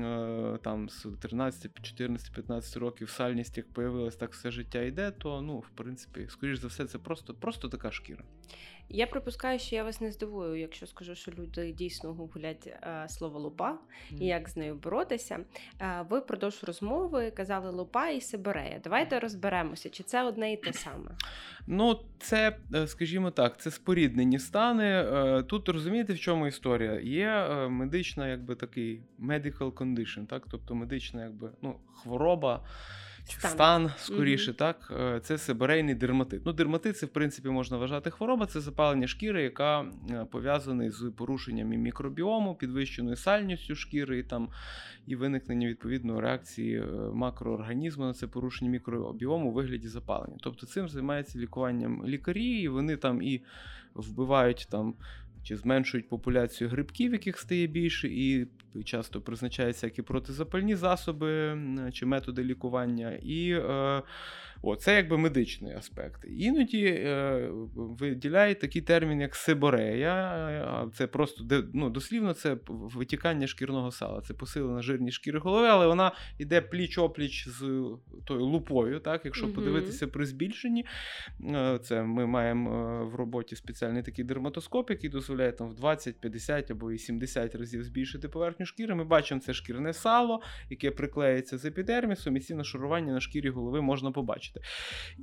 е, 0.00 0.58
там 0.62 0.88
з 0.88 1.06
13, 1.20 1.82
14, 1.82 2.32
15 2.34 2.76
років 2.76 3.10
сальність 3.10 3.56
як 3.56 3.72
появилась, 3.72 4.16
так 4.16 4.32
все 4.32 4.50
життя 4.50 4.82
йде, 4.82 5.10
то 5.10 5.40
ну, 5.40 5.58
в 5.58 5.68
принципі, 5.68 6.26
скоріш 6.28 6.58
за 6.58 6.68
все, 6.68 6.86
це 6.86 6.98
просто, 6.98 7.34
просто 7.34 7.68
така 7.68 7.90
шкіра. 7.90 8.24
Я 8.90 9.06
припускаю, 9.06 9.58
що 9.58 9.76
я 9.76 9.84
вас 9.84 10.00
не 10.00 10.12
здивую, 10.12 10.60
якщо 10.60 10.86
скажу, 10.86 11.14
що 11.14 11.32
люди 11.38 11.72
дійсно 11.72 12.14
гуглять 12.14 12.66
е, 12.66 13.06
слово 13.08 13.38
лупа 13.38 13.78
і 14.20 14.26
як 14.26 14.48
з 14.48 14.56
нею 14.56 14.74
боротися. 14.74 15.38
Е, 15.80 16.06
ви 16.10 16.18
впродовж 16.18 16.64
розмови 16.64 17.30
казали 17.30 17.70
лупа 17.70 18.08
і 18.08 18.20
сиборея. 18.20 18.80
Давайте 18.84 19.20
розберемося, 19.20 19.90
чи 19.90 20.02
це 20.02 20.22
одне 20.22 20.52
і 20.52 20.56
те 20.56 20.72
саме. 20.72 21.10
Ну, 21.66 22.00
це, 22.18 22.56
е, 22.74 22.86
скажімо 22.86 23.30
так, 23.30 23.60
це 23.60 23.70
споріднені 23.70 24.38
стани. 24.38 25.04
Тут 25.48 25.68
розумієте, 25.68 26.12
в 26.12 26.18
чому 26.18 26.46
історія? 26.46 27.00
Є 27.00 27.48
медична, 27.68 28.28
якби 28.28 28.54
такий 28.54 29.02
medical 29.20 29.72
condition, 29.72 30.26
так, 30.26 30.46
тобто 30.50 30.74
медична, 30.74 31.24
якби 31.24 31.50
ну, 31.62 31.76
хвороба 31.94 32.64
Стан. 33.30 33.50
стан 33.50 33.90
скоріше, 33.98 34.54
так, 34.54 34.92
е, 35.00 35.20
це 35.20 35.38
сибирейний 35.38 35.94
дерматит. 35.94 36.42
Ну, 36.46 36.52
дерматит 36.52 36.98
це, 36.98 37.06
в 37.06 37.08
принципі, 37.08 37.48
можна 37.48 37.76
вважати 37.76 38.10
хвороба, 38.10 38.46
це 38.46 38.60
запалення 38.60 39.06
шкіри, 39.06 39.42
яка 39.42 39.80
е, 40.10 40.26
пов'язана 40.30 40.90
з 40.90 41.12
порушенням 41.16 41.72
і 41.72 41.76
мікробіому, 41.76 42.54
підвищеною 42.54 43.16
сальністю 43.16 43.74
шкіри 43.74 44.18
і 44.18 44.22
там 44.22 44.48
і 45.06 45.16
виникнення 45.16 45.68
відповідної 45.68 46.20
реакції 46.20 46.80
е, 46.80 46.84
макроорганізму 47.12 48.04
на 48.04 48.14
це 48.14 48.26
порушення 48.26 48.70
мікробіому 48.70 49.50
у 49.50 49.52
вигляді 49.52 49.88
запалення. 49.88 50.36
Тобто 50.40 50.66
цим 50.66 50.88
займається 50.88 51.38
лікуванням 51.38 52.06
лікарі, 52.06 52.46
і 52.46 52.68
вони 52.68 52.96
там 52.96 53.22
і 53.22 53.42
вбивають 53.94 54.68
там. 54.70 54.94
Чи 55.48 55.56
зменшують 55.56 56.08
популяцію 56.08 56.70
грибків, 56.70 57.12
яких 57.12 57.38
стає 57.38 57.66
більше, 57.66 58.08
і 58.08 58.46
часто 58.84 59.20
призначають 59.20 59.76
всякі 59.76 60.02
протизапальні 60.02 60.76
засоби 60.76 61.58
чи 61.92 62.06
методи 62.06 62.44
лікування. 62.44 63.18
І 63.22 63.50
е, 63.50 64.02
о, 64.62 64.76
це 64.76 64.96
якби 64.96 65.18
медичний 65.18 65.72
аспект. 65.72 66.24
Іноді 66.28 66.84
е, 66.84 67.48
виділяють 67.74 68.60
такий 68.60 68.82
термін, 68.82 69.20
як 69.20 69.34
сиборея. 69.34 70.90
Це 70.94 71.06
просто 71.06 71.44
ну, 71.74 71.90
дослівно 71.90 72.32
це 72.32 72.56
витікання 72.68 73.46
шкірного 73.46 73.90
сала. 73.90 74.20
Це 74.20 74.34
посилена 74.34 74.82
жирність 74.82 75.16
шкіри 75.16 75.38
голови, 75.38 75.66
але 75.66 75.86
вона 75.86 76.12
йде 76.38 76.60
пліч-опліч 76.60 77.48
з 77.48 77.60
тою 78.24 78.44
лупою. 78.44 79.00
Так? 79.00 79.24
Якщо 79.24 79.46
Мгм. 79.46 79.54
подивитися 79.54 80.06
при 80.06 80.26
збільшенні, 80.26 80.86
е, 81.44 81.78
це 81.82 82.02
ми 82.02 82.26
маємо 82.26 82.70
е, 82.70 83.04
в 83.04 83.14
роботі 83.14 83.56
спеціальний 83.56 84.02
такий 84.02 84.24
дерматоскоп, 84.24 84.90
який 84.90 85.10
дозволяє 85.10 85.37
там 85.38 85.68
в 85.68 85.74
20, 85.74 86.20
50 86.20 86.70
або 86.70 86.92
і 86.92 86.98
70 86.98 87.54
разів 87.54 87.84
збільшити 87.84 88.28
поверхню 88.28 88.66
шкіри. 88.66 88.94
Ми 88.94 89.04
бачимо 89.04 89.40
це 89.40 89.54
шкірне 89.54 89.92
сало, 89.92 90.42
яке 90.70 90.90
приклеїться 90.90 91.58
з 91.58 91.64
епідермісом, 91.64 92.36
і 92.36 92.40
ці 92.40 92.54
нашарування 92.54 93.12
на 93.12 93.20
шкірі 93.20 93.50
голови 93.50 93.80
можна 93.80 94.10
побачити. 94.10 94.60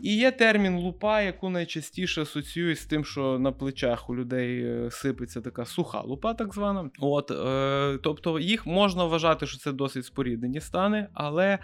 І 0.01 0.15
є 0.15 0.31
термін 0.31 0.77
лупа, 0.77 1.21
яку 1.21 1.49
найчастіше 1.49 2.21
асоціюють 2.21 2.79
з 2.79 2.85
тим, 2.85 3.05
що 3.05 3.39
на 3.39 3.51
плечах 3.51 4.09
у 4.09 4.15
людей 4.15 4.65
е, 4.65 4.91
сипеться 4.91 5.41
така 5.41 5.65
суха 5.65 6.01
лупа, 6.01 6.33
так 6.33 6.53
звана. 6.53 6.89
От, 6.99 7.31
е, 7.31 7.99
тобто 8.03 8.39
їх 8.39 8.65
можна 8.65 9.05
вважати, 9.05 9.47
що 9.47 9.57
це 9.57 9.71
досить 9.71 10.05
споріднені 10.05 10.61
стани, 10.61 11.07
але 11.13 11.59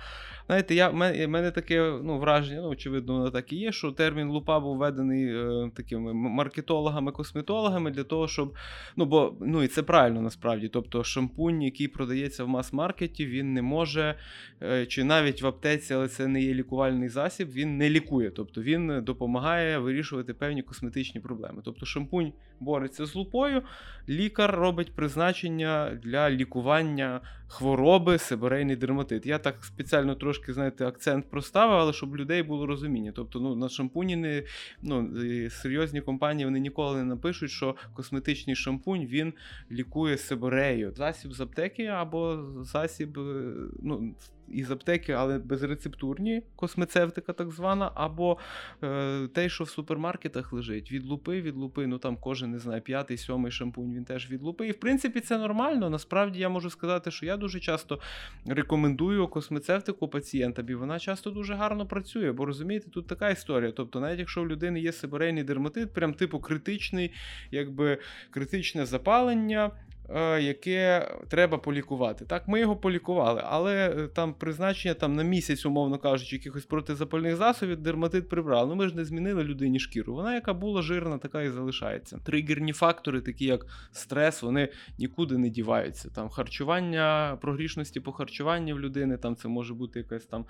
знаєте, 0.52 0.76
я, 0.76 0.90
в 0.90 0.96
мене, 1.28 1.52
таке 1.52 2.00
ну, 2.04 2.20
враження, 2.20 2.62
ну, 2.62 2.68
очевидно, 2.68 3.14
воно 3.14 3.30
так 3.30 3.54
і 3.54 3.56
є, 3.56 3.72
що 3.72 3.92
термін 3.92 4.28
лупа 4.28 4.60
був 4.60 4.78
введений 4.78 5.36
е, 5.36 5.72
такими 5.76 6.14
маркетологами, 6.14 7.12
косметологами 7.12 7.92
для 7.92 8.04
того, 8.04 8.28
щоб. 8.28 8.56
Ну, 8.96 9.06
бо 9.06 9.38
ну 9.42 9.64
і 9.64 9.68
це 9.68 9.84
правильно 9.84 10.22
насправді. 10.22 10.68
Тобто, 10.68 11.04
шампунь, 11.04 11.62
який 11.62 11.88
продається 11.88 12.44
в 12.44 12.48
мас-маркеті, 12.48 13.26
він 13.26 13.54
не 13.54 13.62
може, 13.62 14.16
е, 14.64 14.86
чи 14.86 15.04
навіть 15.04 15.42
в 15.42 15.48
аптеці, 15.48 15.94
але 15.94 16.08
це 16.08 16.28
не 16.28 16.42
є 16.42 16.54
лікувальний 16.54 17.10
засіб, 17.10 17.52
він 17.52 17.78
не 17.78 17.90
лікує. 17.90 18.30
Тобто 18.30 18.62
він 18.62 19.04
допомагає 19.04 19.78
вирішувати 19.78 20.34
певні 20.34 20.62
косметичні 20.62 21.22
проблеми. 21.22 21.62
Тобто, 21.66 21.86
шампунь 21.86 22.34
бореться 22.60 23.06
з 23.06 23.16
лупою, 23.16 23.62
лікар 24.10 24.56
робить 24.56 24.96
призначення 24.96 26.00
для 26.04 26.30
лікування 26.30 27.22
хвороби 27.52 28.18
сибирейний 28.18 28.76
дерматит. 28.76 29.26
Я 29.26 29.38
так 29.38 29.66
спеціально 29.66 30.16
трошки, 30.16 30.41
знаєте, 30.48 30.88
акцент 30.88 31.30
проставив, 31.30 31.78
але 31.78 31.94
щоб 31.94 32.18
людей 32.18 32.44
було 32.44 32.66
розуміння. 32.66 33.12
Тобто, 33.16 33.40
ну, 33.40 33.56
на 33.56 33.70
шампуні 33.70 34.16
не 34.16 34.44
ну, 34.82 35.10
серйозні 35.50 36.02
компанії 36.02 36.46
вони 36.46 36.60
ніколи 36.60 36.98
не 36.98 37.04
напишуть, 37.04 37.52
що 37.52 37.76
косметичний 37.94 38.56
шампунь 38.56 39.06
він 39.06 39.34
лікує 39.72 40.18
сибирею. 40.18 40.94
Засіб 40.98 41.34
з 41.34 41.42
аптеки 41.42 41.86
або 41.86 42.44
засіб 42.62 43.20
е, 43.20 43.54
ну, 43.82 44.16
із 44.54 44.72
аптеки, 44.72 45.14
але 45.14 45.40
безрецептурні, 45.40 46.44
космецевтика 46.56 47.34
так 47.34 47.52
звана, 47.52 47.92
або 47.96 48.38
е, 48.84 49.28
те, 49.28 49.50
що 49.50 49.64
в 49.64 49.70
супермаркетах 49.70 50.54
лежить. 50.54 50.92
Від 50.92 51.06
лупи, 51.06 51.42
від 51.42 51.56
лупи, 51.56 51.88
ну 51.88 51.98
там 51.98 52.18
кожен 52.18 52.52
не 52.52 52.60
знаю, 52.60 52.82
п'ятий, 52.82 53.18
сьомий 53.18 53.52
шампунь, 53.52 53.94
він 53.94 54.06
теж 54.06 54.32
від 54.32 54.42
лупи. 54.42 54.68
І 54.68 54.72
в 54.72 54.80
принципі 54.80 55.20
це 55.20 55.38
нормально. 55.38 55.90
Насправді 55.90 56.40
я 56.40 56.50
можу 56.50 56.70
сказати, 56.70 57.12
що 57.12 57.26
я 57.26 57.38
дуже 57.38 57.60
часто 57.60 58.00
рекомендую 58.46 59.28
космецевтику 59.28 60.08
пацієнтам, 60.08 60.70
і 60.70 60.76
вона 60.76 61.00
часто 61.00 61.30
дуже 61.32 61.54
гарно 61.54 61.86
працює. 61.86 62.32
Бо 62.32 62.46
розумієте, 62.46 62.90
тут 62.90 63.08
така 63.08 63.30
історія. 63.30 63.72
Тобто, 63.72 64.00
навіть 64.00 64.20
якщо 64.20 64.42
у 64.42 64.48
людини 64.48 64.80
є 64.80 64.92
сибирейний 64.92 65.44
дерматит, 65.44 65.94
прям 65.94 66.14
типу 66.14 66.40
критичний, 66.40 67.12
якби 67.52 67.98
критичне 68.32 68.86
запалення. 68.86 69.72
Е, 70.16 70.42
Яке 70.42 71.12
треба 71.28 71.58
полікувати. 71.58 72.26
Так, 72.26 72.48
ми 72.48 72.60
його 72.60 72.76
полікували, 72.76 73.42
але 73.46 73.90
е, 73.90 74.08
там 74.08 74.34
призначення 74.34 74.94
там 74.94 75.16
на 75.16 75.24
місяць, 75.24 75.66
умовно 75.66 75.98
кажучи, 75.98 76.36
якихось 76.36 76.66
протизапальних 76.66 77.36
засобів, 77.36 77.78
дерматит 77.78 78.30
прибрали. 78.30 78.70
Ну 78.70 78.76
ми 78.76 78.88
ж 78.88 78.96
не 78.96 79.06
змінили 79.06 79.44
людині 79.44 79.80
шкіру. 79.80 80.14
Вона, 80.14 80.34
яка 80.36 80.54
була 80.54 80.82
жирна, 80.82 81.18
така 81.18 81.42
і 81.42 81.50
залишається. 81.50 82.18
Тригерні 82.24 82.74
фактори, 82.74 83.22
такі 83.22 83.46
як 83.46 83.66
стрес, 83.92 84.42
вони 84.42 84.70
нікуди 85.00 85.38
не 85.38 85.50
діваються. 85.50 86.10
Там 86.10 86.30
харчування, 86.30 87.38
прогрішності 87.42 88.00
по 88.00 88.12
харчуванню 88.12 88.76
в 88.76 88.80
людини, 88.80 89.18
там 89.18 89.36
це 89.36 89.48
може 89.48 89.74
бути 89.74 90.00
якась 90.00 90.26
там 90.26 90.46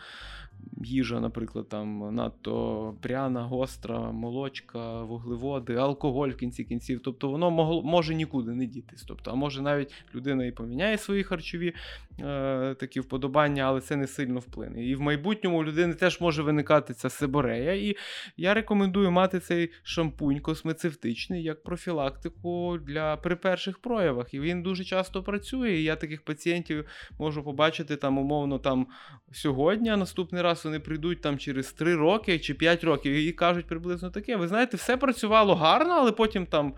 їжа, 0.83 1.19
наприклад, 1.19 1.69
там 1.69 2.15
надто 2.15 2.95
пряна, 3.01 3.43
гостра, 3.43 4.11
молочка, 4.11 5.01
вуглеводи, 5.01 5.75
алкоголь 5.75 6.29
в 6.29 6.35
кінці 6.35 6.63
кінців. 6.63 7.01
Тобто 7.03 7.29
воно 7.29 7.51
могло, 7.51 7.83
може 7.83 8.15
нікуди 8.15 8.51
не 8.51 8.65
дітись. 8.65 9.03
Тобто, 9.07 9.31
а 9.31 9.35
може 9.35 9.50
навіть 9.59 9.93
людина 10.15 10.45
і 10.45 10.51
поміняє 10.51 10.97
свої 10.97 11.23
харчові 11.23 11.73
е, 12.19 12.75
такі 12.79 12.99
вподобання, 12.99 13.63
але 13.63 13.81
це 13.81 13.95
не 13.95 14.07
сильно 14.07 14.39
вплине. 14.39 14.85
І 14.85 14.95
в 14.95 15.01
майбутньому 15.01 15.59
у 15.59 15.63
людини 15.63 15.93
теж 15.93 16.21
може 16.21 16.43
виникати 16.43 16.93
ця 16.93 17.09
сиборея. 17.09 17.73
І 17.73 17.95
я 18.37 18.53
рекомендую 18.53 19.11
мати 19.11 19.39
цей 19.39 19.71
шампунь 19.83 20.39
космецевтичний 20.39 21.43
як 21.43 21.63
профілактику 21.63 22.77
для 22.77 23.17
при 23.17 23.35
перших 23.35 23.79
проявах. 23.79 24.33
І 24.33 24.39
він 24.39 24.63
дуже 24.63 24.83
часто 24.83 25.23
працює. 25.23 25.71
І 25.71 25.83
я 25.83 25.95
таких 25.95 26.21
пацієнтів 26.21 26.85
можу 27.19 27.43
побачити 27.43 27.95
там, 27.95 28.17
умовно, 28.17 28.59
там 28.59 28.87
сьогодні, 29.31 29.89
а 29.89 29.97
наступний 29.97 30.41
раз 30.41 30.65
вони 30.65 30.79
прийдуть 30.79 31.21
там 31.21 31.37
через 31.37 31.73
3 31.73 31.95
роки 31.95 32.39
чи 32.39 32.53
5 32.53 32.83
років 32.83 33.13
і 33.13 33.31
кажуть 33.31 33.67
приблизно 33.67 34.09
таке. 34.09 34.35
Ви 34.35 34.47
знаєте, 34.47 34.77
все 34.77 34.97
працювало 34.97 35.55
гарно, 35.55 35.93
але 35.93 36.11
потім 36.11 36.45
там. 36.45 36.73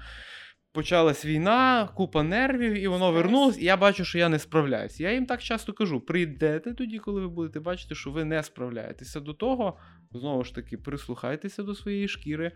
Почалась 0.73 1.25
війна, 1.25 1.89
купа 1.95 2.23
нервів, 2.23 2.73
і 2.73 2.87
воно 2.87 3.11
вернулось, 3.11 3.57
і 3.57 3.65
я 3.65 3.77
бачу, 3.77 4.05
що 4.05 4.17
я 4.17 4.29
не 4.29 4.39
справляюсь. 4.39 4.99
Я 4.99 5.11
їм 5.11 5.25
так 5.25 5.43
часто 5.43 5.73
кажу: 5.73 5.99
прийдете 5.99 6.73
тоді, 6.73 6.99
коли 6.99 7.21
ви 7.21 7.27
будете 7.27 7.59
бачити, 7.59 7.95
що 7.95 8.11
ви 8.11 8.23
не 8.23 8.43
справляєтеся 8.43 9.19
до 9.19 9.33
того. 9.33 9.77
Знову 10.13 10.43
ж 10.43 10.55
таки, 10.55 10.77
прислухайтеся 10.77 11.63
до 11.63 11.75
своєї 11.75 12.07
шкіри, 12.07 12.51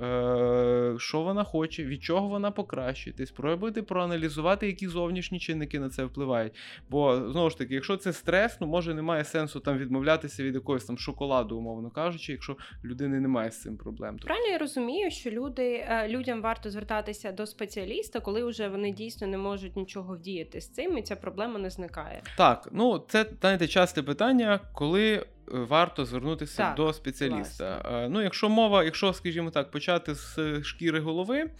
е, 0.00 0.94
що 0.98 1.22
вона 1.22 1.44
хоче, 1.44 1.84
від 1.84 2.02
чого 2.02 2.28
вона 2.28 2.50
покращити. 2.50 3.26
Спробуйте 3.26 3.82
проаналізувати, 3.82 4.66
які 4.66 4.88
зовнішні 4.88 5.38
чинники 5.38 5.80
на 5.80 5.88
це 5.88 6.04
впливають. 6.04 6.52
Бо 6.90 7.30
знову 7.30 7.50
ж 7.50 7.58
таки, 7.58 7.74
якщо 7.74 7.96
це 7.96 8.12
стрес, 8.12 8.56
ну 8.60 8.66
може 8.66 8.94
немає 8.94 9.24
сенсу 9.24 9.60
там 9.60 9.78
відмовлятися 9.78 10.44
від 10.44 10.54
якогось 10.54 10.84
там 10.84 10.98
шоколаду, 10.98 11.56
умовно 11.56 11.90
кажучи, 11.90 12.32
якщо 12.32 12.56
людини 12.84 13.20
немає 13.20 13.50
з 13.50 13.62
цим 13.62 13.76
проблем. 13.76 14.18
Правильно 14.18 14.48
я 14.48 14.58
розумію, 14.58 15.10
що 15.10 15.30
люди, 15.30 15.86
е, 15.88 16.08
людям 16.08 16.42
варто 16.42 16.70
звертатися 16.70 17.32
до 17.32 17.46
спеціаліста, 17.56 18.20
коли 18.20 18.44
вже 18.44 18.68
вони 18.68 18.92
дійсно 18.92 19.26
не 19.26 19.38
можуть 19.38 19.76
нічого 19.76 20.14
вдіяти 20.14 20.60
з 20.60 20.68
цим, 20.68 20.98
і 20.98 21.02
ця 21.02 21.16
проблема 21.16 21.58
не 21.58 21.70
зникає. 21.70 22.22
Так, 22.36 22.68
ну 22.72 23.04
це 23.08 23.26
знаєте, 23.40 23.68
часте 23.68 24.02
питання, 24.02 24.60
коли 24.72 25.14
е, 25.14 25.22
варто 25.48 26.04
звернутися 26.04 26.56
Так, 26.56 26.76
до 26.76 26.92
спеціаліста. 26.92 27.80
Власне. 27.84 28.08
Ну, 28.08 28.22
якщо 28.22 28.48
мова, 28.48 28.84
якщо, 28.84 29.12
скажімо 29.12 29.50
так, 29.50 29.70
почати 29.70 30.14
з 30.14 30.38
е, 30.38 30.62
шкіри 30.62 31.00
голови, 31.00 31.50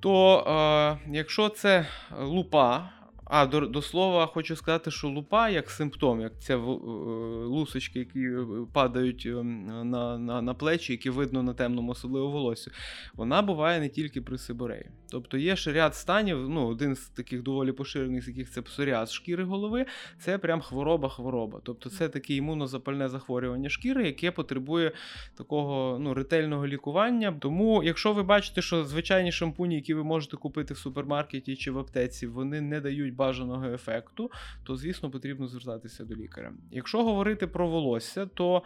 то 0.00 0.38
е, 0.40 1.10
якщо 1.12 1.48
це 1.48 1.86
лупа. 2.20 2.90
А 3.28 3.46
до, 3.46 3.60
до 3.60 3.82
слова, 3.82 4.26
хочу 4.26 4.56
сказати, 4.56 4.90
що 4.90 5.08
лупа 5.08 5.48
як 5.48 5.70
симптом, 5.70 6.20
як 6.20 6.32
це 6.40 6.54
лусочки, 6.54 7.98
які 7.98 8.20
е, 8.20 8.46
падають 8.72 9.26
е, 9.26 9.42
на, 9.42 10.18
на, 10.18 10.42
на 10.42 10.54
плечі, 10.54 10.92
які 10.92 11.10
видно 11.10 11.42
на 11.42 11.54
темному, 11.54 11.92
особливо 11.92 12.30
волосі, 12.30 12.70
вона 13.14 13.42
буває 13.42 13.80
не 13.80 13.88
тільки 13.88 14.20
при 14.20 14.38
сибореї. 14.38 14.90
Тобто 15.10 15.38
є 15.38 15.56
ще 15.56 15.72
ряд 15.72 15.94
станів, 15.94 16.48
ну, 16.48 16.66
один 16.66 16.96
з 16.96 17.08
таких 17.08 17.42
доволі 17.42 17.72
поширених, 17.72 18.24
з 18.24 18.28
яких 18.28 18.50
це 18.50 18.62
псоріаз 18.62 19.12
шкіри 19.12 19.44
голови, 19.44 19.86
це 20.18 20.38
прям 20.38 20.60
хвороба-хвороба. 20.60 21.60
Тобто 21.62 21.90
це 21.90 22.08
таке 22.08 22.34
імунозапальне 22.34 23.08
захворювання 23.08 23.68
шкіри, 23.68 24.06
яке 24.06 24.30
потребує 24.30 24.92
такого 25.36 25.98
ну, 26.00 26.14
ретельного 26.14 26.66
лікування. 26.66 27.36
Тому, 27.40 27.82
якщо 27.82 28.12
ви 28.12 28.22
бачите, 28.22 28.62
що 28.62 28.84
звичайні 28.84 29.32
шампуні, 29.32 29.74
які 29.74 29.94
ви 29.94 30.04
можете 30.04 30.36
купити 30.36 30.74
в 30.74 30.78
супермаркеті 30.78 31.56
чи 31.56 31.70
в 31.70 31.78
аптеці, 31.78 32.26
вони 32.26 32.60
не 32.60 32.80
дають 32.80 33.15
бажаного 33.16 33.66
ефекту, 33.66 34.30
то 34.64 34.76
звісно 34.76 35.10
потрібно 35.10 35.46
звертатися 35.46 36.04
до 36.04 36.14
лікаря. 36.14 36.52
Якщо 36.70 37.04
говорити 37.04 37.46
про 37.46 37.68
волосся, 37.68 38.26
то 38.26 38.62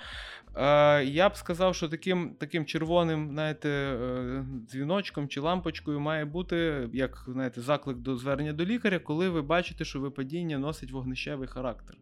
е, 0.56 1.04
я 1.04 1.28
б 1.28 1.36
сказав, 1.36 1.74
що 1.74 1.88
таким 1.88 2.34
таким 2.38 2.64
червоним 2.64 3.30
знаєте, 3.30 3.68
е, 3.68 4.44
дзвіночком 4.70 5.28
чи 5.28 5.40
лампочкою 5.40 6.00
має 6.00 6.24
бути 6.24 6.88
як 6.92 7.24
знаєте, 7.28 7.60
заклик 7.60 7.96
до 7.96 8.16
звернення 8.16 8.52
до 8.52 8.64
лікаря, 8.64 8.98
коли 8.98 9.28
ви 9.28 9.42
бачите, 9.42 9.84
що 9.84 10.00
випадіння 10.00 10.58
носить 10.58 10.90
вогнищевий 10.90 11.48
характер. 11.48 11.96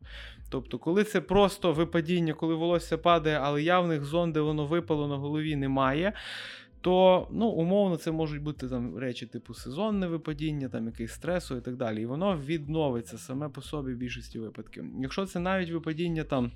Тобто, 0.50 0.78
коли 0.78 1.04
це 1.04 1.20
просто 1.20 1.72
випадіння, 1.72 2.34
коли 2.34 2.54
волосся 2.54 2.98
падає, 2.98 3.38
але 3.42 3.62
явних 3.62 4.04
зон, 4.04 4.32
де 4.32 4.40
воно 4.40 4.66
випало 4.66 5.08
на 5.08 5.16
голові, 5.16 5.56
немає. 5.56 6.12
То 6.80 7.28
ну, 7.30 7.46
умовно 7.46 7.96
це 7.96 8.10
можуть 8.10 8.42
бути 8.42 8.68
там 8.68 8.98
речі 8.98 9.26
типу 9.26 9.54
сезонне 9.54 10.06
випадіння, 10.06 10.68
там 10.68 10.86
якийсь 10.86 11.12
стресу 11.12 11.56
і 11.56 11.60
так 11.60 11.76
далі. 11.76 12.02
І 12.02 12.06
воно 12.06 12.38
відновиться 12.38 13.18
саме 13.18 13.48
по 13.48 13.62
собі 13.62 13.92
в 13.92 13.96
більшості 13.96 14.38
випадків. 14.38 14.84
Якщо 15.00 15.26
це 15.26 15.40
навіть 15.40 15.70
випадіння 15.70 16.24
там. 16.24 16.52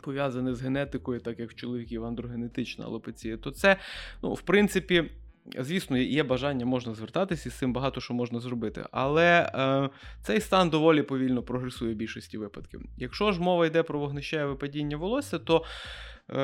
Пов'язане 0.00 0.54
з 0.54 0.62
генетикою, 0.62 1.20
так 1.20 1.38
як 1.38 1.50
в 1.50 1.54
чоловіків 1.54 2.04
андрогенетична 2.04 2.84
алопеція, 2.84 3.36
то 3.36 3.50
це, 3.50 3.76
ну, 4.22 4.32
в 4.34 4.40
принципі, 4.40 5.10
Звісно, 5.58 5.98
є 5.98 6.22
бажання, 6.22 6.66
можна 6.66 6.94
звертатися 6.94 7.48
і 7.48 7.52
з 7.52 7.54
цим 7.54 7.72
багато 7.72 8.00
що 8.00 8.14
можна 8.14 8.40
зробити. 8.40 8.84
Але 8.90 9.52
е, 9.54 9.90
цей 10.22 10.40
стан 10.40 10.70
доволі 10.70 11.02
повільно 11.02 11.42
прогресує 11.42 11.94
в 11.94 11.96
більшості 11.96 12.38
випадків. 12.38 12.80
Якщо 12.96 13.32
ж 13.32 13.40
мова 13.40 13.66
йде 13.66 13.82
про 13.82 13.98
вогнищеве 13.98 14.54
падіння 14.54 14.96
волосся, 14.96 15.38
то 15.38 15.64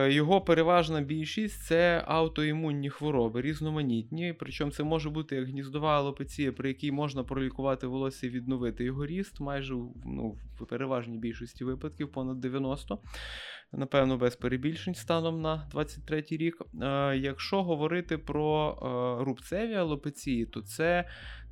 його 0.09 0.41
переважна 0.41 1.01
більшість 1.01 1.62
це 1.62 2.05
аутоімунні 2.07 2.91
хвороби, 2.91 3.43
різноманітні. 3.43 4.35
Причому 4.39 4.70
це 4.70 4.85
може 4.85 5.11
бути 5.11 5.37
як 5.37 5.49
гніздова 5.49 5.97
алопеція, 5.97 6.53
при 6.53 6.68
якій 6.68 6.93
можна 6.93 7.24
пролікувати 7.24 7.87
волосся 7.87 8.26
і 8.26 8.31
відновити 8.31 8.85
його 8.85 9.07
ріст, 9.07 9.41
майже 9.41 9.74
ну, 10.05 10.37
в 10.61 10.66
переважній 10.66 11.18
більшості 11.18 11.64
випадків, 11.64 12.12
понад 12.12 12.41
90 12.41 12.99
напевно, 13.72 14.16
без 14.16 14.37
перебільшень 14.37 14.95
станом 14.95 15.41
на 15.41 15.68
23 15.70 16.24
рік. 16.31 16.62
Е, 16.83 17.16
якщо 17.16 17.62
говорити 17.62 18.18
про 18.18 18.70
е, 18.70 19.24
рубцеві 19.24 19.74
алопеції, 19.74 20.47
то 20.47 20.62
це 20.62 21.05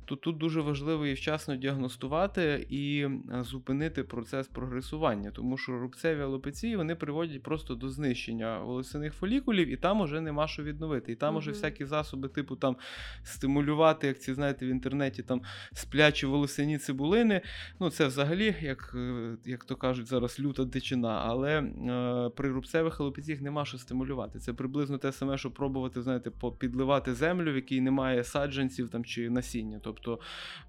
то 0.07 0.15
тут 0.15 0.37
дуже 0.37 0.61
важливо 0.61 1.07
і 1.07 1.13
вчасно 1.13 1.55
діагностувати 1.55 2.67
і 2.69 3.07
зупинити 3.41 4.03
процес 4.03 4.47
прогресування, 4.47 5.31
тому 5.31 5.57
що 5.57 5.79
рубцеві 5.79 6.21
алопеції 6.21 6.75
вони 6.75 6.95
приводять 6.95 7.43
просто 7.43 7.75
до 7.75 7.89
знищення 7.89 8.59
волосяних 8.59 9.13
фолікулів, 9.13 9.67
і 9.67 9.77
там 9.77 10.01
уже 10.01 10.21
нема 10.21 10.47
що 10.47 10.63
відновити. 10.63 11.11
І 11.11 11.15
там 11.15 11.29
угу. 11.29 11.37
уже 11.37 11.51
всякі 11.51 11.85
засоби, 11.85 12.29
типу 12.29 12.55
там 12.55 12.77
стимулювати, 13.23 14.07
як 14.07 14.19
ці 14.19 14.33
знаєте, 14.33 14.65
в 14.65 14.69
інтернеті 14.69 15.23
там 15.23 15.41
сплячі 15.73 16.25
волосяні 16.25 16.77
цибулини. 16.77 17.41
Ну 17.79 17.89
це 17.89 18.07
взагалі, 18.07 18.55
як 18.61 18.93
е, 18.95 19.37
як 19.45 19.65
то 19.65 19.75
кажуть, 19.75 20.07
зараз 20.07 20.39
люта 20.39 20.65
дичина. 20.65 21.23
Але 21.25 21.61
е, 21.61 22.29
при 22.35 22.49
рубцевих 22.51 23.01
алопеціях 23.01 23.41
нема 23.41 23.65
що 23.65 23.77
стимулювати. 23.77 24.39
Це 24.39 24.53
приблизно 24.53 24.97
те 24.97 25.11
саме, 25.11 25.37
що 25.37 25.51
пробувати, 25.51 26.01
знаєте, 26.01 26.31
підливати 26.59 27.13
землю, 27.13 27.51
в 27.51 27.55
якій 27.55 27.81
немає 27.81 28.23
саджанців 28.23 28.89
там 28.89 29.05
чи 29.05 29.29
насіння. 29.29 29.79
Тобто 29.83 29.96
тобто 30.01 30.19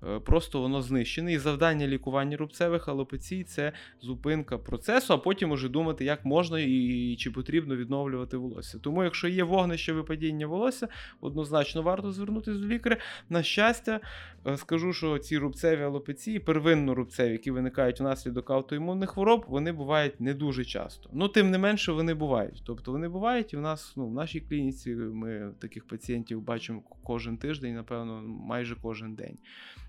е, 0.02 0.20
просто 0.20 0.60
воно 0.60 0.82
знищене. 0.82 1.32
І 1.32 1.38
завдання 1.38 1.86
лікування 1.86 2.36
рубцевих 2.36 2.88
алопецій 2.88 3.44
це 3.44 3.72
зупинка 4.00 4.58
процесу, 4.58 5.14
а 5.14 5.18
потім 5.18 5.50
уже 5.50 5.68
думати, 5.68 6.04
як 6.04 6.24
можна 6.24 6.60
і 6.60 7.16
чи 7.18 7.30
потрібно 7.30 7.76
відновлювати 7.76 8.36
волосся. 8.36 8.78
Тому, 8.78 9.04
якщо 9.04 9.28
є 9.28 9.44
вогнище 9.44 9.92
випадіння 9.92 10.46
волосся, 10.46 10.88
однозначно 11.20 11.82
варто 11.82 12.12
звернутися 12.12 12.58
до 12.60 12.66
лікаря. 12.66 12.96
На 13.28 13.42
щастя, 13.42 14.00
е, 14.46 14.56
скажу, 14.56 14.92
що 14.92 15.18
ці 15.18 15.38
рубцеві 15.38 15.82
алопеції, 15.82 16.38
первинно 16.38 16.94
рубцеві, 16.94 17.32
які 17.32 17.50
виникають 17.50 18.00
внаслідок 18.00 18.50
аутоімунних 18.50 19.10
хвороб, 19.10 19.44
вони 19.48 19.72
бувають 19.72 20.20
не 20.20 20.34
дуже 20.34 20.64
часто. 20.64 21.10
Ну, 21.12 21.28
тим 21.28 21.50
не 21.50 21.58
менше, 21.58 21.92
вони 21.92 22.14
бувають. 22.14 22.62
Тобто 22.66 22.92
вони 22.92 23.08
бувають, 23.08 23.52
і 23.52 23.56
в 23.56 23.60
нас 23.60 23.92
ну, 23.96 24.06
в 24.06 24.12
нашій 24.12 24.40
клініці 24.40 24.94
ми 24.94 25.52
таких 25.58 25.86
пацієнтів 25.86 26.40
бачимо 26.40 26.82
кожен 27.02 27.36
тиждень, 27.36 27.74
напевно, 27.74 28.22
майже 28.22 28.76
кожен. 28.82 29.17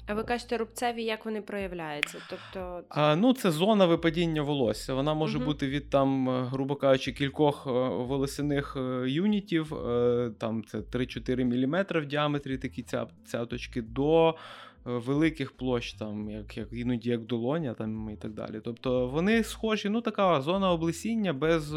А 0.09 0.13
ви 0.13 0.23
кажете, 0.23 0.57
рубцеві, 0.57 1.03
як 1.03 1.25
вони 1.25 1.41
проявляються? 1.41 2.17
Тобто, 2.29 2.83
а, 2.89 3.15
ну 3.15 3.33
це 3.33 3.51
зона 3.51 3.85
випадіння 3.85 4.41
волосся. 4.41 4.93
Вона 4.93 5.13
може 5.13 5.37
угу. 5.37 5.45
бути 5.45 5.67
від 5.67 5.89
там, 5.89 6.29
е, 6.29 6.43
грубо 6.43 6.75
кажучи, 6.75 7.11
кількох 7.11 7.67
е, 7.67 7.69
волосяних 7.89 8.77
е, 8.79 9.09
юнітів, 9.09 9.73
там 10.37 10.63
це 10.63 10.77
3-4 10.77 11.43
мм 11.43 12.01
в 12.01 12.05
діаметрі 12.05 12.57
такі 12.57 12.83
ця, 12.83 13.07
цяточки, 13.25 13.81
до 13.81 14.35
великих 14.85 15.57
площ, 15.57 15.93
там, 15.93 16.29
як 16.29 16.57
як 16.57 16.67
іноді 16.71 17.09
як 17.09 17.21
долоня, 17.21 17.73
там 17.73 18.09
і 18.09 18.15
так 18.15 18.31
далі. 18.31 18.61
Тобто 18.63 19.07
вони 19.07 19.43
схожі, 19.43 19.89
ну 19.89 20.01
така 20.01 20.41
зона 20.41 20.71
облесіння 20.71 21.33
без 21.33 21.75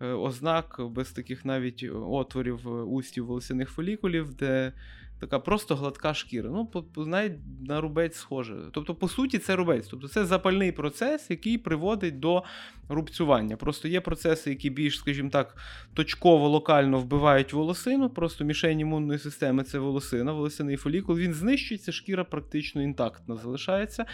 ознак, 0.00 0.80
без 0.80 1.12
таких 1.12 1.44
навіть 1.44 1.90
отворів 1.92 2.92
устів 2.92 3.26
волосяних 3.26 3.70
фолікулів, 3.70 4.34
де 4.34 4.72
така 5.20 5.38
просто 5.38 5.76
гладка 5.76 6.14
шкіра. 6.14 6.50
Ну, 6.50 6.84
навіть 6.96 7.32
на 7.68 7.80
рубець 7.80 8.16
схоже. 8.16 8.56
Тобто, 8.72 8.94
по 8.94 9.08
суті, 9.08 9.38
це 9.38 9.56
рубець. 9.56 9.88
Тобто 9.88 10.08
це 10.08 10.24
запальний 10.24 10.72
процес, 10.72 11.30
який 11.30 11.58
приводить 11.58 12.20
до 12.20 12.44
рубцювання. 12.88 13.56
Просто 13.56 13.88
є 13.88 14.00
процеси, 14.00 14.50
які 14.50 14.70
більш, 14.70 14.98
скажімо 14.98 15.30
так, 15.30 15.56
точково, 15.94 16.48
локально 16.48 16.98
вбивають 16.98 17.52
волосину. 17.52 18.10
Просто 18.10 18.44
мішень 18.44 18.80
імунної 18.80 19.18
системи 19.18 19.62
це 19.62 19.78
волосина, 19.78 20.32
волосяний 20.32 20.76
фолікул. 20.76 21.16
Він 21.16 21.34
знищується, 21.34 21.92
шкіра 21.92 22.24
практично 22.24 22.82
інтактна 22.82 23.36
залишається. 23.36 24.04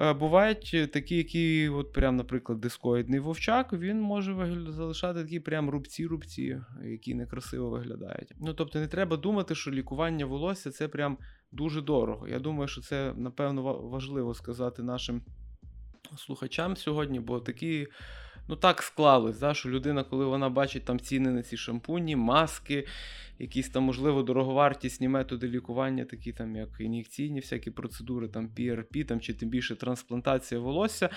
Е, 0.00 0.12
бувають 0.12 0.70
е, 0.74 0.86
такі, 0.86 1.16
які, 1.16 1.68
от 1.68 1.92
прям, 1.92 2.16
наприклад, 2.16 2.60
дискоїдний 2.60 3.20
вовчак, 3.20 3.72
він 3.72 4.00
може 4.00 4.56
залишати 4.68 5.22
такі 5.22 5.40
прям 5.40 5.70
рубці-рубці, 5.70 6.60
які 6.84 7.14
некрасиво 7.14 7.70
виглядають. 7.70 8.32
Ну 8.40 8.54
тобто 8.54 8.78
не 8.78 8.88
треба 8.88 9.16
думати, 9.16 9.54
що 9.54 9.70
лікування 9.70 10.26
волосся 10.26 10.70
це 10.70 10.88
прям 10.88 11.18
дуже 11.52 11.82
дорого. 11.82 12.28
Я 12.28 12.38
думаю, 12.38 12.68
що 12.68 12.80
це 12.80 13.12
напевно 13.16 13.62
важливо 13.62 14.34
сказати 14.34 14.82
нашим 14.82 15.22
слухачам 16.16 16.76
сьогодні, 16.76 17.20
бо 17.20 17.40
такі. 17.40 17.86
Ну 18.48 18.56
так 18.56 18.82
склалось, 18.82 19.38
да, 19.38 19.54
що 19.54 19.68
людина, 19.68 20.04
коли 20.04 20.24
вона 20.24 20.48
бачить 20.48 20.84
там 20.84 21.00
ціни 21.00 21.30
на 21.30 21.42
ці 21.42 21.56
шампуні, 21.56 22.16
маски, 22.16 22.86
якісь 23.38 23.68
там, 23.68 23.82
можливо, 23.82 24.22
дороговартісні 24.22 25.08
методи 25.08 25.48
лікування, 25.48 26.04
такі 26.04 26.32
там, 26.32 26.56
як 26.56 26.68
ін'єкційні 26.78 27.40
всякі 27.40 27.70
процедури, 27.70 28.28
там 28.28 28.48
PRP, 28.58 29.04
там, 29.04 29.20
чи 29.20 29.34
тим 29.34 29.48
більше 29.48 29.76
трансплантація 29.76 30.60
волосся, 30.60 31.08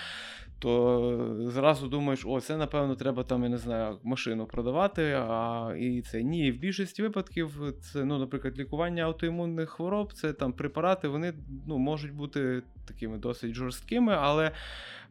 то 0.58 1.46
зразу 1.46 1.88
думаєш, 1.88 2.22
о, 2.26 2.40
це, 2.40 2.56
напевно, 2.56 2.94
треба 2.94 3.24
там, 3.24 3.42
я 3.42 3.48
не 3.48 3.58
знаю, 3.58 3.98
машину 4.02 4.46
продавати. 4.46 5.12
А 5.28 5.74
і 5.78 6.02
це 6.02 6.22
ні, 6.22 6.52
в 6.52 6.58
більшості 6.58 7.02
випадків, 7.02 7.74
це, 7.80 8.04
ну, 8.04 8.18
наприклад, 8.18 8.58
лікування 8.58 9.02
аутоімунних 9.02 9.70
хвороб, 9.70 10.12
це 10.12 10.32
там 10.32 10.52
препарати, 10.52 11.08
вони 11.08 11.34
ну, 11.66 11.78
можуть 11.78 12.12
бути 12.12 12.62
такими 12.86 13.18
досить 13.18 13.54
жорсткими, 13.54 14.14
але. 14.18 14.52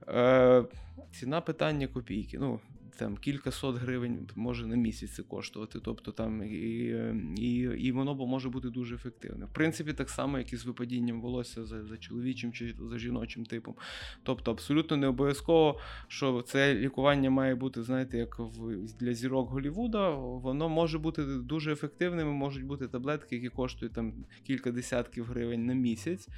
Е, 0.08 0.64
Ціна 1.12 1.42
питання 1.42 1.88
копійки. 1.88 2.40
Ну, 2.40 2.60
там 3.00 3.18
кілька 3.18 3.52
сот 3.52 3.76
гривень 3.76 4.30
може 4.36 4.68
на 4.68 4.76
місяць 4.76 5.12
це 5.12 5.24
коштувати. 5.24 5.80
Тобто 5.80 6.12
там 6.12 6.44
і 6.44 6.96
і, 7.38 7.60
і 7.78 7.92
воно 7.92 8.16
може 8.16 8.50
бути 8.50 8.70
дуже 8.70 8.96
ефективне. 8.96 9.46
В 9.46 9.54
принципі, 9.54 9.94
так 9.94 10.10
само, 10.10 10.38
як 10.38 10.54
і 10.54 10.58
з 10.58 10.66
випадінням 10.66 11.22
волосся 11.22 11.66
за 11.66 11.86
за 11.86 11.98
чоловічим 11.98 12.54
чи 12.54 12.76
за 12.90 12.98
жіночим 12.98 13.46
типом. 13.46 13.76
Тобто, 14.24 14.52
абсолютно 14.52 14.98
не 14.98 15.08
обов'язково, 15.08 15.80
що 16.08 16.42
це 16.42 16.76
лікування 16.76 17.30
має 17.30 17.56
бути, 17.56 17.84
знаєте, 17.84 18.18
як 18.18 18.40
в 18.40 18.76
для 19.00 19.14
зірок 19.14 19.50
Голівуда, 19.50 20.10
воно 20.16 20.70
може 20.70 21.00
бути 21.00 21.24
дуже 21.26 21.74
ефективним. 21.74 22.28
Можуть 22.28 22.64
бути 22.64 22.88
таблетки, 22.88 23.36
які 23.36 23.50
коштують 23.50 23.94
там 23.94 24.14
кілька 24.44 24.72
десятків 24.72 25.26
гривень 25.26 25.66
на 25.66 25.74
місяць 25.74 26.30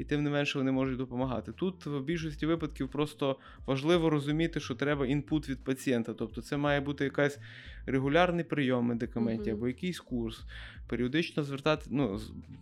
і 0.00 0.04
тим 0.04 0.22
не 0.22 0.30
менше 0.30 0.58
вони 0.58 0.72
можуть 0.72 0.98
допомагати. 0.98 1.52
Тут 1.52 1.86
в 1.86 2.00
більшості 2.00 2.46
випадків 2.46 2.88
просто 2.88 3.36
важливо 3.66 4.10
розуміти, 4.10 4.60
що 4.60 4.74
треба 4.74 5.06
інпут 5.06 5.48
від 5.48 5.64
пацієнта. 5.64 6.14
Тобто 6.14 6.42
це 6.42 6.56
має 6.56 6.80
бути 6.80 7.04
якась 7.04 7.38
регулярний 7.86 8.44
прийом 8.44 8.84
медикаментів 8.84 9.54
mm-hmm. 9.54 9.56
або 9.56 9.68
якийсь 9.68 10.00
курс, 10.00 10.44
періодично 10.88 11.42
звертати, 11.42 11.86
ну, 11.90 12.20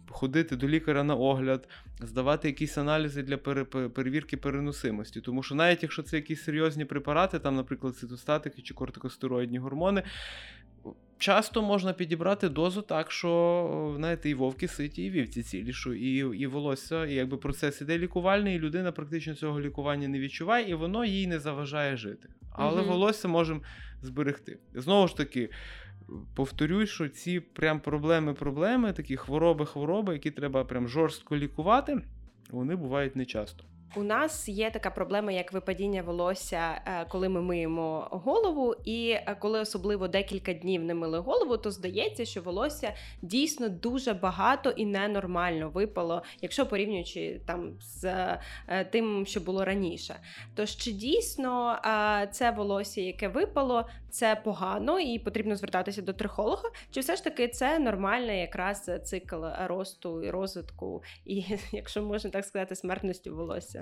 ходити 0.09 0.57
до 0.57 0.69
лікаря 0.69 1.05
на 1.05 1.15
огляд, 1.15 1.69
здавати 2.01 2.49
якісь 2.49 2.79
аналізи 2.79 3.23
для 3.23 3.37
перевірки 3.89 4.37
переносимості. 4.37 5.21
Тому 5.21 5.43
що 5.43 5.55
навіть 5.55 5.83
якщо 5.83 6.03
це 6.03 6.17
якісь 6.17 6.43
серйозні 6.43 6.85
препарати, 6.85 7.39
там, 7.39 7.57
наприклад, 7.57 7.97
цитостатики 7.97 8.63
чи 8.63 8.75
кортикостероїдні 8.75 9.59
гормони, 9.59 10.03
Часто 11.19 11.63
можна 11.63 11.93
підібрати 11.93 12.49
дозу 12.49 12.83
так, 12.83 13.13
що 13.13 13.95
знаєте, 13.97 14.31
і 14.31 14.35
вовки 14.35 14.69
ситі, 14.69 15.05
і 15.05 15.11
вівці 15.11 15.43
цілі, 15.43 15.73
що 15.73 15.95
і 15.95 16.39
і 16.39 16.47
волосся, 16.47 17.07
і 17.07 17.15
якби 17.15 17.37
процес 17.37 17.81
іде 17.81 17.99
лікувальний, 17.99 18.57
і 18.57 18.59
людина 18.59 18.93
практично 18.93 19.35
цього 19.35 19.61
лікування 19.61 20.09
не 20.09 20.19
відчуває, 20.19 20.71
і 20.71 20.75
воно 20.75 21.05
їй 21.05 21.27
не 21.27 21.39
заважає 21.39 21.97
жити. 21.97 22.29
Але 22.53 22.81
угу. 22.81 22.91
волосся 22.91 23.29
можемо 23.29 23.61
зберегти. 24.03 24.59
Знову 24.75 25.09
ж 25.09 25.17
таки, 25.17 25.51
повторюсь, 26.35 26.91
що 26.91 27.09
ці 27.09 27.41
прям 27.41 27.81
проблеми-проблеми, 27.81 28.93
такі 28.93 29.17
хвороби-хвороби, 29.17 30.13
які 30.13 30.31
треба 30.31 30.65
прям 30.65 30.89
жорстко 30.89 31.37
лікувати. 31.37 32.01
вони 32.51 32.77
бувають 32.77 33.17
нечасто. 33.17 33.65
У 33.97 34.03
нас 34.03 34.49
є 34.49 34.71
така 34.71 34.91
проблема, 34.91 35.33
як 35.33 35.53
випадіння 35.53 36.03
волосся, 36.03 36.81
е, 36.87 37.05
коли 37.09 37.29
ми 37.29 37.43
миємо 37.43 38.09
голову, 38.11 38.75
і 38.85 39.11
е, 39.11 39.37
коли 39.41 39.61
особливо 39.61 40.09
декілька 40.09 40.53
днів 40.53 40.83
не 40.83 40.95
мили 40.95 41.19
голову, 41.19 41.57
то 41.57 41.71
здається, 41.71 42.25
що 42.25 42.43
волосся 42.43 42.95
дійсно 43.23 43.69
дуже 43.69 44.13
багато 44.13 44.71
і 44.71 44.87
ненормально 44.87 45.71
випало, 45.71 46.23
якщо 46.41 46.67
порівнюючи 46.67 47.41
там 47.47 47.73
з 47.81 48.05
е, 48.69 48.85
тим, 48.85 49.27
що 49.27 49.41
було 49.41 49.65
раніше. 49.65 50.17
Тож 50.55 50.77
чи 50.77 50.93
дійсно 50.93 51.79
це 52.33 52.51
волосся, 52.51 53.01
яке 53.01 53.29
випало, 53.29 53.89
це 54.11 54.37
погано 54.45 55.01
і 55.01 55.19
потрібно 55.19 55.57
звертатися 55.57 56.03
до 56.03 56.13
трихолога? 56.13 56.71
Чи 56.91 57.01
все 57.01 57.17
ж 57.17 57.25
таки 57.25 57.49
це 57.49 57.79
нормальний 57.79 58.41
якраз 58.41 58.91
цикл 59.05 59.45
росту 59.67 60.23
і 60.23 60.31
розвитку, 60.31 61.03
і 61.25 61.45
якщо 61.73 62.03
можна 62.03 62.31
так 62.31 62.45
сказати, 62.45 62.75
смертності 62.75 63.31
волосся? 63.31 63.78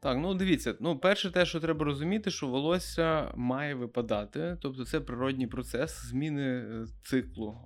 Так, 0.00 0.18
ну 0.18 0.34
дивіться, 0.34 0.74
ну 0.80 0.98
перше, 0.98 1.30
те, 1.30 1.46
що 1.46 1.60
треба 1.60 1.84
розуміти, 1.84 2.30
що 2.30 2.46
волосся 2.46 3.32
має 3.36 3.74
випадати, 3.74 4.56
тобто 4.60 4.84
це 4.84 5.00
природній 5.00 5.46
процес 5.46 6.06
зміни 6.06 6.42
е, 6.42 6.86
циклу, 7.02 7.56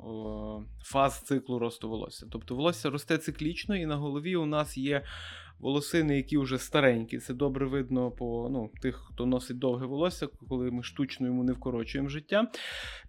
фаз 0.84 1.20
циклу 1.20 1.58
росту 1.58 1.88
волосся. 1.88 2.26
Тобто 2.32 2.54
волосся 2.54 2.90
росте 2.90 3.18
циклічно, 3.18 3.76
і 3.76 3.86
на 3.86 3.96
голові 3.96 4.36
у 4.36 4.46
нас 4.46 4.76
є 4.76 5.02
волосини, 5.62 6.16
які 6.16 6.38
вже 6.38 6.58
старенькі. 6.58 7.18
Це 7.18 7.34
добре 7.34 7.66
видно 7.66 8.10
по 8.10 8.48
ну, 8.50 8.70
тих, 8.82 8.96
хто 8.96 9.26
носить 9.26 9.58
довге 9.58 9.86
волосся, 9.86 10.26
коли 10.48 10.70
ми 10.70 10.82
штучно 10.82 11.26
йому 11.26 11.44
не 11.44 11.52
вкорочуємо 11.52 12.08
життя. 12.08 12.50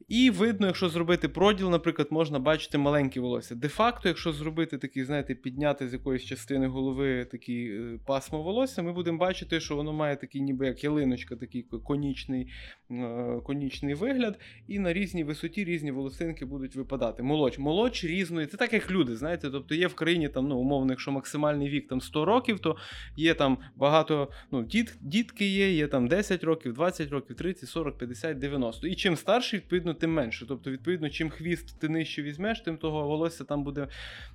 І 0.08 0.30
видно, 0.30 0.68
якщо 0.68 0.90
зробити 0.90 1.30
проділ, 1.30 1.70
наприклад, 1.70 2.08
можна 2.12 2.40
бачити 2.40 2.78
маленькі 2.78 3.20
волосся. 3.20 3.56
Де-факто, 3.56 4.08
якщо 4.08 4.32
зробити 4.32 4.78
такий, 4.78 5.04
знаєте, 5.04 5.36
підняти 5.36 5.90
з 5.90 5.94
якоїсь 5.94 6.24
частини 6.24 6.68
голови 6.68 7.26
такі 7.26 7.66
е, 7.66 8.00
пасмо 8.06 8.44
волосся, 8.44 8.82
ми 8.82 8.94
будемо 8.94 9.18
бачити, 9.18 9.60
що 9.60 9.76
воно 9.76 9.94
має 9.94 10.16
такий, 10.16 10.42
ніби 10.42 10.68
як 10.68 10.84
ялиночка, 10.84 11.36
такий 11.36 11.64
конічний 11.84 12.48
е, 12.92 13.42
конічний 13.44 13.94
вигляд, 13.94 14.40
і 14.68 14.80
на 14.80 14.94
різній 14.94 15.24
висоті 15.24 15.64
різні 15.64 15.92
волосинки 15.92 16.46
будуть 16.46 16.76
випадати. 16.76 17.24
Молодь, 17.24 17.60
молодь 17.60 18.02
різної, 18.04 18.48
це 18.48 18.58
так 18.58 18.74
як 18.74 18.92
люди, 18.92 19.16
знаєте, 19.16 19.50
тобто 19.50 19.76
є 19.76 19.88
в 19.88 19.94
країні 19.96 20.30
там, 20.30 20.48
ну, 20.48 20.58
умовно, 20.58 20.94
якщо 20.94 21.12
максимальний 21.12 21.70
вік 21.70 21.88
там 21.88 22.02
100 22.02 22.26
років, 22.26 22.43
то 22.46 22.78
є 23.16 23.34
там 23.34 23.58
багато 23.76 24.30
ну, 24.52 24.64
діт, 24.64 24.98
дітки 25.02 25.46
є, 25.46 25.72
є 25.72 25.88
там 25.88 26.08
10 26.08 26.44
років, 26.44 26.74
20 26.74 27.10
років, 27.10 27.36
30, 27.36 27.70
40, 27.70 27.98
50, 27.98 28.38
90. 28.38 28.88
І 28.88 28.96
чим 28.96 29.16
старший, 29.16 29.60
відповідно, 29.60 29.94
тим 29.94 30.14
менше. 30.14 30.46
Тобто, 30.48 30.72
відповідно, 30.72 31.10
чим 31.10 31.30
хвіст 31.30 31.80
ти 31.80 31.90
нижче 31.90 32.22
візьмеш, 32.22 32.62
тим 32.62 32.78
того 32.78 33.08
волосся 33.08 33.44
там 33.44 33.64
буде 33.64 33.88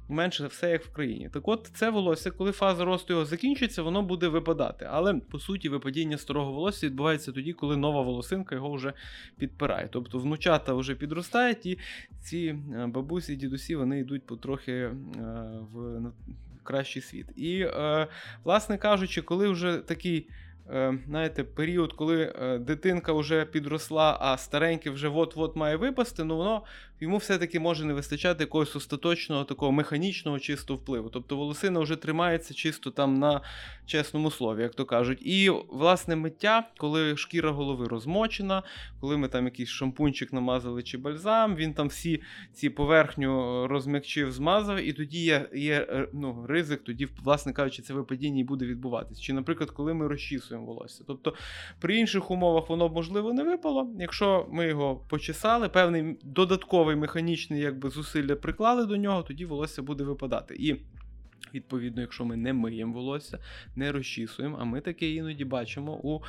менше, 0.09 0.47
все 0.47 0.71
як 0.71 0.85
в 0.85 0.93
країні. 0.93 1.29
Так 1.33 1.49
от, 1.49 1.71
це 1.75 1.91
волосся, 1.91 2.31
коли 2.31 2.53
фаза 2.53 2.85
росту 2.85 3.13
його 3.13 3.25
закінчиться, 3.25 3.83
воно 3.83 4.03
буде 4.03 4.29
випадати. 4.29 4.89
Але 4.91 5.15
по 5.15 5.39
суті, 5.39 5.69
випадіння 5.69 6.19
старого 6.19 6.53
волосся 6.53 6.87
відбувається 6.87 7.33
тоді, 7.33 7.53
коли 7.53 7.77
нова 7.77 8.03
волосинка 8.03 8.55
його 8.55 8.73
вже 8.73 8.93
підпирає. 9.39 9.89
Тобто 9.93 10.19
внучата 10.19 10.75
вже 10.75 10.95
підростають, 10.95 11.67
і 11.67 11.79
ці 12.21 12.59
е, 12.75 12.87
бабусі, 12.87 13.37
дідусі 13.37 13.77
вони 13.77 14.01
йдуть 14.01 14.27
потрохи 14.27 14.73
е, 14.73 14.93
в 15.73 16.01
кращий 16.69 17.03
світ. 17.03 17.27
І, 17.37 17.61
е, 17.61 18.07
власне 18.45 18.79
кажучи, 18.79 19.23
коли 19.23 19.49
вже 19.49 19.79
такий. 19.79 20.29
Е, 20.71 20.99
знаєте, 21.07 21.45
період, 21.45 21.93
коли 21.93 22.35
е, 22.43 22.59
дитинка 22.59 23.13
вже 23.13 23.45
підросла, 23.45 24.19
а 24.21 24.37
стареньке 24.37 24.91
вже 24.91 25.09
от-от 25.09 25.57
має 25.57 25.77
випасти, 25.77 26.25
ну 26.25 26.37
воно 26.37 26.63
йому 27.01 27.17
все-таки 27.17 27.61
може 27.61 27.85
не 27.85 27.95
вистачати 27.95 28.45
якогось 28.45 28.77
остаточного 28.77 29.45
такого 29.45 29.73
механічного 29.73 30.39
чистого 30.39 30.81
впливу. 30.81 31.11
Тобто 31.11 31.37
волосина 31.37 31.81
вже 31.81 31.97
тримається 31.97 32.55
чисто 32.55 32.91
там 32.91 33.15
на 33.15 33.41
чесному 33.87 34.31
слові, 34.31 34.63
як 34.63 34.75
то 34.75 34.85
кажуть. 34.85 35.19
І 35.23 35.51
власне 35.69 36.17
миття, 36.17 36.69
коли 36.77 37.17
шкіра 37.17 37.51
голови 37.51 37.89
розмочена, 37.89 38.63
коли 39.01 39.17
ми 39.17 39.29
там 39.29 39.45
якийсь 39.45 39.69
шампунчик 39.69 40.33
намазали 40.33 40.83
чи 40.83 40.99
бальзам, 40.99 41.57
він 41.57 41.75
там 41.75 41.89
всі 41.89 42.23
ці 42.53 42.71
поверхню 42.71 43.67
розм'якчив, 43.67 44.33
змазав, 44.33 44.79
і 44.79 44.93
тоді 44.93 45.25
є 45.25 45.49
є 45.55 45.87
е, 45.91 46.09
ну, 46.13 46.47
ризик, 46.49 46.85
тоді, 46.85 47.09
власне 47.25 47.53
кажучи, 47.53 47.83
це 47.83 47.95
випадіння 47.95 48.41
і 48.41 48.45
буде 48.45 48.67
відбуватись. 48.67 49.21
Чи, 49.21 49.33
наприклад, 49.33 49.71
коли 49.71 49.95
ми 49.95 50.09
розчісуємо 50.09 50.67
волосся. 50.67 51.05
Тобто 51.07 51.35
при 51.81 51.97
інших 51.97 52.31
умовах 52.31 52.69
воно 52.69 52.89
можливо 52.89 53.33
не 53.33 53.45
випало. 53.45 53.91
Якщо 53.99 54.47
ми 54.51 54.67
його 54.67 54.97
почесали, 54.97 55.69
певний 55.69 56.19
додатковий 56.23 56.88
механічний 56.97 57.61
якби, 57.61 57.91
зусилля 57.91 58.37
приклали 58.37 58.87
до 58.87 58.97
нього, 58.97 59.23
тоді 59.23 59.45
волосся 59.45 59.83
буде 59.83 60.05
випадати. 60.05 60.57
І 60.59 60.77
Відповідно, 61.55 62.01
якщо 62.01 62.25
ми 62.25 62.37
не 62.37 62.53
миємо 62.53 62.95
волосся, 62.95 63.39
не 63.77 63.93
розчісуємо, 63.93 64.59
а 64.61 64.65
ми 64.65 64.81
таке 64.81 65.11
іноді 65.11 65.45
бачимо 65.45 66.01
у 66.03 66.21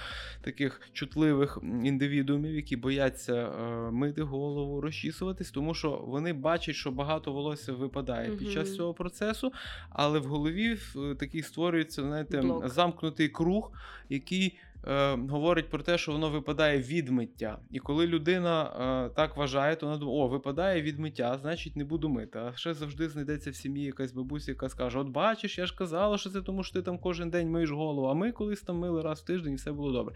таких 0.41 0.81
чутливих 0.93 1.59
індивідуумів, 1.63 2.55
які 2.55 2.75
бояться 2.75 3.35
е, 3.35 3.91
мити 3.91 4.21
голову, 4.21 4.81
розчісуватись, 4.81 5.51
тому 5.51 5.73
що 5.73 6.03
вони 6.07 6.33
бачать, 6.33 6.75
що 6.75 6.91
багато 6.91 7.31
волосся 7.31 7.73
випадає 7.73 8.29
угу. 8.29 8.37
під 8.37 8.51
час 8.51 8.75
цього 8.75 8.93
процесу, 8.93 9.51
але 9.89 10.19
в 10.19 10.25
голові 10.25 10.77
такий 11.19 11.43
створюється 11.43 12.03
знаєте, 12.03 12.41
Блок. 12.41 12.67
замкнутий 12.69 13.29
круг, 13.29 13.71
який 14.09 14.57
е, 14.87 15.15
говорить 15.15 15.69
про 15.69 15.83
те, 15.83 15.97
що 15.97 16.11
воно 16.11 16.29
випадає 16.29 16.79
від 16.79 17.09
миття. 17.09 17.59
І 17.71 17.79
коли 17.79 18.07
людина 18.07 18.63
е, 18.63 19.15
так 19.15 19.37
вважає, 19.37 19.75
то 19.75 19.85
вона 19.85 19.97
думає, 19.97 20.19
о, 20.19 20.27
випадає 20.27 20.81
від 20.81 20.99
миття, 20.99 21.37
значить 21.41 21.75
не 21.75 21.83
буду 21.83 22.09
мити. 22.09 22.39
А 22.39 22.53
ще 22.55 22.73
завжди 22.73 23.09
знайдеться 23.09 23.51
в 23.51 23.55
сім'ї 23.55 23.85
якась 23.85 24.11
бабуся, 24.11 24.51
яка 24.51 24.69
скаже: 24.69 24.99
От 24.99 25.07
бачиш, 25.07 25.57
я 25.57 25.65
ж 25.65 25.75
казала, 25.75 26.17
що 26.17 26.29
це 26.29 26.41
тому, 26.41 26.63
що 26.63 26.73
ти 26.73 26.81
там 26.81 26.99
кожен 26.99 27.29
день 27.29 27.49
миєш 27.49 27.71
голову, 27.71 28.07
а 28.07 28.13
ми 28.13 28.31
колись 28.31 28.61
там 28.61 28.77
мили 28.77 29.01
раз 29.01 29.21
в 29.21 29.25
тиждень 29.25 29.53
і 29.53 29.55
все 29.55 29.71
було 29.71 29.91
добре. 29.91 30.15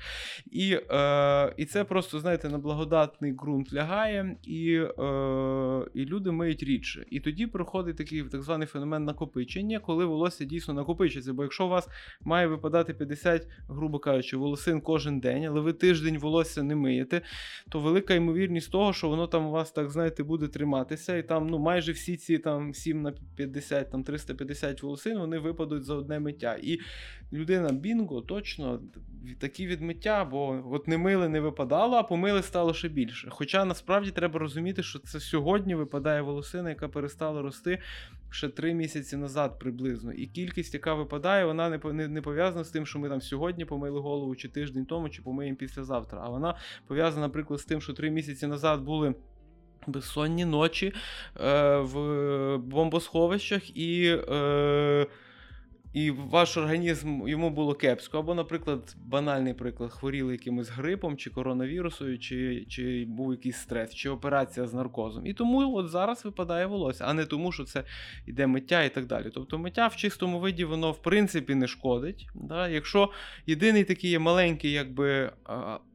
І 0.52 0.80
е, 0.92 1.54
і 1.58 1.66
це 1.66 1.84
просто, 1.84 2.20
знаєте, 2.20 2.50
на 2.50 2.58
благодатний 2.58 3.34
ґрунт 3.34 3.74
лягає, 3.74 4.38
і 4.44 4.76
е, 5.00 5.86
і 5.94 6.06
люди 6.06 6.32
миють 6.32 6.64
рідше. 6.64 7.06
І 7.10 7.20
тоді 7.20 7.48
проходить 7.48 7.98
такий 7.98 8.24
так 8.24 8.44
званий 8.44 8.68
феномен 8.68 9.04
накопичення, 9.04 9.80
коли 9.80 10.06
волосся 10.06 10.46
дійсно 10.46 10.74
накопичиться. 10.74 11.34
Бо 11.34 11.44
якщо 11.44 11.66
у 11.66 11.70
вас 11.70 11.90
має 12.22 12.48
випадати 12.48 12.94
50, 12.94 13.48
грубо 13.68 14.00
кажучи, 14.00 14.38
волосся 14.38 14.53
волосин 14.54 14.82
кожен 14.82 15.20
день, 15.20 15.46
але 15.46 15.62
ви 15.62 15.74
тиждень 15.74 16.18
волосся 16.18 16.64
не 16.64 16.76
миєте, 16.76 17.22
то 17.70 17.80
велика 17.80 18.14
ймовірність 18.14 18.72
того, 18.72 18.94
що 18.94 19.10
воно 19.10 19.28
там 19.28 19.46
у 19.46 19.52
вас, 19.52 19.72
так 19.72 19.90
знаєте, 19.90 20.24
буде 20.24 20.48
триматися. 20.48 21.18
І 21.18 21.24
там 21.24 21.48
ну, 21.48 21.60
майже 21.60 21.92
всі 21.92 22.18
ці 22.18 22.38
там 22.38 22.74
7 22.74 23.02
на 23.02 23.14
50, 23.36 23.92
там 23.92 24.04
350 24.04 24.84
волосин 24.84 25.18
вони 25.18 25.40
випадуть 25.40 25.84
за 25.84 25.96
одне 25.96 26.20
миття. 26.20 26.58
І 26.62 26.80
людина 27.34 27.72
бінго 27.72 28.22
точно 28.22 28.80
такі 29.40 29.68
відмиття, 29.68 30.26
бо 30.26 30.64
от 30.72 30.88
не 30.88 30.98
мили 30.98 31.30
не 31.30 31.40
випадало, 31.40 31.98
а 31.98 32.04
помили 32.04 32.42
стало 32.42 32.74
ще 32.74 32.90
більше. 32.90 33.28
Хоча 33.32 33.66
насправді 33.66 34.12
треба 34.12 34.40
розуміти, 34.40 34.84
що 34.84 35.00
це 35.00 35.20
сьогодні 35.20 35.76
випадає 35.76 36.22
волосина, 36.22 36.70
яка 36.70 36.88
перестала 36.88 37.42
рости 37.42 37.80
ще 38.34 38.50
три 38.50 38.74
місяці 38.74 39.18
назад 39.18 39.60
приблизно. 39.60 40.14
І 40.14 40.28
кількість, 40.28 40.74
яка 40.74 40.94
випадає, 40.94 41.46
вона 41.46 41.70
не 41.70 41.94
не, 41.94 42.08
не 42.08 42.22
пов'язана 42.22 42.64
з 42.64 42.70
тим, 42.70 42.86
що 42.86 43.00
ми 43.00 43.10
там 43.10 43.22
сьогодні 43.22 43.66
помили 43.66 44.00
голову, 44.00 44.36
чи 44.36 44.50
тиждень 44.50 44.86
тому, 44.86 45.10
чи 45.10 45.22
помиємо 45.22 45.58
післязавтра. 45.58 46.22
А 46.24 46.30
вона 46.30 46.58
пов'язана, 46.88 47.28
наприклад, 47.28 47.60
з 47.60 47.66
тим, 47.66 47.82
що 47.82 47.94
три 47.94 48.12
місяці 48.12 48.48
назад 48.48 48.82
були. 48.82 49.16
Безсонні 49.88 50.46
ночі 50.46 50.94
е, 51.40 51.78
в 51.78 52.58
бомбосховищах 52.58 53.78
і 53.78 54.18
е, 54.30 55.08
і 55.94 56.12
ваш 56.12 56.58
організм 56.58 57.28
йому 57.28 57.50
було 57.50 57.74
кепсько. 57.74 58.20
Або, 58.20 58.36
наприклад, 58.36 58.96
банальний 59.06 59.54
приклад, 59.54 59.92
хворіли 59.92 60.32
якимось 60.32 60.70
грипом 60.70 61.18
чи 61.18 61.30
коронавірусою, 61.30 62.20
чи 62.20 62.66
чи 62.70 63.06
був 63.08 63.32
якийсь 63.32 63.58
стрес, 63.58 63.96
чи 63.96 64.10
операція 64.10 64.68
з 64.68 64.74
наркозом. 64.74 65.28
І 65.28 65.34
тому 65.34 65.76
от 65.76 65.90
зараз 65.90 66.26
випадає 66.26 66.66
волосся, 66.66 67.06
а 67.08 67.14
не 67.14 67.26
тому, 67.26 67.52
що 67.52 67.64
це 67.64 67.84
йде 68.26 68.48
миття 68.48 68.84
і 68.84 68.94
так 68.94 69.06
далі. 69.06 69.32
Тобто 69.34 69.60
миття 69.60 69.88
в 69.88 69.96
чистому 69.96 70.40
виді 70.40 70.66
воно 70.66 70.92
в 70.92 71.02
принципі 71.02 71.56
не 71.56 71.68
шкодить. 71.68 72.28
Да? 72.36 72.68
Якщо 72.68 73.12
єдиний 73.48 73.84
такий 73.84 74.10
є 74.10 74.20
маленький, 74.20 74.72
якби 74.72 75.32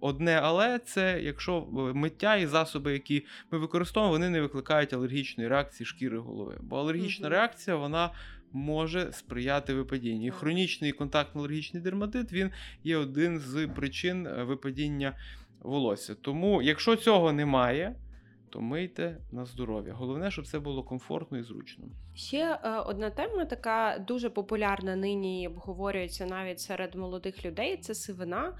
одне, 0.01 0.40
але 0.42 0.78
це 0.78 1.20
якщо 1.22 1.66
миття 1.94 2.36
і 2.36 2.46
засоби, 2.46 2.92
які 2.92 3.26
ми 3.51 3.59
використовуємо, 3.59 4.12
вони 4.12 4.30
не 4.30 4.40
викликають 4.40 4.92
алергічної 4.92 5.49
реакції 5.49 5.86
шкіри 5.86 6.18
голови. 6.18 6.59
Бо 6.61 6.76
алергічна 6.76 7.28
mm-hmm. 7.28 7.30
реакція, 7.30 7.76
вона 7.76 8.11
може 8.53 9.12
сприяти 9.12 9.74
випадінню. 9.74 10.26
І 10.26 10.30
хронічний 10.30 10.92
контактно-алергічний 10.92 11.80
дерматит 11.80 12.32
він 12.32 12.51
є 12.84 12.96
один 12.96 13.38
з 13.38 13.66
причин 13.66 14.26
е, 14.26 14.44
випадіння 14.44 15.16
волосся. 15.61 16.14
Тому, 16.14 16.62
якщо 16.62 16.96
цього 16.96 17.32
немає, 17.32 17.94
то 18.51 18.61
мийте 18.61 19.16
на 19.32 19.44
здоров'я. 19.44 19.94
Головне, 19.94 20.30
щоб 20.30 20.46
це 20.46 20.59
було 20.59 20.82
комфортно 20.82 21.38
і 21.38 21.42
зручно. 21.42 21.84
Ще 22.14 22.59
е, 22.64 22.70
одна 22.86 23.11
тема, 23.11 23.44
така 23.44 24.05
дуже 24.09 24.30
популярна 24.30 24.96
нині 24.96 25.49
обговорюється 25.49 26.26
навіть 26.26 26.61
серед 26.61 26.94
молодих 26.94 27.44
людей. 27.44 27.76
Це 27.76 27.94
сивина. 27.94 28.53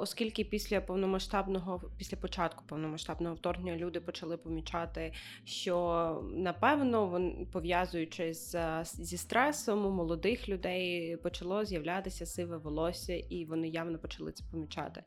Оскільки 0.00 0.44
після 0.44 0.80
повномасштабного, 0.80 1.82
після 1.98 2.16
початку 2.16 2.64
повномасштабного 2.66 3.34
вторгнення 3.34 3.76
люди 3.76 4.00
почали 4.00 4.36
помічати, 4.36 5.12
що 5.44 6.24
напевно 6.34 7.06
вони 7.06 7.46
пов'язуючи 7.52 8.34
з 8.34 8.84
зі 8.84 9.16
стресом 9.16 9.86
у 9.86 9.90
молодих 9.90 10.48
людей 10.48 11.16
почало 11.16 11.64
з'являтися 11.64 12.26
сиве 12.26 12.56
волосся, 12.56 13.14
і 13.14 13.44
вони 13.44 13.68
явно 13.68 13.98
почали 13.98 14.32
це 14.32 14.44
помічати. 14.50 15.02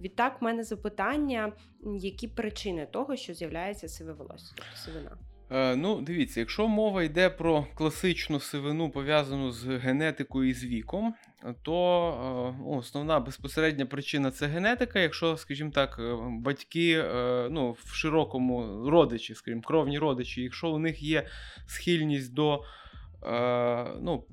Відтак, 0.00 0.40
в 0.40 0.44
мене 0.44 0.64
запитання: 0.64 1.52
які 1.98 2.28
причини 2.28 2.86
того, 2.86 3.16
що 3.16 3.34
з'являється 3.34 3.88
сиве 3.88 4.12
волосся, 4.12 4.52
тобто 4.56 4.76
сивина? 4.76 5.18
Е, 5.50 5.76
ну, 5.76 6.00
дивіться, 6.00 6.40
якщо 6.40 6.68
мова 6.68 7.02
йде 7.02 7.30
про 7.30 7.66
класичну 7.74 8.40
сивину, 8.40 8.90
пов'язану 8.90 9.52
з 9.52 9.66
генетикою 9.66 10.50
і 10.50 10.54
з 10.54 10.64
віком, 10.64 11.14
то 11.62 12.54
е, 12.60 12.76
основна 12.76 13.20
безпосередня 13.20 13.86
причина 13.86 14.30
це 14.30 14.46
генетика. 14.46 14.98
Якщо, 14.98 15.36
скажімо 15.36 15.70
так, 15.70 15.96
е, 15.98 16.16
батьки 16.40 17.04
ну, 17.50 17.76
в 17.84 17.94
широкому 17.94 18.88
родичі, 18.90 19.34
скажімо, 19.34 19.62
кровні 19.62 19.98
родичі, 19.98 20.42
якщо 20.42 20.68
у 20.68 20.78
них 20.78 21.02
є 21.02 21.26
схильність 21.66 22.34
до 22.34 22.64
ну, 24.00 24.24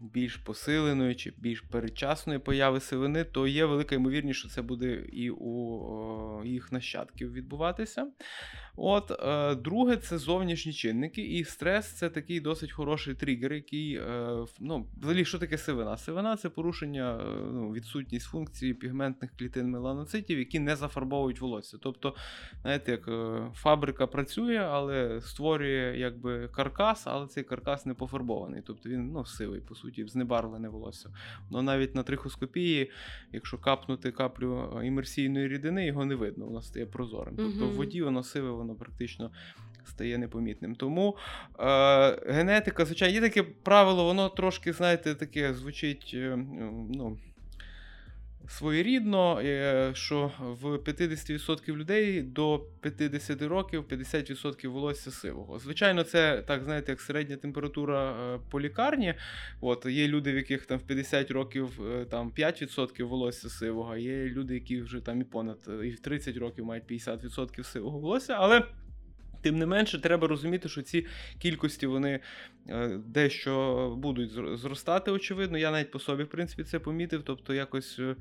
більш 0.00 0.36
посиленої 0.36 1.14
чи 1.14 1.32
більш 1.38 1.60
передчасної 1.60 2.38
появи 2.38 2.80
сивини, 2.80 3.24
то 3.24 3.46
є 3.46 3.64
велика 3.64 3.94
ймовірність, 3.94 4.38
що 4.38 4.48
це 4.48 4.62
буде 4.62 4.92
і 5.12 5.30
у 5.30 6.44
їх 6.44 6.72
нащадків 6.72 7.32
відбуватися. 7.32 8.06
От, 8.80 9.10
е, 9.10 9.54
Друге, 9.54 9.96
це 9.96 10.18
зовнішні 10.18 10.72
чинники, 10.72 11.22
і 11.22 11.44
стрес 11.44 11.86
це 11.86 12.10
такий 12.10 12.40
досить 12.40 12.72
хороший 12.72 13.14
тригер, 13.14 13.52
який. 13.52 13.94
Е, 13.94 14.44
ну, 14.60 14.86
Взагалі, 14.98 15.24
що 15.24 15.38
таке 15.38 15.58
сивина? 15.58 15.96
Сивина 15.96 16.36
це 16.36 16.48
порушення, 16.48 17.16
е, 17.16 17.24
ну, 17.52 17.72
відсутність 17.72 18.26
функції 18.26 18.74
пігментних 18.74 19.30
клітин 19.38 19.70
меланоцитів, 19.70 20.38
які 20.38 20.58
не 20.58 20.76
зафарбовують 20.76 21.40
волосся. 21.40 21.78
Тобто, 21.82 22.14
знаєте, 22.62 22.90
як 22.90 23.10
фабрика 23.54 24.06
працює, 24.06 24.56
але 24.56 25.20
створює 25.20 25.94
якби 25.98 26.48
каркас, 26.48 27.06
але 27.06 27.26
цей 27.26 27.44
каркас 27.44 27.86
не 27.86 27.94
пофарбований. 27.94 28.62
Тобто 28.66 28.88
він 28.88 29.12
ну, 29.12 29.24
сивий, 29.24 29.60
по 29.60 29.74
суті, 29.74 29.87
знебарвлене 29.96 30.68
волосся. 30.68 31.10
Воно 31.50 31.62
навіть 31.62 31.94
на 31.94 32.02
трихоскопії, 32.02 32.90
якщо 33.32 33.58
капнути 33.58 34.10
каплю 34.10 34.80
е, 34.82 34.86
імерсійної 34.86 35.48
рідини, 35.48 35.86
його 35.86 36.04
не 36.04 36.14
видно, 36.14 36.46
воно 36.46 36.62
стає 36.62 36.86
прозорим. 36.86 37.34
Тобто 37.36 37.66
в 37.66 37.72
воді 37.72 38.02
воно 38.02 38.22
сиве, 38.22 38.50
воно 38.50 38.74
практично 38.74 39.30
стає 39.84 40.18
непомітним. 40.18 40.74
Тому 40.74 41.16
е, 41.60 42.32
генетика, 42.32 42.84
звичайно, 42.84 43.14
є 43.14 43.20
таке 43.20 43.42
правило, 43.42 44.04
воно 44.04 44.28
трошки, 44.28 44.72
знаєте, 44.72 45.14
таке 45.14 45.54
звучить. 45.54 46.10
Е, 46.14 46.36
ну, 46.90 47.18
Своєрідно, 48.48 49.40
е, 49.40 49.90
що 49.94 50.32
в 50.38 50.78
50% 50.78 51.76
людей 51.76 52.22
до 52.22 52.64
50 52.80 53.42
років 53.42 53.84
50% 53.84 54.68
волосся 54.68 55.10
сивого. 55.10 55.58
Звичайно, 55.58 56.02
це 56.02 56.42
так, 56.46 56.64
знаєте, 56.64 56.92
як 56.92 57.00
середня 57.00 57.36
температура 57.36 58.12
е, 58.12 58.40
по 58.50 58.60
лікарні. 58.60 59.14
От 59.60 59.86
Є 59.86 60.08
люди, 60.08 60.32
в 60.32 60.36
яких 60.36 60.66
там 60.66 60.78
в 60.78 60.82
50 60.82 61.30
років 61.30 61.80
там 62.10 62.32
5% 62.36 63.04
волосся 63.04 63.48
сивого, 63.48 63.96
є 63.96 64.24
люди, 64.24 64.54
які 64.54 64.80
вже 64.82 65.00
там 65.00 65.20
і 65.20 65.24
понад 65.24 65.58
і 65.84 65.90
в 65.90 66.00
30 66.00 66.36
років 66.36 66.64
мають 66.64 66.84
50% 66.90 67.64
сивого 67.64 67.98
волосся. 67.98 68.36
але 68.38 68.62
Тим 69.40 69.58
не 69.58 69.66
менше, 69.66 70.00
треба 70.00 70.28
розуміти, 70.28 70.68
що 70.68 70.82
ці 70.82 71.06
кількості 71.38 71.86
вони 71.86 72.20
е, 72.68 73.00
дещо 73.06 73.94
будуть 73.98 74.30
зростати, 74.58 75.10
очевидно. 75.10 75.58
Я 75.58 75.70
навіть 75.70 75.90
по 75.90 75.98
собі, 75.98 76.22
в 76.22 76.28
принципі, 76.28 76.64
це 76.64 76.78
помітив. 76.78 77.22
Тобто, 77.22 77.54
якось 77.54 77.98
е, 77.98 78.16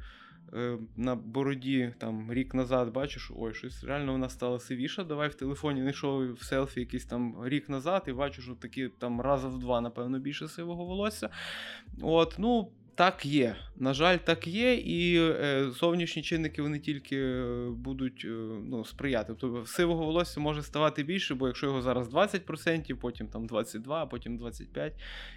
е, 0.53 0.78
на 0.97 1.15
бороді 1.15 1.93
там 1.97 2.34
рік 2.34 2.53
назад 2.53 2.93
бачу, 2.93 3.20
що 3.20 3.34
ой, 3.38 3.53
щось 3.53 3.84
реально 3.84 4.11
вона 4.11 4.30
стала 4.30 4.59
сивіша. 4.59 5.03
Давай 5.03 5.30
в 5.30 5.34
телефоні 5.34 5.82
знайшов 5.82 6.34
в 6.34 6.43
селфі 6.43 6.80
якийсь 6.80 7.05
там 7.05 7.36
рік 7.45 7.70
назад, 7.70 8.03
і 8.07 8.11
бачу, 8.11 8.41
що 8.41 8.55
такі 8.55 8.88
там 8.88 9.22
раза 9.22 9.47
в 9.47 9.59
два, 9.59 9.82
напевно, 9.82 10.20
більше 10.20 10.47
сивого 10.47 10.86
волосся. 10.86 11.30
От, 12.01 12.36
ну. 12.38 12.72
Так 12.97 13.25
є. 13.25 13.55
На 13.75 13.93
жаль, 13.93 14.17
так 14.17 14.47
є, 14.47 14.73
і 14.73 15.19
е, 15.19 15.69
зовнішні 15.71 16.21
чинники 16.21 16.61
вони 16.61 16.79
тільки 16.79 17.17
е, 17.17 17.69
будуть 17.69 18.21
е, 18.25 18.27
ну, 18.63 18.85
сприяти. 18.85 19.33
Тобто 19.39 19.65
сивого 19.65 20.05
волосся 20.05 20.39
може 20.39 20.63
ставати 20.63 21.03
більше, 21.03 21.35
бо 21.35 21.47
якщо 21.47 21.65
його 21.65 21.81
зараз 21.81 22.13
20%, 22.13 22.93
потім 22.93 23.27
там 23.27 23.47
22%, 23.47 23.93
а 23.93 24.05
потім 24.05 24.39
25%. 24.39 24.91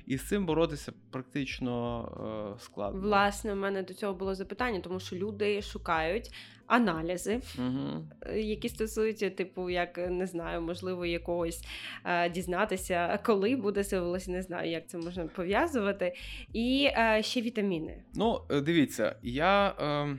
І 0.06 0.16
з 0.16 0.28
цим 0.28 0.46
боротися 0.46 0.92
практично 1.10 2.56
складно. 2.60 3.00
Власне, 3.00 3.52
у 3.52 3.56
мене 3.56 3.82
до 3.82 3.94
цього 3.94 4.14
було 4.14 4.34
запитання, 4.34 4.80
тому 4.80 5.00
що 5.00 5.16
люди 5.16 5.62
шукають 5.62 6.30
аналізи, 6.70 7.40
угу. 7.58 8.04
які 8.34 8.68
стосуються, 8.68 9.30
типу, 9.30 9.70
як 9.70 9.98
не 9.98 10.26
знаю, 10.26 10.62
можливо, 10.62 11.06
якогось 11.06 11.64
е, 12.04 12.30
дізнатися, 12.30 13.18
коли 13.22 13.56
буде 13.56 13.84
сивилося, 13.84 14.30
не 14.30 14.42
знаю, 14.42 14.70
як 14.70 14.88
це 14.88 14.98
можна 14.98 15.26
пов'язувати. 15.26 16.14
І 16.52 16.88
е, 16.92 17.22
ще 17.22 17.40
вітаміни. 17.40 18.02
Ну, 18.14 18.40
е, 18.50 18.60
дивіться, 18.60 19.16
я. 19.22 19.74
Е... 19.80 20.18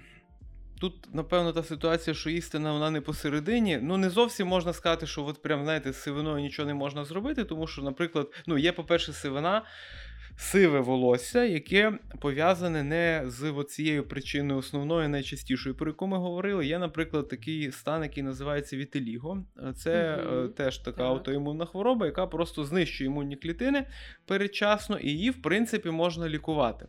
Тут, 0.82 1.16
напевно, 1.16 1.54
та 1.54 1.64
ситуація, 1.64 2.14
що 2.14 2.30
істина 2.30 2.74
вона 2.74 2.92
не 2.92 3.02
посередині. 3.02 3.80
Ну, 3.82 3.98
не 3.98 4.10
зовсім 4.10 4.48
можна 4.48 4.74
сказати, 4.74 5.08
що 5.08 5.26
от 5.26 5.42
прям, 5.42 5.64
знаєте, 5.64 5.92
з 5.92 6.02
сивиною 6.02 6.42
нічого 6.42 6.68
не 6.68 6.74
можна 6.74 7.06
зробити, 7.06 7.44
тому 7.44 7.68
що, 7.68 7.82
наприклад, 7.82 8.44
ну, 8.48 8.58
є, 8.58 8.72
по-перше, 8.72 9.14
сивина, 9.14 9.66
сиве 10.36 10.80
волосся, 10.80 11.44
яке 11.44 12.00
пов'язане 12.22 12.84
не 12.84 13.24
з 13.26 13.64
цією 13.70 14.08
причиною 14.08 14.60
основною, 14.60 15.10
найчастішою, 15.10 15.76
про 15.76 15.88
яку 15.88 16.08
ми 16.08 16.18
говорили. 16.18 16.66
Є, 16.66 16.80
наприклад, 16.80 17.28
такий 17.28 17.72
стан, 17.72 18.04
який 18.04 18.24
називається 18.24 18.78
вітеліго. 18.78 19.46
Це 19.76 20.16
угу. 20.16 20.48
теж 20.48 20.78
така 20.78 20.98
так. 20.98 21.06
аутоімунна 21.06 21.66
хвороба, 21.66 22.06
яка 22.06 22.28
просто 22.28 22.64
знищує 22.64 23.10
імунні 23.10 23.36
клітини 23.36 23.86
передчасно, 24.26 24.98
і 24.98 25.10
її, 25.10 25.30
в 25.30 25.42
принципі, 25.42 25.90
можна 25.90 26.30
лікувати. 26.30 26.88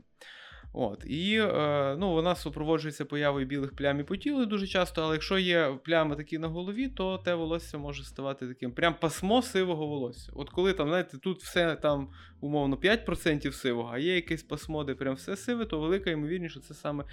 От, 0.75 1.05
І 1.07 1.39
е, 1.41 1.97
ну, 1.99 2.12
вона 2.12 2.35
супроводжується 2.35 3.05
появою 3.05 3.47
білих 3.47 3.77
плям 3.77 4.01
і 4.01 4.05
по 4.05 4.16
тілу 4.16 4.47
дуже 4.47 4.66
часто, 4.66 5.03
але 5.03 5.14
якщо 5.14 5.39
є 5.39 5.79
плями 5.85 6.16
такі 6.16 6.39
на 6.39 6.49
голові, 6.49 6.89
то 6.89 7.18
те 7.18 7.35
волосся 7.35 7.79
може 7.79 8.05
ставати 8.05 8.49
таким 8.49 8.73
прям 8.73 8.95
пасмо 9.01 9.43
сивого 9.43 9.87
волосся. 9.87 10.33
От 10.35 10.51
коли 10.51 10.73
там, 10.73 10.89
знаєте, 10.89 11.18
тут 11.18 11.43
все 11.43 11.77
там 11.77 12.09
умовно 12.41 12.77
5% 12.77 13.53
сивого, 13.53 13.91
а 13.93 13.99
є 13.99 14.14
якесь 14.14 14.43
пасмо, 14.43 14.85
де 14.85 14.95
прям 14.95 15.14
все 15.14 15.37
сиве, 15.37 15.64
то 15.64 15.79
велика 15.79 16.11
ймовірність, 16.11 16.53
що 16.53 16.61
це 16.61 16.75
саме 16.75 17.05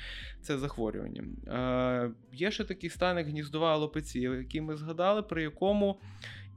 це 0.41 0.57
захворювання. 0.57 1.23
Е, 1.47 2.11
Є 2.33 2.51
ще 2.51 2.63
такий 2.63 2.89
станик 2.89 3.27
гніздова 3.27 3.73
алопеція, 3.73 4.33
який 4.33 4.61
ми 4.61 4.75
згадали, 4.75 5.21
при 5.21 5.43
якому 5.43 5.99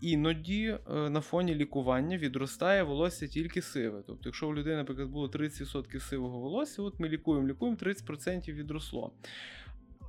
іноді 0.02 0.66
е, 0.66 1.10
на 1.10 1.20
фоні 1.20 1.54
лікування 1.54 2.18
відростає 2.18 2.82
волосся 2.82 3.26
тільки 3.26 3.62
сиве. 3.62 4.02
Тобто, 4.06 4.28
якщо 4.28 4.48
у 4.48 4.54
людини, 4.54 4.76
наприклад, 4.76 5.08
було 5.08 5.26
30% 5.26 6.00
сивого 6.00 6.38
волосся, 6.38 6.82
от 6.82 7.00
ми 7.00 7.08
лікуємо, 7.08 7.48
лікуємо, 7.48 7.76
30% 7.76 8.52
відросло. 8.52 9.12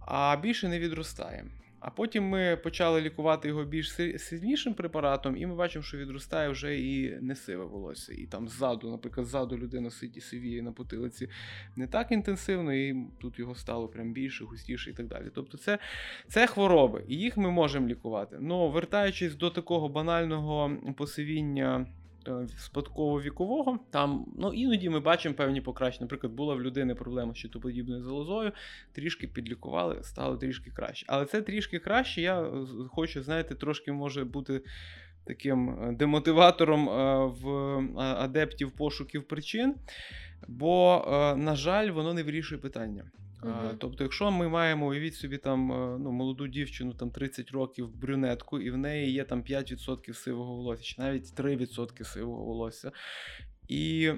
А 0.08 0.38
більше 0.38 0.68
не 0.68 0.80
відростає. 0.80 1.46
А 1.86 1.90
потім 1.90 2.24
ми 2.24 2.58
почали 2.64 3.02
лікувати 3.02 3.48
його 3.48 3.64
більш 3.64 3.94
сильнішим 4.18 4.74
препаратом, 4.74 5.38
і 5.38 5.46
ми 5.46 5.56
бачимо, 5.56 5.84
що 5.84 5.98
відростає 5.98 6.50
вже 6.50 6.80
і 6.80 7.18
не 7.22 7.36
сиве 7.36 7.66
волосся. 7.66 8.14
І 8.14 8.26
там 8.26 8.48
ззаду, 8.48 8.92
наприклад, 8.92 9.28
ззаду 9.28 9.58
людина 9.58 9.90
сивіє 10.20 10.62
на 10.62 10.72
потилиці 10.72 11.30
не 11.76 11.88
так 11.88 12.12
інтенсивно, 12.12 12.74
і 12.74 13.08
тут 13.22 13.40
його 13.40 13.56
стало 13.56 13.88
прям 13.88 14.14
більше, 14.14 14.46
густіше 14.46 14.90
і 14.90 14.94
так 14.94 15.08
далі. 15.08 15.32
Тобто 15.36 15.58
це 15.58 15.80
це 16.28 16.48
хвороби, 16.48 17.04
і 17.08 17.16
їх 17.16 17.38
ми 17.38 17.52
можемо 17.52 17.88
лікувати. 17.88 18.38
Ну, 18.40 18.70
вертаючись 18.70 19.36
до 19.36 19.50
такого 19.50 19.90
банального 19.90 20.72
посивіння. 20.98 21.86
Е, 22.28 22.48
спадково-вікового. 22.58 23.78
Там 23.92 24.26
ну, 24.38 24.54
іноді 24.54 24.90
ми 24.90 25.00
бачимо 25.00 25.36
певні 25.36 25.62
покращення. 25.62 26.04
Наприклад, 26.04 26.34
була 26.34 26.56
в 26.56 26.62
людини 26.62 26.96
проблема 26.96 27.34
з 27.34 27.38
щитоподібною 27.38 28.04
залозою, 28.04 28.52
трішки 28.92 29.28
підлікували, 29.28 30.04
стало 30.04 30.38
трішки 30.38 30.72
краще. 30.72 31.06
Але 31.10 31.26
це 31.26 31.42
трішки 31.42 31.80
краще. 31.80 32.22
Я 32.22 32.42
е, 32.42 32.66
хочу, 32.90 33.24
знаєте, 33.24 33.56
трошки 33.56 33.92
може 33.92 34.24
бути. 34.24 34.62
Таким 35.26 35.70
е, 35.70 35.92
демотиватором 35.92 36.86
в 37.28 37.48
адептів 38.00 38.72
пошуків 38.72 39.28
причин, 39.28 39.76
бо, 40.48 41.04
на 41.38 41.56
жаль, 41.56 41.92
воно 41.92 42.14
не 42.14 42.24
вирішує 42.24 42.62
питання. 42.62 43.12
Угу. 43.44 43.76
Тобто, 43.78 44.04
якщо 44.04 44.32
ми 44.32 44.50
маємо, 44.50 44.88
уявіть 44.88 45.16
собі, 45.16 45.38
там 45.38 45.72
е, 45.72 45.98
ну, 46.00 46.12
молоду 46.12 46.48
дівчину 46.48 46.94
там 46.94 47.12
30 47.12 47.52
років 47.52 47.96
брюнетку, 47.96 48.60
і 48.60 48.72
в 48.72 48.78
неї 48.78 49.12
є 49.12 49.24
там 49.24 49.42
5% 49.42 50.14
сивого 50.14 50.56
волосся, 50.56 50.84
чи 50.84 51.02
навіть 51.02 51.24
3% 51.40 52.04
сивого 52.04 52.44
волосся, 52.44 52.92
і 53.68 54.12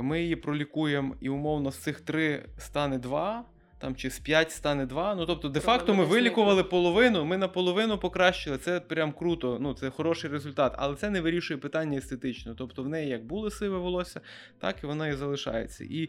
ми 0.00 0.22
її 0.22 0.36
пролікуємо, 0.36 1.16
і 1.20 1.28
умовно 1.28 1.72
з 1.72 1.76
цих 1.76 2.00
3 2.00 2.48
стане 2.58 2.98
2. 2.98 3.44
Там 3.78 3.96
чи 3.96 4.10
з 4.10 4.18
5 4.18 4.50
стане 4.50 4.86
2. 4.86 5.14
Ну, 5.14 5.26
тобто, 5.26 5.48
де-факто 5.48 5.94
ми 5.94 6.04
вилікували 6.04 6.64
половину, 6.64 7.24
ми 7.24 7.36
наполовину 7.36 7.98
покращили. 7.98 8.58
Це 8.58 8.80
прям 8.80 9.12
круто, 9.12 9.58
ну 9.60 9.74
це 9.74 9.90
хороший 9.90 10.30
результат. 10.30 10.74
Але 10.78 10.96
це 10.96 11.10
не 11.10 11.20
вирішує 11.20 11.58
питання 11.58 11.98
естетично. 11.98 12.54
Тобто 12.54 12.82
в 12.82 12.88
неї 12.88 13.08
як 13.08 13.26
було 13.26 13.50
сиве 13.50 13.78
волосся, 13.78 14.20
так 14.58 14.76
і 14.82 14.86
воно 14.86 15.08
і 15.08 15.12
залишається. 15.12 15.84
І, 15.84 16.08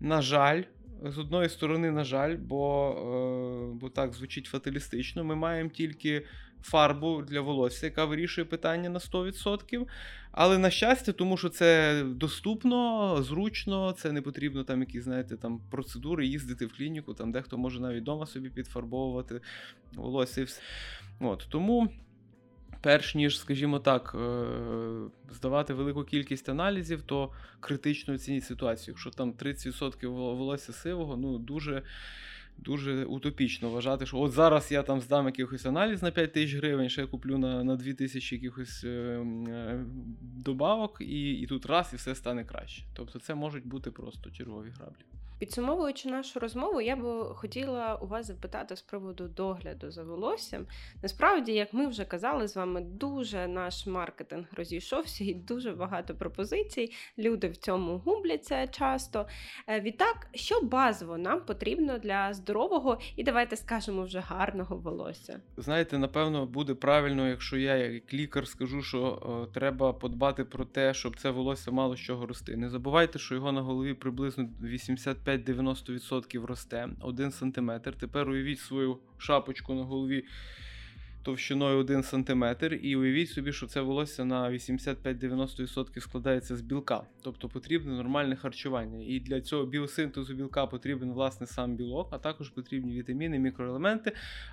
на 0.00 0.22
жаль, 0.22 0.62
з 1.04 1.18
одної 1.18 1.48
сторони, 1.48 1.90
на 1.90 2.04
жаль, 2.04 2.36
бо, 2.36 2.90
е, 2.90 3.78
бо 3.80 3.88
так 3.88 4.14
звучить 4.14 4.46
фаталістично. 4.46 5.24
Ми 5.24 5.34
маємо 5.34 5.70
тільки 5.70 6.26
фарбу 6.62 7.22
для 7.22 7.40
волосся, 7.40 7.86
яка 7.86 8.04
вирішує 8.04 8.44
питання 8.44 8.88
на 8.88 8.98
100%. 8.98 9.86
Але 10.32 10.58
на 10.58 10.70
щастя, 10.70 11.12
тому 11.12 11.36
що 11.36 11.48
це 11.48 12.02
доступно, 12.06 13.16
зручно, 13.22 13.92
це 13.92 14.12
не 14.12 14.22
потрібно 14.22 14.64
там 14.64 14.80
якісь, 14.80 15.04
знаєте, 15.04 15.36
там 15.36 15.60
процедури, 15.70 16.26
їздити 16.26 16.66
в 16.66 16.76
клініку, 16.76 17.14
там 17.14 17.32
дехто 17.32 17.58
може 17.58 17.80
навіть 17.80 18.02
вдома 18.02 18.26
собі 18.26 18.50
підфарбовувати 18.50 19.40
волосся. 19.94 20.40
і 20.40 20.44
все. 20.44 20.60
От, 21.20 21.46
Тому. 21.50 21.88
Перш 22.82 23.14
ніж, 23.14 23.38
скажімо 23.38 23.78
так, 23.78 24.16
е, 24.20 24.46
здавати 25.30 25.74
велику 25.74 26.04
кількість 26.04 26.48
аналізів, 26.48 27.02
то 27.02 27.32
критично 27.60 28.14
оцініть 28.14 28.44
ситуацію. 28.44 28.92
Якщо 28.92 29.10
там 29.10 29.32
30% 29.32 30.06
волосся 30.08 30.72
сивого, 30.72 31.16
ну 31.16 31.38
дуже 31.38 31.82
дуже 32.58 33.04
утопічно 33.04 33.70
вважати, 33.70 34.06
що 34.06 34.18
от 34.18 34.32
зараз 34.32 34.72
я 34.72 34.82
там 34.82 35.00
здам 35.00 35.26
якийсь 35.26 35.66
аналіз 35.66 36.02
на 36.02 36.10
5 36.10 36.32
тисяч 36.32 36.54
гривень, 36.54 36.88
ще 36.88 37.06
куплю 37.06 37.38
на 37.38 37.64
на 37.64 37.76
2 37.76 37.92
тисячі 37.92 38.36
якихось 38.36 38.84
е, 38.84 38.88
е, 38.88 39.84
добавок, 40.20 40.96
і, 41.00 41.32
і 41.32 41.46
тут 41.46 41.66
раз 41.66 41.90
і 41.92 41.96
все 41.96 42.14
стане 42.14 42.44
краще. 42.44 42.84
Тобто 42.94 43.18
це 43.18 43.34
можуть 43.34 43.66
бути 43.66 43.90
просто 43.90 44.30
чергові 44.30 44.70
граблі. 44.70 45.04
Підсумовуючи 45.42 46.08
нашу 46.08 46.40
розмову, 46.40 46.80
я 46.80 46.96
б 46.96 47.34
хотіла 47.34 47.94
у 47.94 48.06
вас 48.06 48.26
запитати 48.26 48.76
з 48.76 48.82
приводу 48.82 49.28
догляду 49.28 49.90
за 49.90 50.02
волоссям. 50.02 50.66
Насправді, 51.02 51.52
як 51.52 51.74
ми 51.74 51.86
вже 51.86 52.04
казали 52.04 52.48
з 52.48 52.56
вами, 52.56 52.80
дуже 52.80 53.48
наш 53.48 53.86
маркетинг 53.86 54.46
розійшовся 54.56 55.24
і 55.24 55.34
дуже 55.34 55.72
багато 55.72 56.14
пропозицій. 56.14 56.92
Люди 57.18 57.48
в 57.48 57.56
цьому 57.56 57.98
губляться 57.98 58.66
часто. 58.66 59.26
Е, 59.68 59.80
відтак, 59.80 60.26
що 60.34 60.60
базово 60.60 61.18
нам 61.18 61.40
потрібно 61.40 61.98
для 61.98 62.34
здорового 62.34 62.98
і 63.16 63.24
давайте 63.24 63.56
скажемо 63.56 64.02
вже 64.02 64.20
гарного 64.20 64.76
волосся. 64.76 65.40
Знаєте, 65.56 65.98
напевно, 65.98 66.46
буде 66.46 66.74
правильно, 66.74 67.28
якщо 67.28 67.56
я, 67.56 67.76
як 67.76 68.14
лікар, 68.14 68.48
скажу, 68.48 68.82
що 68.82 69.02
о, 69.02 69.42
е, 69.42 69.46
треба 69.54 69.92
подбати 69.92 70.44
про 70.44 70.64
те, 70.64 70.94
щоб 70.94 71.16
це 71.18 71.30
волосся 71.30 71.70
мало 71.70 71.96
з 71.96 72.00
чого 72.00 72.26
рости. 72.26 72.56
Не 72.56 72.68
забувайте, 72.68 73.18
що 73.18 73.34
його 73.34 73.52
на 73.52 73.62
голові 73.62 73.94
приблизно 73.94 74.48
85 74.62 75.31
85-90% 75.36 76.46
росте 76.46 76.88
1 77.00 77.32
см. 77.32 77.70
Тепер 78.00 78.28
уявіть 78.28 78.60
свою 78.60 78.98
шапочку 79.18 79.74
на 79.74 79.82
голові 79.82 80.24
товщиною 81.22 81.78
1 81.78 82.02
см, 82.02 82.44
і 82.82 82.96
уявіть 82.96 83.30
собі, 83.30 83.52
що 83.52 83.66
це 83.66 83.80
волосся 83.80 84.24
на 84.24 84.50
85-90% 84.50 86.00
складається 86.00 86.56
з 86.56 86.60
білка. 86.60 87.02
Тобто 87.22 87.48
потрібне 87.48 87.92
нормальне 87.92 88.36
харчування. 88.36 89.04
І 89.06 89.20
для 89.20 89.40
цього 89.40 89.66
біосинтезу 89.66 90.34
білка 90.34 90.66
потрібен 90.66 91.12
власне 91.12 91.46
сам 91.46 91.76
білок, 91.76 92.08
а 92.10 92.18
також 92.18 92.50
потрібні 92.50 92.98
вітаміни, 92.98 93.38
мікроелементи. 93.38 94.12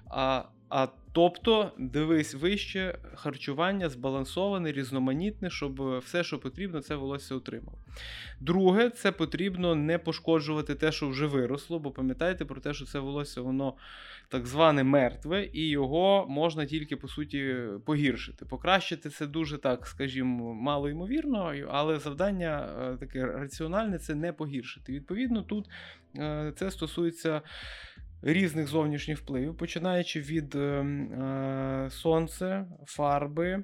А 0.10 0.44
а 0.70 0.88
тобто, 1.12 1.72
дивись 1.78 2.34
вище 2.34 2.98
харчування 3.16 3.90
збалансоване, 3.90 4.72
різноманітне, 4.72 5.50
щоб 5.50 5.98
все, 5.98 6.24
що 6.24 6.40
потрібно, 6.40 6.82
це 6.82 6.96
волосся 6.96 7.36
отримало. 7.36 7.78
Друге, 8.40 8.90
це 8.90 9.12
потрібно 9.12 9.76
не 9.76 9.98
пошкоджувати 9.98 10.76
те, 10.76 10.92
що 10.92 11.10
вже 11.10 11.26
виросло, 11.26 11.80
бо 11.80 11.92
пам'ятайте 11.92 12.46
про 12.46 12.62
те, 12.62 12.74
що 12.74 12.86
це 12.86 13.00
волосся, 13.00 13.42
воно 13.42 13.74
так 14.30 14.48
зване 14.48 14.84
мертве, 14.84 15.50
і 15.54 15.70
його 15.70 16.26
можна 16.30 16.66
тільки 16.66 16.96
по 16.96 17.08
суті 17.08 17.56
погіршити. 17.86 18.46
Покращити 18.46 19.10
це 19.10 19.28
дуже 19.28 19.58
так, 19.58 19.88
скажімо, 19.88 20.54
мало 20.54 20.90
ймовірно, 20.90 21.54
але 21.70 22.00
завдання 22.00 22.70
е, 22.80 22.98
таке 22.98 23.26
раціональне 23.26 24.00
це 24.00 24.16
не 24.16 24.34
погіршити. 24.34 24.94
Відповідно, 24.94 25.42
тут 25.42 25.70
е, 26.18 26.54
це 26.56 26.72
стосується. 26.72 27.42
Різних 28.22 28.68
зовнішніх 28.68 29.18
впливів, 29.18 29.58
починаючи 29.58 30.20
від 30.22 30.56
ем, 30.56 31.02
е, 31.14 31.90
сонця, 31.92 32.66
фарби, 32.86 33.64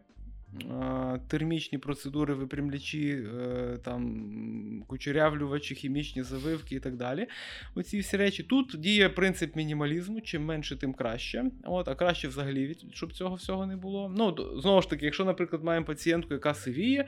термічні 1.28 1.78
процедури, 1.78 2.34
випрямлячі, 2.34 3.10
е, 3.10 3.78
там, 3.84 4.84
кучерявлювачі, 4.88 5.76
хімічні 5.76 6.24
завивки 6.24 6.76
і 6.76 6.80
так 6.80 6.96
далі. 6.96 7.28
Оці 7.76 8.00
всі 8.00 8.18
речі. 8.18 8.44
Тут 8.44 8.76
діє 8.80 9.10
принцип 9.10 9.56
мінімалізму, 9.56 10.22
чим 10.22 10.46
менше, 10.46 10.76
тим 10.76 10.94
краще. 10.94 11.46
От, 11.64 11.88
А 11.88 11.96
краще 11.96 12.28
взагалі, 12.28 12.76
щоб 12.94 13.14
цього 13.14 13.36
всього 13.36 13.66
не 13.66 13.76
було. 13.76 14.14
Ну, 14.18 14.36
Знову 14.62 14.82
ж 14.82 14.90
таки, 14.90 15.06
якщо, 15.06 15.26
наприклад, 15.26 15.64
маємо 15.64 15.86
пацієнтку, 15.86 16.34
яка 16.34 16.54
сивіє, 16.54 17.08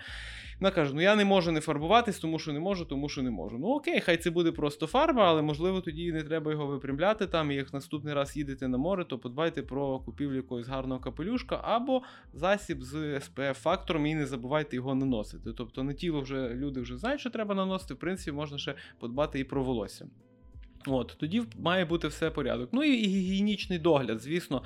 вона 0.60 0.72
каже: 0.72 0.93
ну 0.95 1.01
я 1.01 1.16
не 1.16 1.26
можу 1.26 1.51
не 1.51 1.62
фарбуватись, 1.62 2.20
тому 2.20 2.39
що 2.39 2.53
не 2.53 2.60
можу, 2.60 2.86
тому 2.86 3.10
що 3.10 3.22
не 3.22 3.30
можу. 3.30 3.58
Ну 3.58 3.68
окей, 3.68 4.01
хай 4.01 4.18
це 4.18 4.32
буде 4.32 4.51
просто 4.51 4.88
фарба, 4.88 5.30
але 5.30 5.41
можливо 5.41 5.82
тоді 5.82 6.12
не 6.12 6.24
треба 6.24 6.51
його 6.51 6.68
випрямляти. 6.68 7.28
Там, 7.28 7.51
і 7.51 7.55
як 7.55 7.74
наступний 7.74 8.14
раз 8.14 8.38
їдете 8.38 8.68
на 8.68 8.78
море, 8.78 9.05
то 9.05 9.20
подбайте 9.20 9.62
про 9.62 9.99
купівлю 9.99 10.36
якогось 10.36 10.68
гарного 10.68 11.01
капелюшка 11.01 11.62
або 11.64 12.01
засіб 12.34 12.84
з 12.84 12.95
spf 12.95 13.53
фактором 13.53 14.05
і 14.05 14.16
не 14.16 14.26
забувайте 14.26 14.76
його 14.76 14.95
наносити. 14.95 15.53
Тобто 15.53 15.84
на 15.84 15.93
тіло 15.93 16.22
вже 16.22 16.49
люди 16.49 16.82
вже 16.82 16.97
знають, 16.97 17.20
що 17.20 17.30
треба 17.30 17.55
наносити. 17.55 17.93
В 17.93 17.97
принципі, 17.97 18.32
можна 18.32 18.58
ще 18.58 18.76
подбати 18.99 19.39
і 19.39 19.43
про 19.43 19.64
волосся. 19.64 20.08
От, 20.88 21.15
Тоді 21.19 21.43
має 21.59 21.85
бути 21.85 22.07
все 22.07 22.29
порядок. 22.29 22.69
Ну 22.71 22.83
і 22.83 23.07
гігієнічний 23.07 23.79
догляд, 23.79 24.21
звісно. 24.21 24.63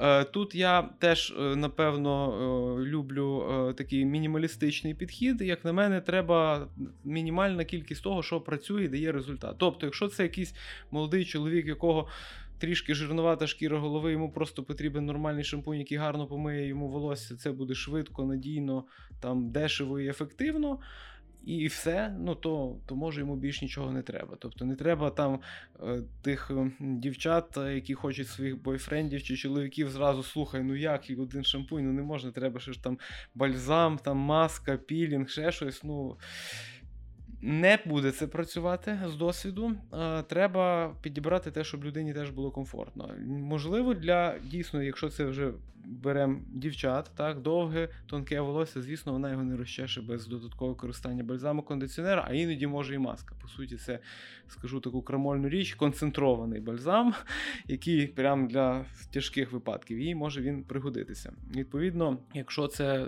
Е, 0.00 0.24
тут 0.24 0.54
я 0.54 0.82
теж, 0.82 1.34
е, 1.38 1.56
напевно, 1.56 2.32
е, 2.32 2.84
люблю 2.84 3.44
такий 3.76 4.04
мінімалістичний 4.04 4.94
підхід. 4.94 5.40
Як 5.40 5.64
на 5.64 5.72
мене, 5.72 6.00
треба 6.00 6.68
мінімальна 7.04 7.64
кількість 7.64 8.02
того, 8.02 8.22
що 8.22 8.40
працює 8.40 8.84
і 8.84 8.88
дає 8.88 9.12
результат. 9.12 9.54
Тобто, 9.58 9.86
якщо 9.86 10.08
це 10.08 10.22
якийсь 10.22 10.54
молодий 10.90 11.24
чоловік, 11.24 11.66
якого 11.66 12.08
трішки 12.58 12.94
жирнувата 12.94 13.46
шкіра 13.46 13.78
голови, 13.78 14.12
йому 14.12 14.30
просто 14.30 14.62
потрібен 14.62 15.06
нормальний 15.06 15.44
шампунь, 15.44 15.78
який 15.78 15.98
гарно 15.98 16.26
помиє 16.26 16.66
йому 16.66 16.88
волосся. 16.88 17.36
Це 17.36 17.52
буде 17.52 17.74
швидко, 17.74 18.24
надійно, 18.24 18.84
там, 19.20 19.50
дешево 19.50 20.00
і 20.00 20.08
ефективно. 20.08 20.78
І 21.44 21.66
все, 21.66 22.14
ну 22.18 22.34
то 22.34 22.76
то 22.86 22.96
може 22.96 23.20
йому 23.20 23.36
більш 23.36 23.62
нічого 23.62 23.92
не 23.92 24.02
треба. 24.02 24.36
Тобто 24.38 24.64
не 24.64 24.76
треба 24.76 25.10
там 25.10 25.40
е, 25.82 26.02
тих 26.22 26.50
е, 26.50 26.70
дівчат, 26.80 27.56
е, 27.56 27.74
які 27.74 27.94
хочуть 27.94 28.28
своїх 28.28 28.62
бойфрендів 28.62 29.22
чи 29.22 29.36
чоловіків, 29.36 29.90
зразу 29.90 30.22
слухай, 30.22 30.62
ну 30.62 30.74
як 30.74 31.10
і 31.10 31.16
один 31.16 31.44
шампунь, 31.44 31.86
ну 31.86 31.92
не 31.92 32.02
можна, 32.02 32.30
треба 32.30 32.60
ще 32.60 32.72
ж 32.72 32.82
там 32.82 32.98
бальзам, 33.34 33.98
там 33.98 34.16
маска, 34.16 34.76
пілінг, 34.76 35.28
ще 35.28 35.52
щось. 35.52 35.84
ну... 35.84 36.16
Не 37.42 37.78
буде 37.86 38.10
це 38.10 38.26
працювати 38.26 38.98
з 39.06 39.14
досвіду. 39.16 39.72
Треба 40.28 40.94
підібрати 41.02 41.50
те, 41.50 41.64
щоб 41.64 41.84
людині 41.84 42.14
теж 42.14 42.30
було 42.30 42.50
комфортно. 42.50 43.14
Можливо, 43.26 43.94
для 43.94 44.38
дійсно, 44.38 44.82
якщо 44.82 45.08
це 45.08 45.24
вже 45.24 45.52
беремо 45.84 46.40
дівчат, 46.52 47.10
так, 47.16 47.40
довге, 47.40 47.88
тонке 48.06 48.40
волосся, 48.40 48.82
звісно, 48.82 49.12
вона 49.12 49.30
його 49.30 49.42
не 49.42 49.56
розчеше 49.56 50.02
без 50.02 50.26
додаткового 50.26 50.76
користання 50.76 51.24
бальзаму 51.24 51.62
кондиціонера, 51.62 52.26
а 52.28 52.34
іноді 52.34 52.66
може 52.66 52.94
і 52.94 52.98
маска. 52.98 53.34
По 53.42 53.48
суті, 53.48 53.76
це 53.76 53.98
скажу 54.48 54.80
таку 54.80 55.02
крамольну 55.02 55.48
річ, 55.48 55.74
концентрований 55.74 56.60
бальзам, 56.60 57.14
який 57.68 58.06
прямо 58.06 58.48
для 58.48 58.84
тяжких 59.12 59.52
випадків 59.52 59.98
їй 59.98 60.14
може 60.14 60.40
він 60.40 60.64
пригодитися. 60.64 61.32
Відповідно, 61.56 62.18
якщо 62.34 62.66
це 62.66 63.06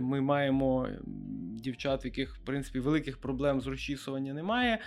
ми 0.00 0.20
маємо 0.20 0.88
дівчат, 1.54 2.04
в 2.04 2.06
яких 2.06 2.34
в 2.34 2.38
принципі 2.38 2.80
великих 2.80 3.18
проблем 3.18 3.60
з 3.60 3.66
розчісування 3.74 4.34
немає. 4.34 4.78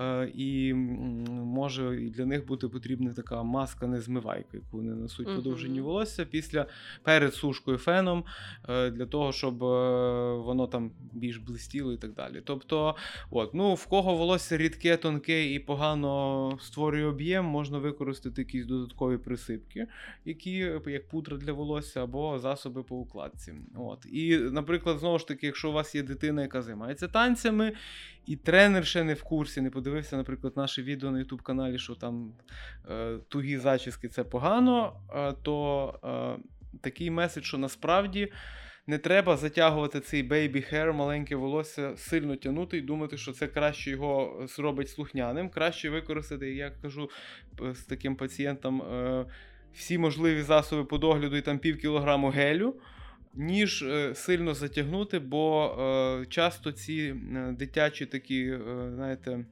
Е, 0.00 0.30
і 0.34 0.74
може 0.74 1.96
для 1.96 2.26
них 2.26 2.46
бути 2.46 2.68
потрібна 2.68 3.12
така 3.12 3.42
маска 3.42 3.86
незмивайка, 3.86 4.48
яку 4.52 4.76
вони 4.76 4.94
несуть 4.94 5.28
uh-huh. 5.28 5.36
подовжені 5.36 5.80
волосся 5.80 6.24
після 6.24 6.66
перед 7.02 7.34
сушкою 7.34 7.78
феном 7.78 8.24
е, 8.68 8.90
для 8.90 9.06
того, 9.06 9.32
щоб 9.32 9.64
е, 9.64 9.66
воно 10.34 10.66
там 10.66 10.90
більш 11.12 11.36
блистіло 11.36 11.92
і 11.92 11.96
так 11.96 12.12
далі. 12.12 12.42
Тобто, 12.44 12.96
от, 13.30 13.54
ну 13.54 13.74
в 13.74 13.86
кого 13.86 14.16
волосся 14.16 14.56
рідке, 14.56 14.96
тонке 14.96 15.52
і 15.52 15.58
погано 15.58 16.58
створює 16.60 17.04
об'єм, 17.04 17.44
можна 17.44 17.78
використати 17.78 18.40
якісь 18.40 18.66
додаткові 18.66 19.18
присипки, 19.18 19.86
які 20.24 20.52
як 20.86 21.08
пудра 21.08 21.36
для 21.36 21.52
волосся 21.52 22.04
або 22.04 22.38
засоби 22.38 22.82
по 22.82 22.96
укладці. 22.96 23.54
От. 23.76 24.06
І, 24.12 24.38
наприклад, 24.38 24.98
знову 24.98 25.18
ж 25.18 25.28
таки, 25.28 25.46
якщо 25.46 25.70
у 25.70 25.72
вас 25.72 25.94
є 25.94 26.02
дитина, 26.02 26.42
яка 26.42 26.62
займається 26.62 27.08
танцями, 27.08 27.72
і 28.28 28.36
тренер 28.36 28.86
ще 28.86 29.04
не 29.04 29.14
в 29.14 29.22
курсі, 29.22 29.60
не 29.60 29.70
подивився, 29.70 30.16
наприклад, 30.16 30.52
наше 30.56 30.82
відео 30.82 31.10
на 31.10 31.18
YouTube 31.18 31.42
каналі, 31.42 31.78
що 31.78 31.94
там 31.94 32.32
е, 32.90 33.18
тугі 33.28 33.58
зачіски 33.58 34.08
це 34.08 34.24
погано, 34.24 35.00
е, 35.14 35.32
то 35.42 35.94
е, 36.04 36.42
такий 36.80 37.10
меседж, 37.10 37.44
що 37.44 37.58
насправді. 37.58 38.32
Не 38.86 38.98
треба 38.98 39.36
затягувати 39.36 40.00
цей 40.00 40.28
baby 40.28 40.74
hair, 40.74 40.92
маленьке 40.92 41.36
волосся, 41.36 41.96
сильно 41.96 42.36
тягнути 42.36 42.78
і 42.78 42.80
думати, 42.80 43.16
що 43.16 43.32
це 43.32 43.46
краще 43.46 43.90
його 43.90 44.46
зробить 44.48 44.88
слухняним. 44.88 45.50
Краще 45.50 45.90
використати, 45.90 46.54
як 46.54 46.80
кажу 46.80 47.10
з 47.72 47.84
таким 47.84 48.16
пацієнтам, 48.16 48.82
е, 48.82 49.26
всі 49.74 49.98
можливі 49.98 50.42
засоби 50.42 50.84
по 50.84 50.98
догляду 50.98 51.36
і 51.36 51.42
там 51.42 51.58
пів 51.58 51.78
кілограму 51.78 52.28
гелю 52.28 52.74
ніж 53.34 53.82
е, 53.82 54.14
сильно 54.14 54.54
затягнути, 54.54 55.18
бо 55.18 55.66
е, 55.66 56.26
часто 56.26 56.72
ці 56.72 57.14
е, 57.36 57.54
дитячі 57.58 58.06
такі, 58.06 58.58
знаєте, 58.94 59.44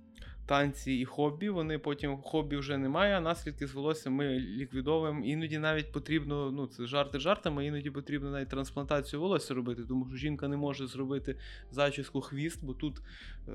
танці 0.47 0.93
і 0.93 1.05
хобі. 1.05 1.49
Вони 1.49 1.79
потім 1.79 2.17
хобі 2.17 2.57
вже 2.57 2.79
немає, 2.79 3.17
а 3.17 3.21
наслідки 3.21 3.67
з 3.67 3.75
волоссям 3.75 4.13
ми 4.13 4.29
ліквідовуємо. 4.39 5.25
Іноді 5.25 5.59
навіть 5.59 5.93
потрібно, 5.93 6.51
ну 6.51 6.67
це 6.67 6.87
жарти 6.87 7.19
жартами, 7.19 7.67
іноді 7.67 7.91
потрібно 7.91 8.31
навіть 8.31 8.49
трансплантацію 8.49 9.21
волосся 9.21 9.55
робити, 9.55 9.83
тому 9.89 10.07
що 10.09 10.17
жінка 10.17 10.49
не 10.49 10.57
може 10.57 10.87
зробити 10.87 11.37
зачіску 11.71 12.21
хвіст, 12.21 12.65
бо 12.65 12.73
тут 12.75 12.97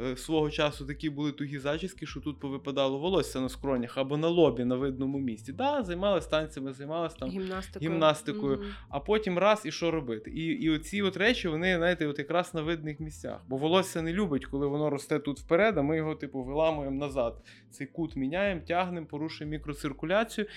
е, 0.02 0.18
свого 0.18 0.50
часу 0.50 0.86
такі 0.86 1.10
були 1.10 1.32
тугі 1.32 1.60
зачіски, 1.60 2.06
що 2.06 2.20
тут 2.20 2.40
повипадало 2.40 2.98
волосся 3.00 3.42
на 3.42 3.50
скронях 3.50 3.98
або 3.98 4.18
на 4.18 4.28
лобі 4.28 4.66
на 4.66 4.76
видному 4.76 5.20
місці. 5.20 5.54
Да, 5.54 5.84
займалися 5.84 6.30
танцями, 6.30 6.74
займалися 6.74 7.16
там 7.20 7.30
Гімнастикою. 7.30 7.92
гімнастикою. 7.92 8.58
Мгм. 8.58 8.68
а 8.90 9.00
потім 9.00 9.38
раз 9.38 9.66
і 9.66 9.72
що 9.72 9.92
робити. 9.92 10.32
І, 10.32 10.46
і 10.46 10.70
оці 10.70 11.02
от 11.02 11.18
речі, 11.18 11.48
вони, 11.48 11.78
знаєте, 11.78 12.08
от 12.08 12.20
якраз 12.20 12.54
на 12.54 12.62
видних 12.62 13.00
місцях. 13.00 13.42
Бо 13.48 13.58
волосся 13.58 14.02
не 14.02 14.14
любить, 14.14 14.46
коли 14.46 14.68
воно 14.68 14.90
росте 14.90 15.20
тут 15.20 15.40
вперед, 15.40 15.78
а 15.78 15.82
ми 15.82 15.98
його, 15.98 16.16
типу, 16.16 16.44
виламуємо 16.44 16.81
назад. 16.90 17.42
Цей 17.70 17.88
кут 17.88 18.16
міняємо, 18.16 18.62
тягнемо, 18.62 19.08
порушуємо 19.08 19.52
мікроциркуляцію, 19.52 20.48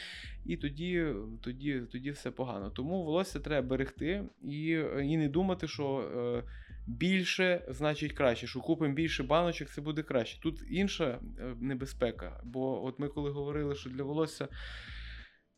і 0.46 0.56
тоді, 0.56 1.06
тоді, 1.42 1.82
тоді 1.92 2.10
все 2.10 2.30
погано. 2.30 2.70
Тому 2.70 3.04
волосся 3.04 3.40
треба 3.40 3.68
берегти 3.68 4.24
і, 4.42 4.66
і 5.02 5.16
не 5.16 5.28
думати, 5.28 5.68
що. 5.68 5.98
Е, 5.98 6.50
Більше 6.86 7.66
значить 7.68 8.12
краще, 8.12 8.46
що 8.46 8.60
купимо 8.60 8.94
більше 8.94 9.22
баночок, 9.22 9.68
це 9.68 9.80
буде 9.80 10.02
краще. 10.02 10.40
Тут 10.40 10.62
інша 10.70 11.20
е, 11.38 11.54
небезпека. 11.60 12.40
Бо 12.44 12.84
от 12.84 12.98
ми 12.98 13.08
коли 13.08 13.30
говорили, 13.30 13.74
що 13.74 13.90
для 13.90 14.02
волосся 14.02 14.48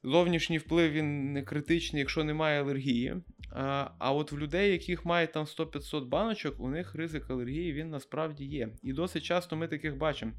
Зовнішній 0.06 0.58
вплив 0.58 0.92
він 0.92 1.32
не 1.32 1.42
критичний, 1.42 2.00
якщо 2.00 2.24
немає 2.24 2.60
алергії. 2.60 3.16
А, 3.50 3.90
а 3.98 4.12
от 4.12 4.32
в 4.32 4.38
людей, 4.38 4.72
яких 4.72 5.04
має 5.04 5.26
там 5.26 5.44
100-500 5.44 6.08
баночок, 6.08 6.60
у 6.60 6.68
них 6.68 6.94
ризик 6.94 7.30
алергії 7.30 7.72
він 7.72 7.90
насправді 7.90 8.44
є. 8.44 8.68
І 8.82 8.92
досить 8.92 9.22
часто 9.22 9.56
ми 9.56 9.68
таких 9.68 9.96
бачимо. 9.96 10.32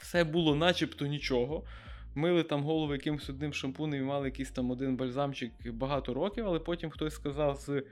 Все 0.00 0.24
було 0.24 0.54
начебто 0.54 1.06
нічого. 1.06 1.64
Мили 2.14 2.42
там 2.42 2.62
голову 2.62 2.92
якимось 2.92 3.30
одним 3.30 3.52
шампунем 3.52 4.00
і 4.00 4.04
мали 4.04 4.26
якийсь 4.26 4.50
там 4.50 4.70
один 4.70 4.96
бальзамчик 4.96 5.52
багато 5.72 6.14
років, 6.14 6.46
але 6.46 6.58
потім 6.58 6.90
хтось 6.90 7.14
сказав 7.14 7.56
з 7.56 7.82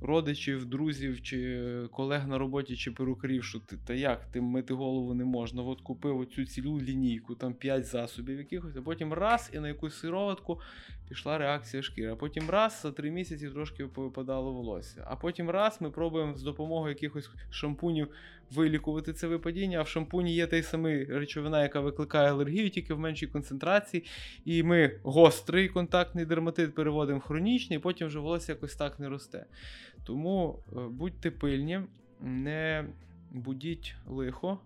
родичів, 0.00 0.64
друзів 0.64 1.22
чи 1.22 1.70
колег 1.92 2.28
на 2.28 2.38
роботі 2.38 2.76
чи 2.76 2.90
перукарів, 2.90 3.44
що 3.44 3.58
ти 3.58 3.76
та 3.86 3.94
як 3.94 4.26
ти 4.26 4.40
мити 4.40 4.74
голову 4.74 5.14
не 5.14 5.24
можна. 5.24 5.62
От 5.62 5.80
купив 5.80 6.18
оцю 6.18 6.44
цілу 6.44 6.80
лінійку, 6.80 7.34
там 7.34 7.54
5 7.54 7.86
засобів 7.86 8.38
якихось, 8.38 8.76
а 8.76 8.82
потім 8.82 9.12
раз 9.12 9.50
і 9.54 9.58
на 9.58 9.68
якусь 9.68 9.98
сироватку 9.98 10.60
пішла 11.08 11.38
реакція 11.38 11.82
шкіри. 11.82 12.12
А 12.12 12.16
потім 12.16 12.50
раз 12.50 12.80
за 12.82 12.92
3 12.92 13.10
місяці 13.10 13.48
трошки 13.48 13.86
повипадало 13.86 14.52
волосся. 14.52 15.04
А 15.10 15.16
потім 15.16 15.50
раз 15.50 15.80
ми 15.80 15.90
пробуємо 15.90 16.34
з 16.34 16.42
допомогою 16.42 16.94
якихось 16.94 17.30
шампунів 17.50 18.08
вилікувати 18.50 19.12
це 19.12 19.26
випадіння. 19.26 19.78
А 19.78 19.82
в 19.82 19.88
шампуні 19.88 20.34
є 20.34 20.46
та 20.46 20.56
й 20.56 20.62
самий 20.62 21.04
речовина, 21.04 21.62
яка 21.62 21.80
викликає 21.80 22.30
алергію, 22.30 22.70
тільки 22.70 22.94
в 22.94 22.98
меншій 22.98 23.26
концентрації. 23.26 24.04
І 24.44 24.62
ми 24.62 25.00
гострий 25.02 25.68
контактний 25.68 26.24
дерматит 26.24 26.74
переводимо 26.74 27.18
в 27.18 27.22
хронічний, 27.22 27.78
і 27.78 27.82
потім 27.82 28.06
вже 28.06 28.18
волосся 28.18 28.52
якось 28.52 28.76
так 28.76 29.00
не 29.00 29.08
росте. 29.08 29.46
Тому 30.04 30.62
е, 30.72 30.80
будьте 30.90 31.30
пильні, 31.30 31.80
не 32.20 32.84
будіть 33.30 33.94
лихо 34.06 34.58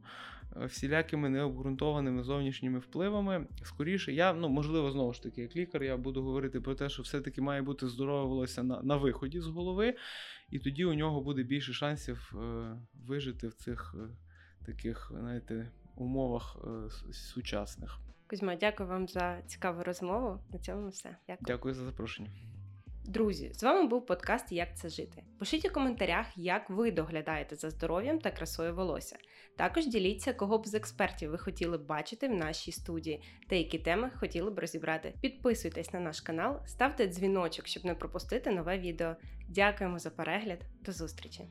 е, 0.56 0.66
всілякими 0.66 1.28
необґрунтованими 1.28 2.22
зовнішніми 2.22 2.78
впливами. 2.78 3.46
Скоріше, 3.62 4.12
я, 4.12 4.32
ну, 4.32 4.48
можливо, 4.48 4.90
знову 4.90 5.12
ж 5.12 5.22
таки, 5.22 5.42
як 5.42 5.56
лікар, 5.56 5.82
я 5.82 5.96
буду 5.96 6.22
говорити 6.22 6.60
про 6.60 6.74
те, 6.74 6.88
що 6.88 7.02
все-таки 7.02 7.40
має 7.40 7.62
бути 7.62 7.88
здорове 7.88 8.28
волосся 8.28 8.62
на, 8.62 8.82
на 8.82 8.96
виході 8.96 9.40
з 9.40 9.46
голови, 9.46 9.94
і 10.52 10.58
тоді 10.58 10.84
у 10.84 10.94
нього 10.94 11.20
буде 11.20 11.42
більше 11.42 11.72
шансів 11.72 12.32
е, 12.34 12.76
вижити 12.94 13.48
в 13.48 13.54
цих 13.54 13.94
е, 13.98 14.08
таких, 14.66 15.12
знаєте, 15.14 15.70
умовах 15.96 16.56
е, 16.64 17.12
сучасних. 17.12 17.98
Кузьма, 18.30 18.56
дякую 18.56 18.88
вам 18.88 19.08
за 19.08 19.42
цікаву 19.46 19.82
розмову. 19.82 20.38
На 20.52 20.58
цьому 20.58 20.88
все. 20.88 21.16
Дякую. 21.26 21.46
Дякую 21.46 21.74
за 21.74 21.84
запрошення. 21.84 22.30
Друзі, 23.04 23.52
з 23.54 23.62
вами 23.62 23.88
був 23.88 24.06
подкаст 24.06 24.52
Як 24.52 24.76
це 24.76 24.88
жити. 24.88 25.22
Пишіть 25.38 25.68
у 25.70 25.72
коментарях, 25.72 26.26
як 26.36 26.70
ви 26.70 26.92
доглядаєте 26.92 27.56
за 27.56 27.70
здоров'ям 27.70 28.18
та 28.18 28.30
красою 28.30 28.74
волосся. 28.74 29.16
Також 29.56 29.86
діліться, 29.86 30.32
кого 30.32 30.58
б 30.58 30.66
з 30.66 30.74
експертів 30.74 31.30
ви 31.30 31.38
хотіли 31.38 31.78
б 31.78 31.86
бачити 31.86 32.28
в 32.28 32.34
нашій 32.34 32.72
студії 32.72 33.22
та 33.48 33.56
які 33.56 33.78
теми 33.78 34.10
хотіли 34.16 34.50
б 34.50 34.58
розібрати. 34.58 35.14
Підписуйтесь 35.20 35.92
на 35.92 36.00
наш 36.00 36.20
канал, 36.20 36.60
ставте 36.66 37.06
дзвіночок, 37.06 37.66
щоб 37.66 37.84
не 37.84 37.94
пропустити 37.94 38.50
нове 38.50 38.78
відео. 38.78 39.16
Дякуємо 39.48 39.98
за 39.98 40.10
перегляд. 40.10 40.58
До 40.84 40.92
зустрічі! 40.92 41.44